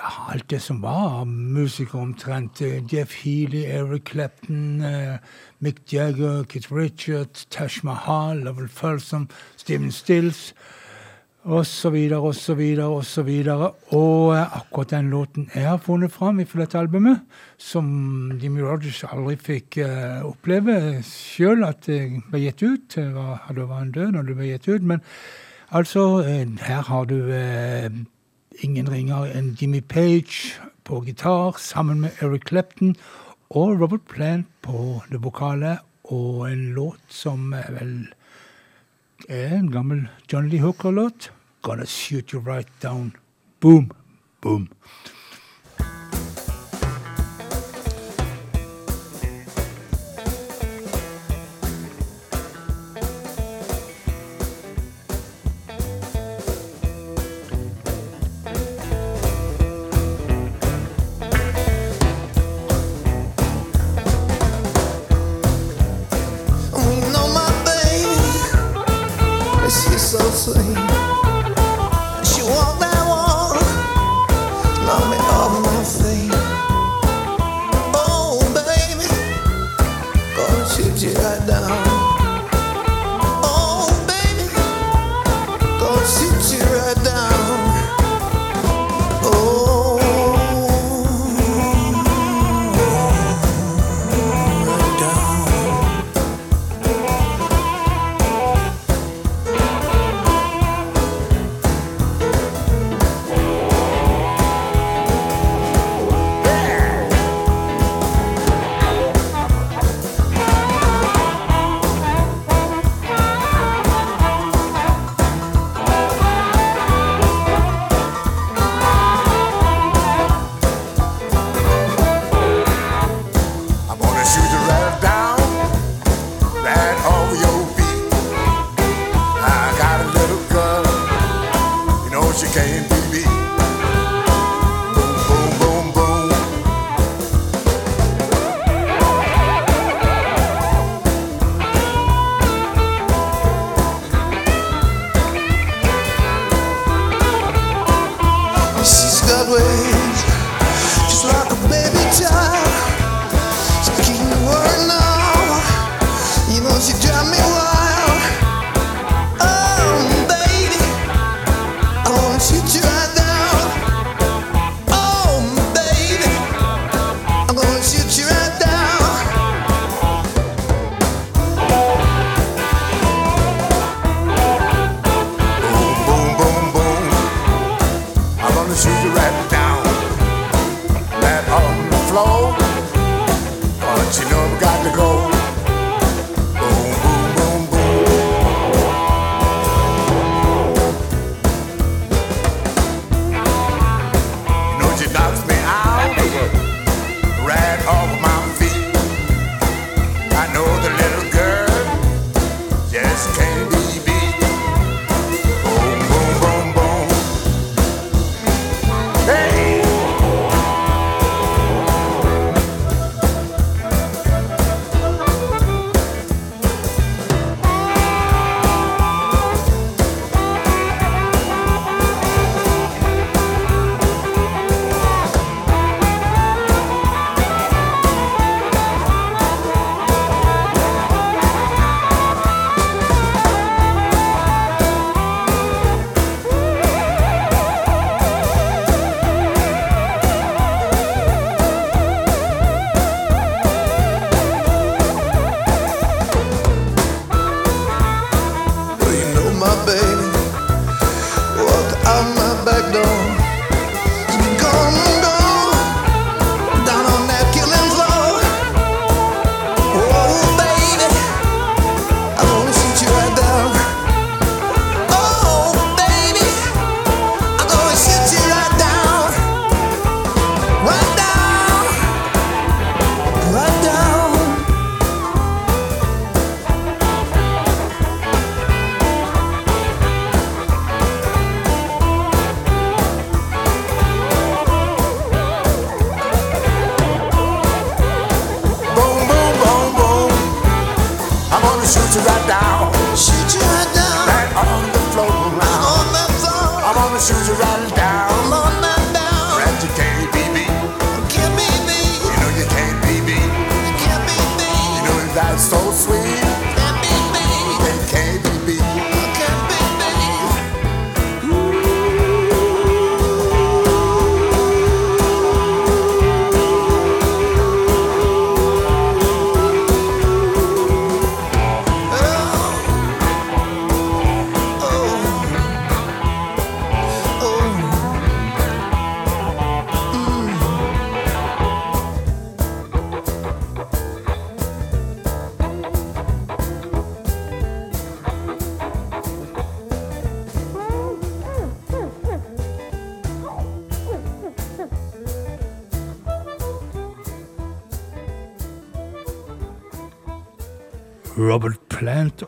ja, 0.00 0.32
alt 0.32 0.50
det 0.50 0.62
som 0.62 0.82
var 0.82 1.24
musikere 1.24 2.00
omtrent. 2.00 2.62
Eh, 2.62 2.82
Jeff 2.94 3.12
Healey, 3.22 3.64
Eric 3.64 4.04
Clapton, 4.04 4.82
eh, 4.82 5.16
Mick 5.60 5.92
Jagger, 5.92 6.44
Keith 6.44 6.72
Richards, 6.72 7.44
Tash 7.50 7.84
Mahal, 7.84 8.36
Lovell 8.36 8.68
Fulsom, 8.68 9.28
Steven 9.56 9.92
Stills 9.92 10.54
og 11.44 11.66
så 11.66 11.90
videre, 11.90 12.18
og 12.18 12.34
og. 12.34 13.76
Og 13.94 14.36
eh, 14.36 14.56
akkurat 14.56 14.90
den 14.90 15.10
låten 15.10 15.50
jeg 15.54 15.68
har 15.68 15.78
funnet 15.78 16.12
fram 16.12 16.46
fra 16.46 16.60
dette 16.60 16.78
albumet, 16.78 17.20
som 17.58 18.32
Jimmy 18.42 18.60
Rogers 18.60 19.04
aldri 19.04 19.36
fikk 19.36 19.78
uh, 19.78 20.24
oppleve 20.24 21.02
sjøl 21.02 21.64
at 21.64 21.86
det 21.86 22.22
ble 22.30 22.40
gitt 22.40 22.62
ut. 22.62 22.96
Da 22.96 23.64
var 23.66 23.78
han 23.78 23.92
død 23.92 24.12
når 24.12 24.22
det 24.22 24.36
ble 24.36 24.46
gitt 24.52 24.68
ut. 24.68 24.82
Men 24.82 25.00
altså, 25.70 26.22
her 26.60 26.82
har 26.82 27.04
du 27.04 27.32
eh, 27.32 27.90
ingen 28.64 28.88
ringere 28.90 29.32
enn 29.36 29.54
Jimmy 29.60 29.80
Page 29.80 30.54
på 30.84 31.00
gitar 31.06 31.58
sammen 31.58 32.00
med 32.00 32.22
Eric 32.22 32.48
Clapton 32.48 32.96
og 33.50 33.80
Robert 33.80 34.06
Plant 34.08 34.46
på 34.62 35.02
det 35.10 35.22
vokale, 35.24 35.78
og 36.04 36.46
en 36.50 36.70
låt 36.74 37.00
som 37.08 37.52
er 37.52 37.70
vel 37.74 37.94
er 39.28 39.56
en 39.58 39.70
gammel 39.70 40.08
John 40.32 40.48
Lee 40.48 40.62
Hooker-låt. 40.62 41.30
Gonna 41.62 41.84
shoot 41.84 42.32
you 42.32 42.40
right 42.40 42.70
down. 42.82 43.14
Boom, 43.60 43.90
boom. 44.40 44.68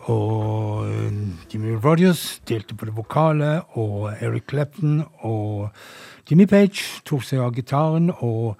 Og 0.00 0.86
eh, 0.88 1.12
Jimmy 1.52 1.74
Rogers 1.76 2.40
delte 2.48 2.76
på 2.78 2.88
det 2.88 2.96
vokale, 2.96 3.60
og 3.78 4.12
Eric 4.20 4.48
Clapton 4.50 5.02
og 5.26 5.70
Jimmy 6.30 6.46
Page 6.46 7.02
tok 7.08 7.24
seg 7.26 7.42
av 7.42 7.54
gitaren, 7.56 8.10
og 8.24 8.56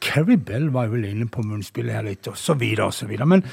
Kerry 0.00 0.38
Bell 0.40 0.70
var 0.72 0.88
vel 0.92 1.04
inne 1.10 1.28
på 1.28 1.44
munnspillet 1.44 1.98
her 1.98 2.06
litt, 2.06 2.28
og 2.30 2.38
så 2.40 2.56
videre 2.60 2.88
og 2.88 2.96
så 2.96 3.08
videre. 3.10 3.28
Men 3.28 3.44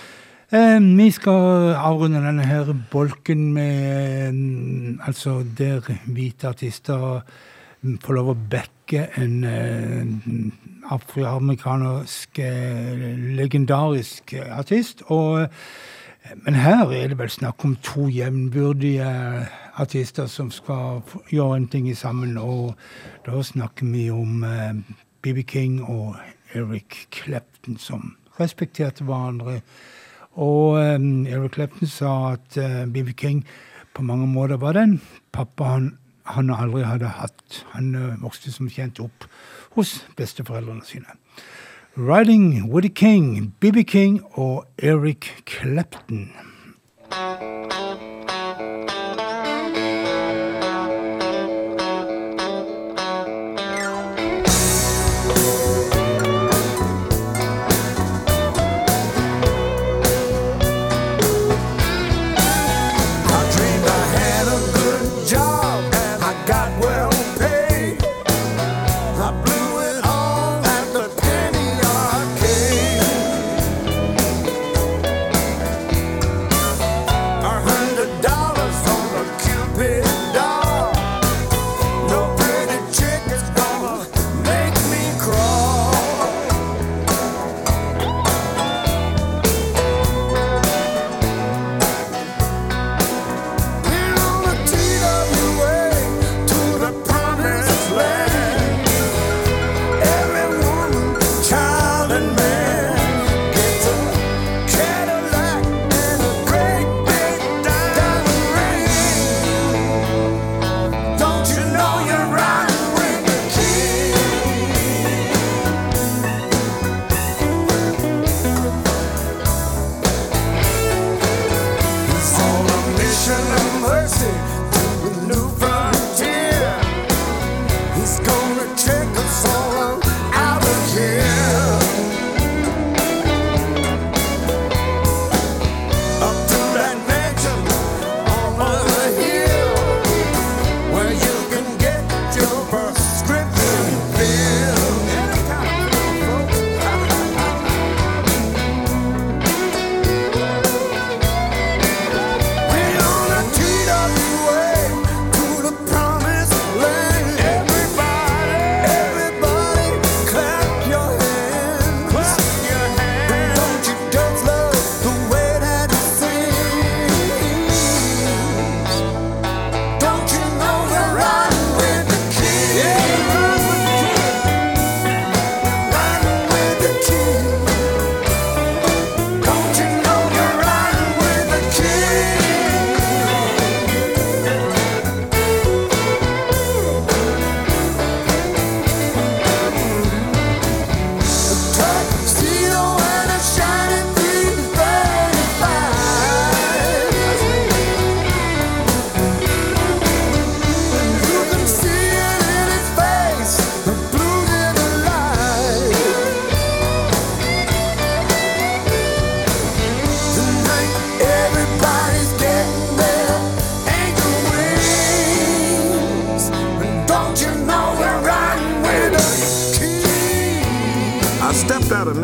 eh, 0.51 0.79
vi 0.79 1.09
skal 1.15 1.73
avrunde 1.75 2.23
denne 2.23 2.47
her 2.47 2.71
bolken 2.91 3.51
med 3.57 4.31
eh, 4.31 5.07
Altså 5.07 5.41
der 5.57 5.85
hvite 6.05 6.49
artister 6.49 7.21
får 8.03 8.17
lov 8.17 8.31
å 8.31 8.39
backe 8.51 9.03
en 9.19 9.43
eh, 9.45 10.07
afroamerikansk 10.95 12.39
eh, 12.41 13.05
legendarisk 13.37 14.33
artist. 14.47 15.03
Og, 15.13 15.47
men 16.35 16.55
her 16.55 16.91
er 16.91 17.11
det 17.11 17.19
vel 17.19 17.29
snakk 17.29 17.65
om 17.65 17.75
to 17.83 18.07
jevnbyrdige 18.11 19.07
artister 19.77 20.27
som 20.27 20.51
skal 20.51 21.01
gjøre 21.31 21.57
en 21.57 21.67
ting 21.67 21.89
sammen. 21.97 22.37
Og 22.37 22.75
da 23.25 23.41
snakker 23.43 23.85
vi 23.91 24.09
om 24.11 24.43
eh, 24.43 24.81
BB 25.21 25.43
King 25.47 25.81
og 25.83 26.15
Eric 26.53 27.07
Clapton, 27.11 27.77
som 27.77 28.15
respekterte 28.39 29.03
hverandre. 29.03 29.61
Og 30.35 30.79
eh, 30.81 30.99
Eric 31.33 31.55
Clapton 31.55 31.87
sa 31.87 32.13
at 32.33 32.59
BB 32.93 33.15
King 33.17 33.45
på 33.97 34.03
mange 34.03 34.27
måter 34.27 34.57
var 34.61 34.73
den 34.77 34.99
pappa 35.33 35.63
han, 35.63 35.97
han 36.23 36.49
aldri 36.53 36.83
hadde 36.85 37.09
hatt. 37.17 37.63
Han 37.73 37.95
eh, 37.95 38.17
vokste 38.21 38.51
som 38.53 38.69
kjent 38.69 38.99
opp 39.01 39.25
hos 39.77 39.97
besteforeldrene 40.17 40.85
sine. 40.85 41.17
Riding 41.99 42.69
the 42.83 42.89
King, 42.89 43.53
BB 43.59 43.83
King 43.87 44.21
og 44.33 44.65
Eric 44.77 45.43
Clapton. 45.47 46.31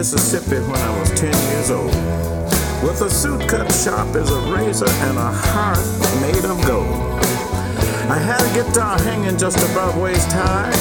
Mississippi 0.03 0.59
when 0.59 0.81
I 0.81 0.99
was 0.99 1.09
10 1.11 1.31
years 1.53 1.71
old. 1.71 1.95
With 2.83 2.99
a 2.99 3.09
suit 3.09 3.47
cut 3.47 3.71
sharp 3.71 4.13
as 4.17 4.29
a 4.31 4.39
razor 4.53 4.89
and 4.89 5.17
a 5.17 5.31
heart 5.31 5.79
made 6.19 6.43
of 6.43 6.61
gold. 6.67 7.23
I 8.11 8.17
had 8.19 8.41
a 8.41 8.53
guitar 8.53 8.99
hanging 8.99 9.37
just 9.37 9.57
above 9.71 9.95
waist 9.97 10.29
high, 10.29 10.73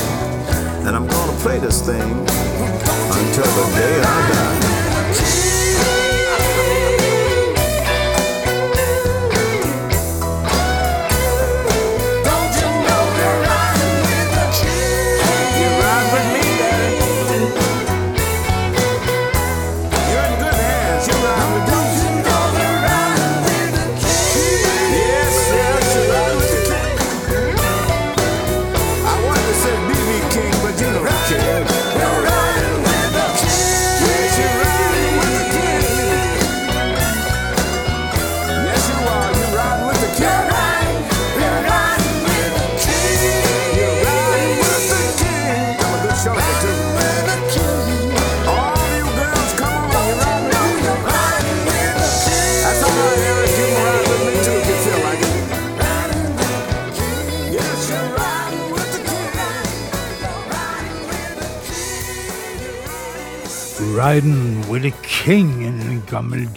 and 0.89 0.97
I'm 0.97 1.07
gonna 1.07 1.39
play 1.39 1.61
this 1.61 1.86
thing 1.86 2.03
until 2.03 3.51
the 3.59 3.66
day 3.77 4.01
I 4.01 4.32
die. 4.32 5.41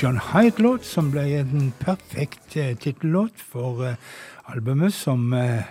John 0.05 0.19
Hyde-låt 0.21 0.85
som 0.85 1.07
ble 1.09 1.23
en 1.39 1.71
perfekt 1.81 2.53
eh, 2.61 2.75
tittellåt 2.77 3.39
for 3.41 3.79
eh, 3.87 3.95
albumet 4.53 4.93
som 4.93 5.31
eh, 5.33 5.63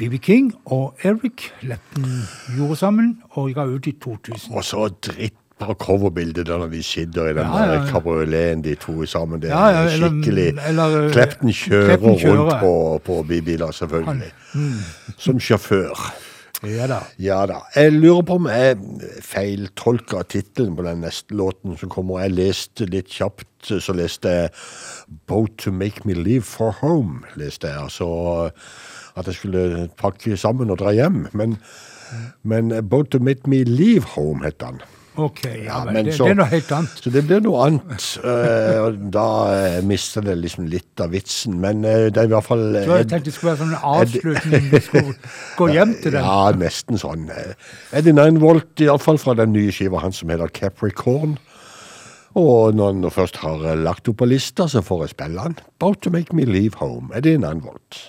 BB 0.00 0.18
King 0.18 0.48
og 0.74 0.98
Eric 1.06 1.52
Lepton 1.62 2.08
gjorde 2.56 2.80
sammen 2.80 3.12
og 3.38 3.52
ga 3.54 3.68
ut 3.70 3.86
i 3.86 3.92
2000. 4.02 4.50
Og 4.50 4.66
så 4.66 4.88
dritt 5.06 5.38
på 5.62 5.76
coverbildet 5.78 6.48
da 6.48 6.58
når 6.58 6.72
de 6.72 6.82
sitter 6.82 7.30
i 7.30 7.36
den 7.38 7.46
Ja, 7.46 7.68
ja, 7.76 7.86
kabrioleten 7.92 8.64
de 8.66 8.74
to 8.74 9.06
sammen. 9.06 9.38
Det 9.38 9.54
er 9.54 9.70
Ja, 9.78 9.86
skikkelig 9.92 10.48
eller, 10.72 10.98
eh, 11.04 11.10
Klepten 11.14 11.54
kjører 11.54 11.94
kjører. 12.02 12.36
rundt 12.42 12.60
på, 12.60 12.74
på 13.06 13.22
biler, 13.22 13.70
selvfølgelig. 13.70 14.32
Mm. 14.54 14.78
Som 15.16 15.38
sjåfør. 15.38 15.94
Ja 16.68 16.86
da. 16.90 17.00
Ja 17.20 17.40
da. 17.46 17.60
Jeg 17.76 17.92
lurer 17.92 18.24
på 18.26 18.38
om 18.40 18.48
jeg 18.50 18.78
feiltolka 19.24 20.22
tittelen 20.28 20.76
på 20.78 20.86
den 20.86 21.02
neste 21.04 21.36
låten 21.36 21.76
som 21.80 21.92
kommer. 21.92 22.22
Jeg 22.24 22.36
leste 22.36 22.88
litt 22.90 23.12
kjapt, 23.12 23.48
så 23.64 23.94
leste 23.96 24.28
jeg 24.28 24.50
'Boat 25.26 25.58
to 25.58 25.72
make 25.72 26.04
me 26.04 26.14
leave 26.14 26.42
for 26.42 26.72
home'. 26.80 27.24
leste 27.36 27.68
jeg, 27.68 27.82
altså 27.82 28.50
At 29.16 29.26
jeg 29.26 29.34
skulle 29.34 29.88
pakke 29.96 30.36
sammen 30.36 30.70
og 30.70 30.78
dra 30.78 30.90
hjem. 30.92 31.28
Men, 31.32 31.58
men 32.42 32.88
'Boat 32.88 33.10
to 33.10 33.18
make 33.18 33.46
me 33.46 33.64
leave 33.64 34.04
home' 34.16 34.44
het 34.44 34.60
den. 34.60 34.80
Ok, 35.16 35.44
ja, 35.64 35.84
men 35.84 35.94
men 35.94 36.04
det, 36.08 36.14
så- 36.16 36.24
det 36.26 36.32
er 36.32 36.38
noe 36.40 36.50
helt 36.50 36.70
annet. 36.74 37.00
Så 37.04 37.10
det 37.14 37.22
blir 37.28 37.40
noe 37.44 37.66
annet. 37.68 38.06
Uh, 38.24 38.78
og 38.88 38.96
da 39.14 39.26
uh, 39.78 39.78
mister 39.86 40.24
det 40.26 40.34
liksom 40.40 40.66
litt 40.72 41.00
av 41.04 41.12
vitsen. 41.14 41.60
Men 41.62 41.84
uh, 41.86 42.08
det 42.10 42.18
er 42.18 42.26
i 42.26 42.32
hvert 42.32 42.48
fall 42.48 42.64
Så 42.74 42.98
jeg 42.98 43.08
tenkte 43.12 43.30
det 43.30 43.34
skulle 43.36 43.52
være 43.52 43.62
sånn 43.62 43.76
en 43.76 43.86
avslutning. 44.00 44.66
Vi 44.72 44.80
skulle 44.88 45.14
gå 45.60 45.68
hjem 45.76 45.94
til 46.02 46.16
den. 46.16 46.26
Ja, 46.26 46.50
nesten 46.58 46.98
sånn. 46.98 47.28
Eddie 47.94 48.16
Ninevolt, 48.16 48.74
iallfall 48.82 49.22
fra 49.22 49.36
den 49.38 49.54
nye 49.54 49.70
skiva 49.74 50.02
hans 50.02 50.18
som 50.24 50.34
heter 50.34 50.50
Capricorn. 50.50 51.38
Og 52.34 52.74
når 52.74 52.96
han 52.96 53.10
først 53.14 53.38
har 53.44 53.62
lagt 53.78 54.10
opp 54.10 54.18
på 54.18 54.26
lista, 54.26 54.66
så 54.66 54.82
får 54.82 55.06
jeg 55.06 55.14
spille 55.14 55.46
han. 55.46 55.54
About 55.78 56.02
to 56.02 56.10
make 56.10 56.34
me 56.34 56.42
leave 56.44 56.74
home. 56.82 57.14
Eddie 57.14 57.38
Ninevolt. 57.38 58.02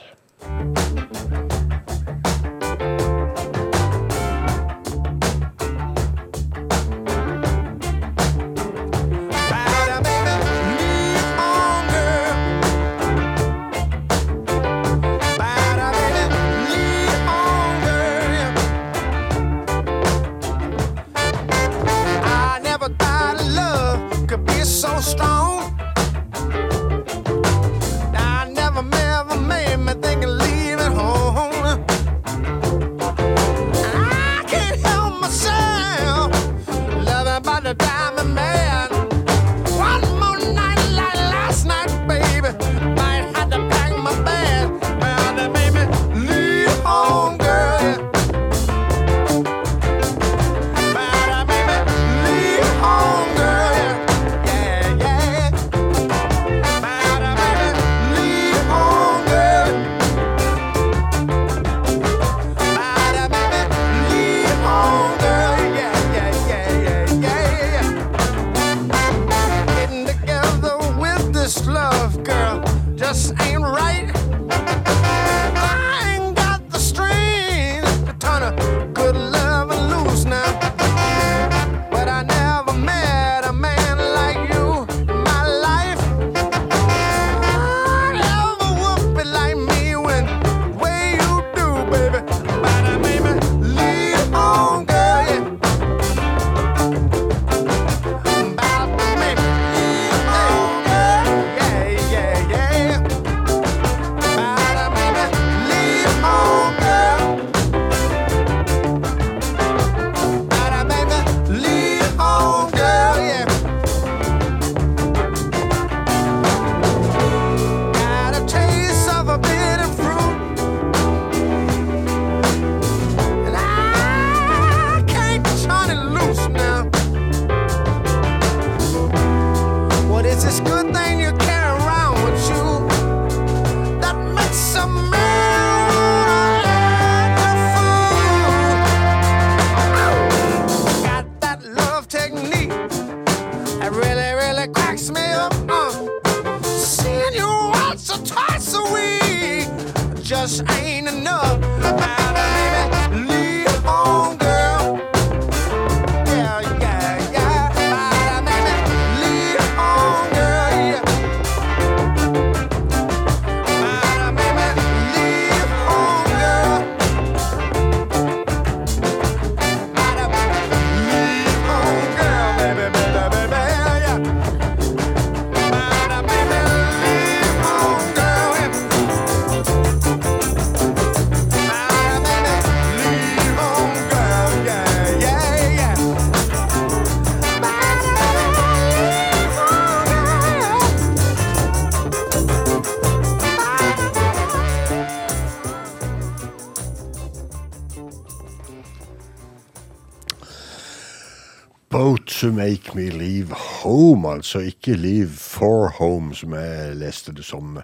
To 202.46 202.52
make 202.52 202.96
me 202.96 203.10
leave 203.10 203.52
home, 203.52 204.30
altså. 204.30 204.60
Ikke 204.60 204.94
leave 204.94 205.30
for 205.30 205.88
home, 205.88 206.36
som 206.36 206.54
jeg 206.54 206.96
leste 206.96 207.34
det 207.34 207.46
som. 207.46 207.80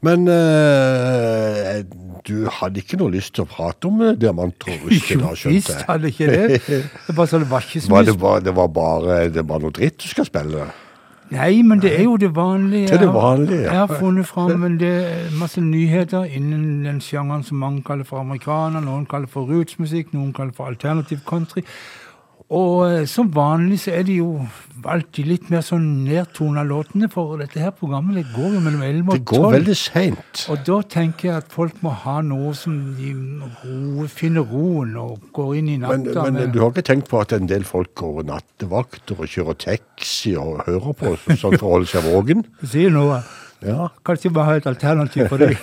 Men 0.00 0.28
eh, 0.30 1.82
du 2.28 2.46
hadde 2.54 2.80
ikke 2.80 3.00
noe 3.00 3.10
lyst 3.12 3.34
til 3.34 3.44
å 3.44 3.50
prate 3.50 3.90
om 3.90 4.00
eh, 4.06 4.14
diamanter 4.16 4.76
og 4.76 4.86
rust 4.86 5.10
da, 5.10 5.32
skjønte 5.34 5.54
visst 5.56 5.72
jeg. 5.74 5.86
hadde 5.88 6.12
ikke 6.12 6.28
det. 6.30 6.60
Det 7.08 7.16
bare 7.16 7.26
så 7.26 7.42
det 7.42 7.50
var 7.50 7.66
ikke 7.66 7.82
så 7.82 7.90
Var 7.90 8.04
mye 8.04 8.12
det, 8.12 8.18
bare, 8.22 8.44
det 8.46 8.54
var 8.56 8.70
bare 8.78 9.18
det 9.34 9.44
var 9.48 9.64
noe 9.64 9.74
dritt 9.74 9.98
du 10.04 10.06
skal 10.08 10.28
spille? 10.28 10.68
Nei, 11.34 11.60
men 11.66 11.82
det 11.82 11.90
er 11.92 12.06
jo 12.06 12.16
det 12.16 12.30
vanlige. 12.36 12.86
Det 12.88 12.94
er 12.96 13.02
det 13.02 13.12
vanlige, 13.12 13.62
ja. 13.66 13.72
Jeg 13.74 13.82
har 13.82 13.98
funnet 14.00 14.26
fram 14.30 14.78
det 14.80 14.92
er 15.02 15.34
masse 15.36 15.60
nyheter 15.60 16.24
innen 16.24 16.86
den 16.86 17.02
sjangeren 17.04 17.42
som 17.44 17.58
mange 17.60 17.82
kaller 17.84 18.06
for 18.08 18.22
amerikaner, 18.22 18.80
noen 18.80 19.04
kaller 19.10 19.28
for 19.28 19.50
rootsmusikk, 19.50 20.14
noen 20.16 20.30
kaller 20.32 20.54
for 20.56 20.70
alternativ 20.70 21.26
country. 21.28 21.66
Og 22.48 22.86
eh, 22.86 23.02
som 23.10 23.28
vanlig 23.34 23.76
så 23.82 23.92
er 23.98 24.06
det 24.08 24.14
jo 24.22 24.30
alltid 24.88 25.26
litt 25.28 25.48
mer 25.52 25.60
sånn 25.66 25.84
nedtona 26.06 26.62
låtene, 26.64 27.10
for 27.12 27.36
dette 27.40 27.60
her 27.60 27.74
programmet 27.76 28.16
det 28.16 28.22
går 28.32 28.54
jo 28.56 28.60
mellom 28.64 28.84
11 28.86 29.02
og 29.02 29.10
12. 29.10 29.18
Det 29.18 29.24
går 29.34 29.48
veldig 29.56 29.74
seint. 29.76 30.44
Og 30.54 30.62
da 30.68 30.78
tenker 30.94 31.28
jeg 31.28 31.42
at 31.42 31.50
folk 31.52 31.82
må 31.84 31.92
ha 32.06 32.14
noe 32.24 32.54
som 32.56 32.78
de 32.96 33.10
ro, 33.58 34.06
finner 34.08 34.46
roen 34.48 34.94
og 35.02 35.26
går 35.36 35.50
inn 35.58 35.72
i 35.74 35.76
Men, 35.82 36.06
natta 36.06 36.24
men 36.28 36.38
med. 36.38 36.54
du 36.54 36.62
har 36.62 36.72
ikke 36.72 36.86
tenkt 36.88 37.10
på 37.10 37.20
at 37.20 37.34
en 37.36 37.50
del 37.50 37.66
folk 37.68 37.92
går 38.00 38.24
nattevakter 38.30 39.18
og 39.18 39.28
kjører 39.34 39.58
taxi 39.66 40.32
og 40.40 40.62
hører 40.64 40.96
på 41.02 41.14
sånn 41.34 41.58
for 41.58 41.68
å 41.68 41.74
holde 41.76 41.92
seg 41.92 42.08
våken? 42.08 42.46
Du 42.62 42.66
sier 42.70 42.94
noe. 42.94 43.20
Ja. 43.66 43.88
Kanskje 44.06 44.30
vi 44.30 44.42
har 44.46 44.60
et 44.60 44.66
alternativ 44.66 45.28
for 45.28 45.36
det. 45.36 45.56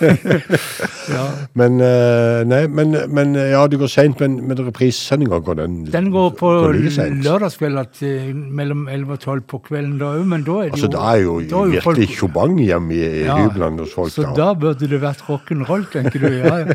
ja. 1.16 1.22
Men, 1.56 1.80
eh, 1.80 2.42
nei, 2.44 2.66
men, 2.68 2.96
men 3.08 3.34
ja, 3.34 3.62
det 3.66 3.78
går 3.80 3.88
seint, 3.88 4.20
men, 4.20 4.36
men 4.48 4.58
reprisesendinga 4.66 5.38
går 5.46 5.56
den 5.62 5.78
Den 5.92 6.10
går 6.12 6.34
på 6.36 6.50
lørdagskveld 6.76 8.02
eh, 8.04 8.34
mellom 8.34 8.84
11 8.92 9.12
og 9.12 9.20
12 9.20 9.40
på 9.48 9.62
kvelden 9.68 9.96
da 10.00 10.12
òg, 10.18 10.26
men 10.28 10.44
da 10.44 10.58
er 10.60 10.74
det 10.74 10.76
Altså, 10.76 10.90
jo 10.90 10.92
det 10.92 11.04
er 11.08 11.22
jo 11.22 11.36
da 11.40 11.62
er 11.62 11.74
virkelig 11.76 12.08
tjobang 12.18 12.58
hjemme 12.60 12.98
i 12.98 13.24
Ja, 13.24 13.38
hyblene 13.40 13.80
hos 13.86 13.94
folk. 13.96 14.12
Så 14.12 14.26
da. 14.28 14.34
da 14.42 14.50
burde 14.60 14.90
det 14.92 15.00
vært 15.00 15.24
rock'n'roll, 15.30 15.86
tenker 15.92 16.20
du. 16.20 16.28
Ja, 16.36 16.56
ja. 16.58 16.74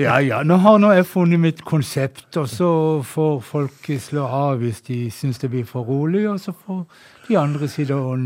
ja, 0.00 0.18
ja. 0.30 0.42
Nå 0.48 0.56
har 0.64 0.80
nå 0.80 0.94
jeg 0.96 1.08
funnet 1.10 1.42
mitt 1.44 1.64
konsept, 1.68 2.30
og 2.40 2.48
så 2.48 2.70
får 3.04 3.36
folk 3.44 3.92
slå 4.00 4.24
av 4.24 4.64
hvis 4.64 4.80
de 4.88 5.02
syns 5.12 5.44
det 5.44 5.52
blir 5.52 5.68
for 5.68 5.84
rolig, 5.84 6.24
og 6.30 6.40
så 6.40 6.56
får 6.56 6.86
de 7.28 7.38
andre 7.40 7.68
sider 7.68 8.00
og 8.00 8.18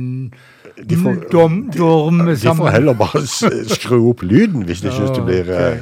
n- 0.85 1.03
får- 1.05 1.31
dom, 1.33 1.57
dorme 1.75 2.27
De 2.31 2.37
sammen. 2.37 2.63
får 2.67 2.71
heller 2.77 2.95
bare 2.95 3.23
skru 3.27 3.99
opp 4.11 4.23
lyden 4.23 4.65
hvis 4.69 4.81
de 4.85 4.91
syns 4.95 5.11
det 5.17 5.25
blir 5.27 5.51
eh, 5.51 5.81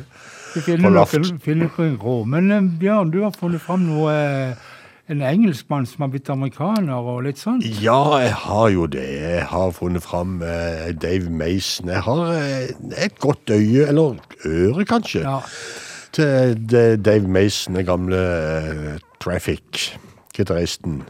for 0.57 0.91
lavt. 0.91 1.13
Men 2.27 2.51
eh, 2.51 2.61
Bjørn, 2.81 3.11
du 3.13 3.21
har 3.23 3.33
funnet 3.37 3.61
fram 3.61 3.85
noe 3.91 4.13
eh, 4.15 4.73
En 5.09 5.21
engelskmann 5.23 5.85
som 5.87 6.01
har 6.03 6.09
blitt 6.11 6.27
amerikaner 6.35 6.99
og 6.99 7.21
litt 7.23 7.39
sånn? 7.39 7.61
Ja, 7.63 8.19
jeg 8.25 8.33
har 8.43 8.69
jo 8.75 8.87
det. 8.91 9.05
Jeg 9.23 9.45
har 9.53 9.71
funnet 9.71 10.03
fram 10.03 10.41
eh, 10.43 10.89
Dave 10.99 11.31
Mason. 11.31 11.87
Jeg 11.95 12.03
har 12.03 12.33
eh, 12.35 12.73
et 13.05 13.15
godt 13.23 13.53
øye, 13.55 13.85
eller 13.87 14.17
øre 14.51 14.85
kanskje, 14.85 15.23
til 16.11 16.57
det 16.73 17.05
Dave 17.07 17.29
Mason, 17.31 17.79
den 17.79 17.87
gamle 17.87 18.19
eh, 18.19 18.99
Traffic-gitaristen. 19.23 21.03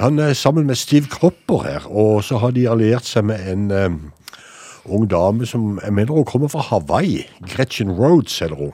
Han 0.00 0.18
er 0.18 0.32
sammen 0.32 0.66
med 0.66 0.78
Steve 0.80 1.06
Cropper 1.12 1.62
her, 1.66 1.86
og 1.86 2.24
så 2.24 2.38
har 2.40 2.54
de 2.56 2.68
alliert 2.70 3.04
seg 3.04 3.26
med 3.28 3.42
en 3.52 3.66
um, 3.70 3.98
ung 4.88 5.04
dame 5.10 5.44
som 5.46 5.74
jeg 5.82 5.92
mener 5.92 6.16
hun 6.16 6.24
kommer 6.24 6.48
fra 6.48 6.64
Hawaii. 6.70 7.26
Gretchen 7.44 7.92
Rhodes 7.92 8.38
heter 8.40 8.56
hun. 8.56 8.72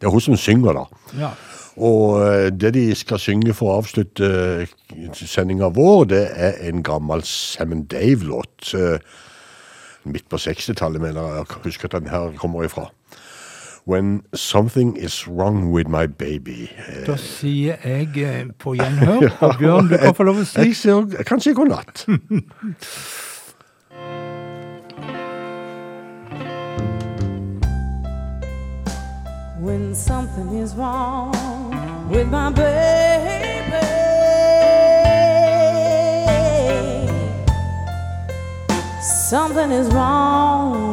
Det 0.00 0.08
er 0.08 0.14
hun 0.14 0.24
som 0.24 0.36
synger, 0.40 0.72
da. 0.72 0.86
Ja. 1.20 1.28
Og 1.76 2.22
eh, 2.24 2.48
det 2.52 2.72
de 2.74 2.86
skal 2.96 3.20
synge 3.20 3.54
for 3.56 3.72
å 3.72 3.76
avslutte 3.80 4.28
eh, 4.64 5.12
sendinga 5.16 5.70
vår, 5.72 6.08
det 6.10 6.22
er 6.36 6.58
en 6.68 6.82
gammel 6.84 7.24
Sam 7.28 7.84
Dave-låt. 7.88 8.72
eh, 8.76 8.98
Midt 10.04 10.26
på 10.28 10.40
60-tallet, 10.40 11.00
mener 11.00 11.20
jeg. 11.22 11.44
Jeg 11.44 11.62
husker 11.68 11.88
at 11.88 12.00
den 12.00 12.10
her 12.10 12.32
kommer 12.40 12.64
ifra. 12.66 12.88
When 13.84 14.22
something 14.34 14.96
is 14.96 15.26
wrong 15.26 15.72
with 15.72 15.88
my 15.88 16.06
baby. 16.06 16.70
Eh, 16.76 17.04
Da 17.06 17.16
sier 17.16 17.76
jeg 17.84 18.16
eh, 18.16 18.44
på 18.58 18.74
gjenhør, 18.78 19.26
og 19.40 19.56
Bjørn, 19.58 19.88
du 19.90 19.96
kan 19.98 20.14
få 20.14 20.22
lov 20.28 20.38
å 20.38 20.44
si 20.46 20.60
Jeg, 20.68 20.76
sier, 20.78 21.02
jeg 21.18 21.26
kan 21.26 21.40
si 21.42 21.50
god 21.58 21.72
natt. 21.74 22.06
when 29.58 29.94
something 29.94 30.56
is 30.56 30.74
wrong 30.74 31.30
with 32.10 32.28
my 32.28 32.50
baby. 32.50 33.78
Something 39.00 39.70
is 39.72 39.88
wrong 39.88 40.91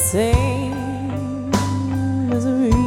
same 0.00 1.50
misery. 2.28 2.79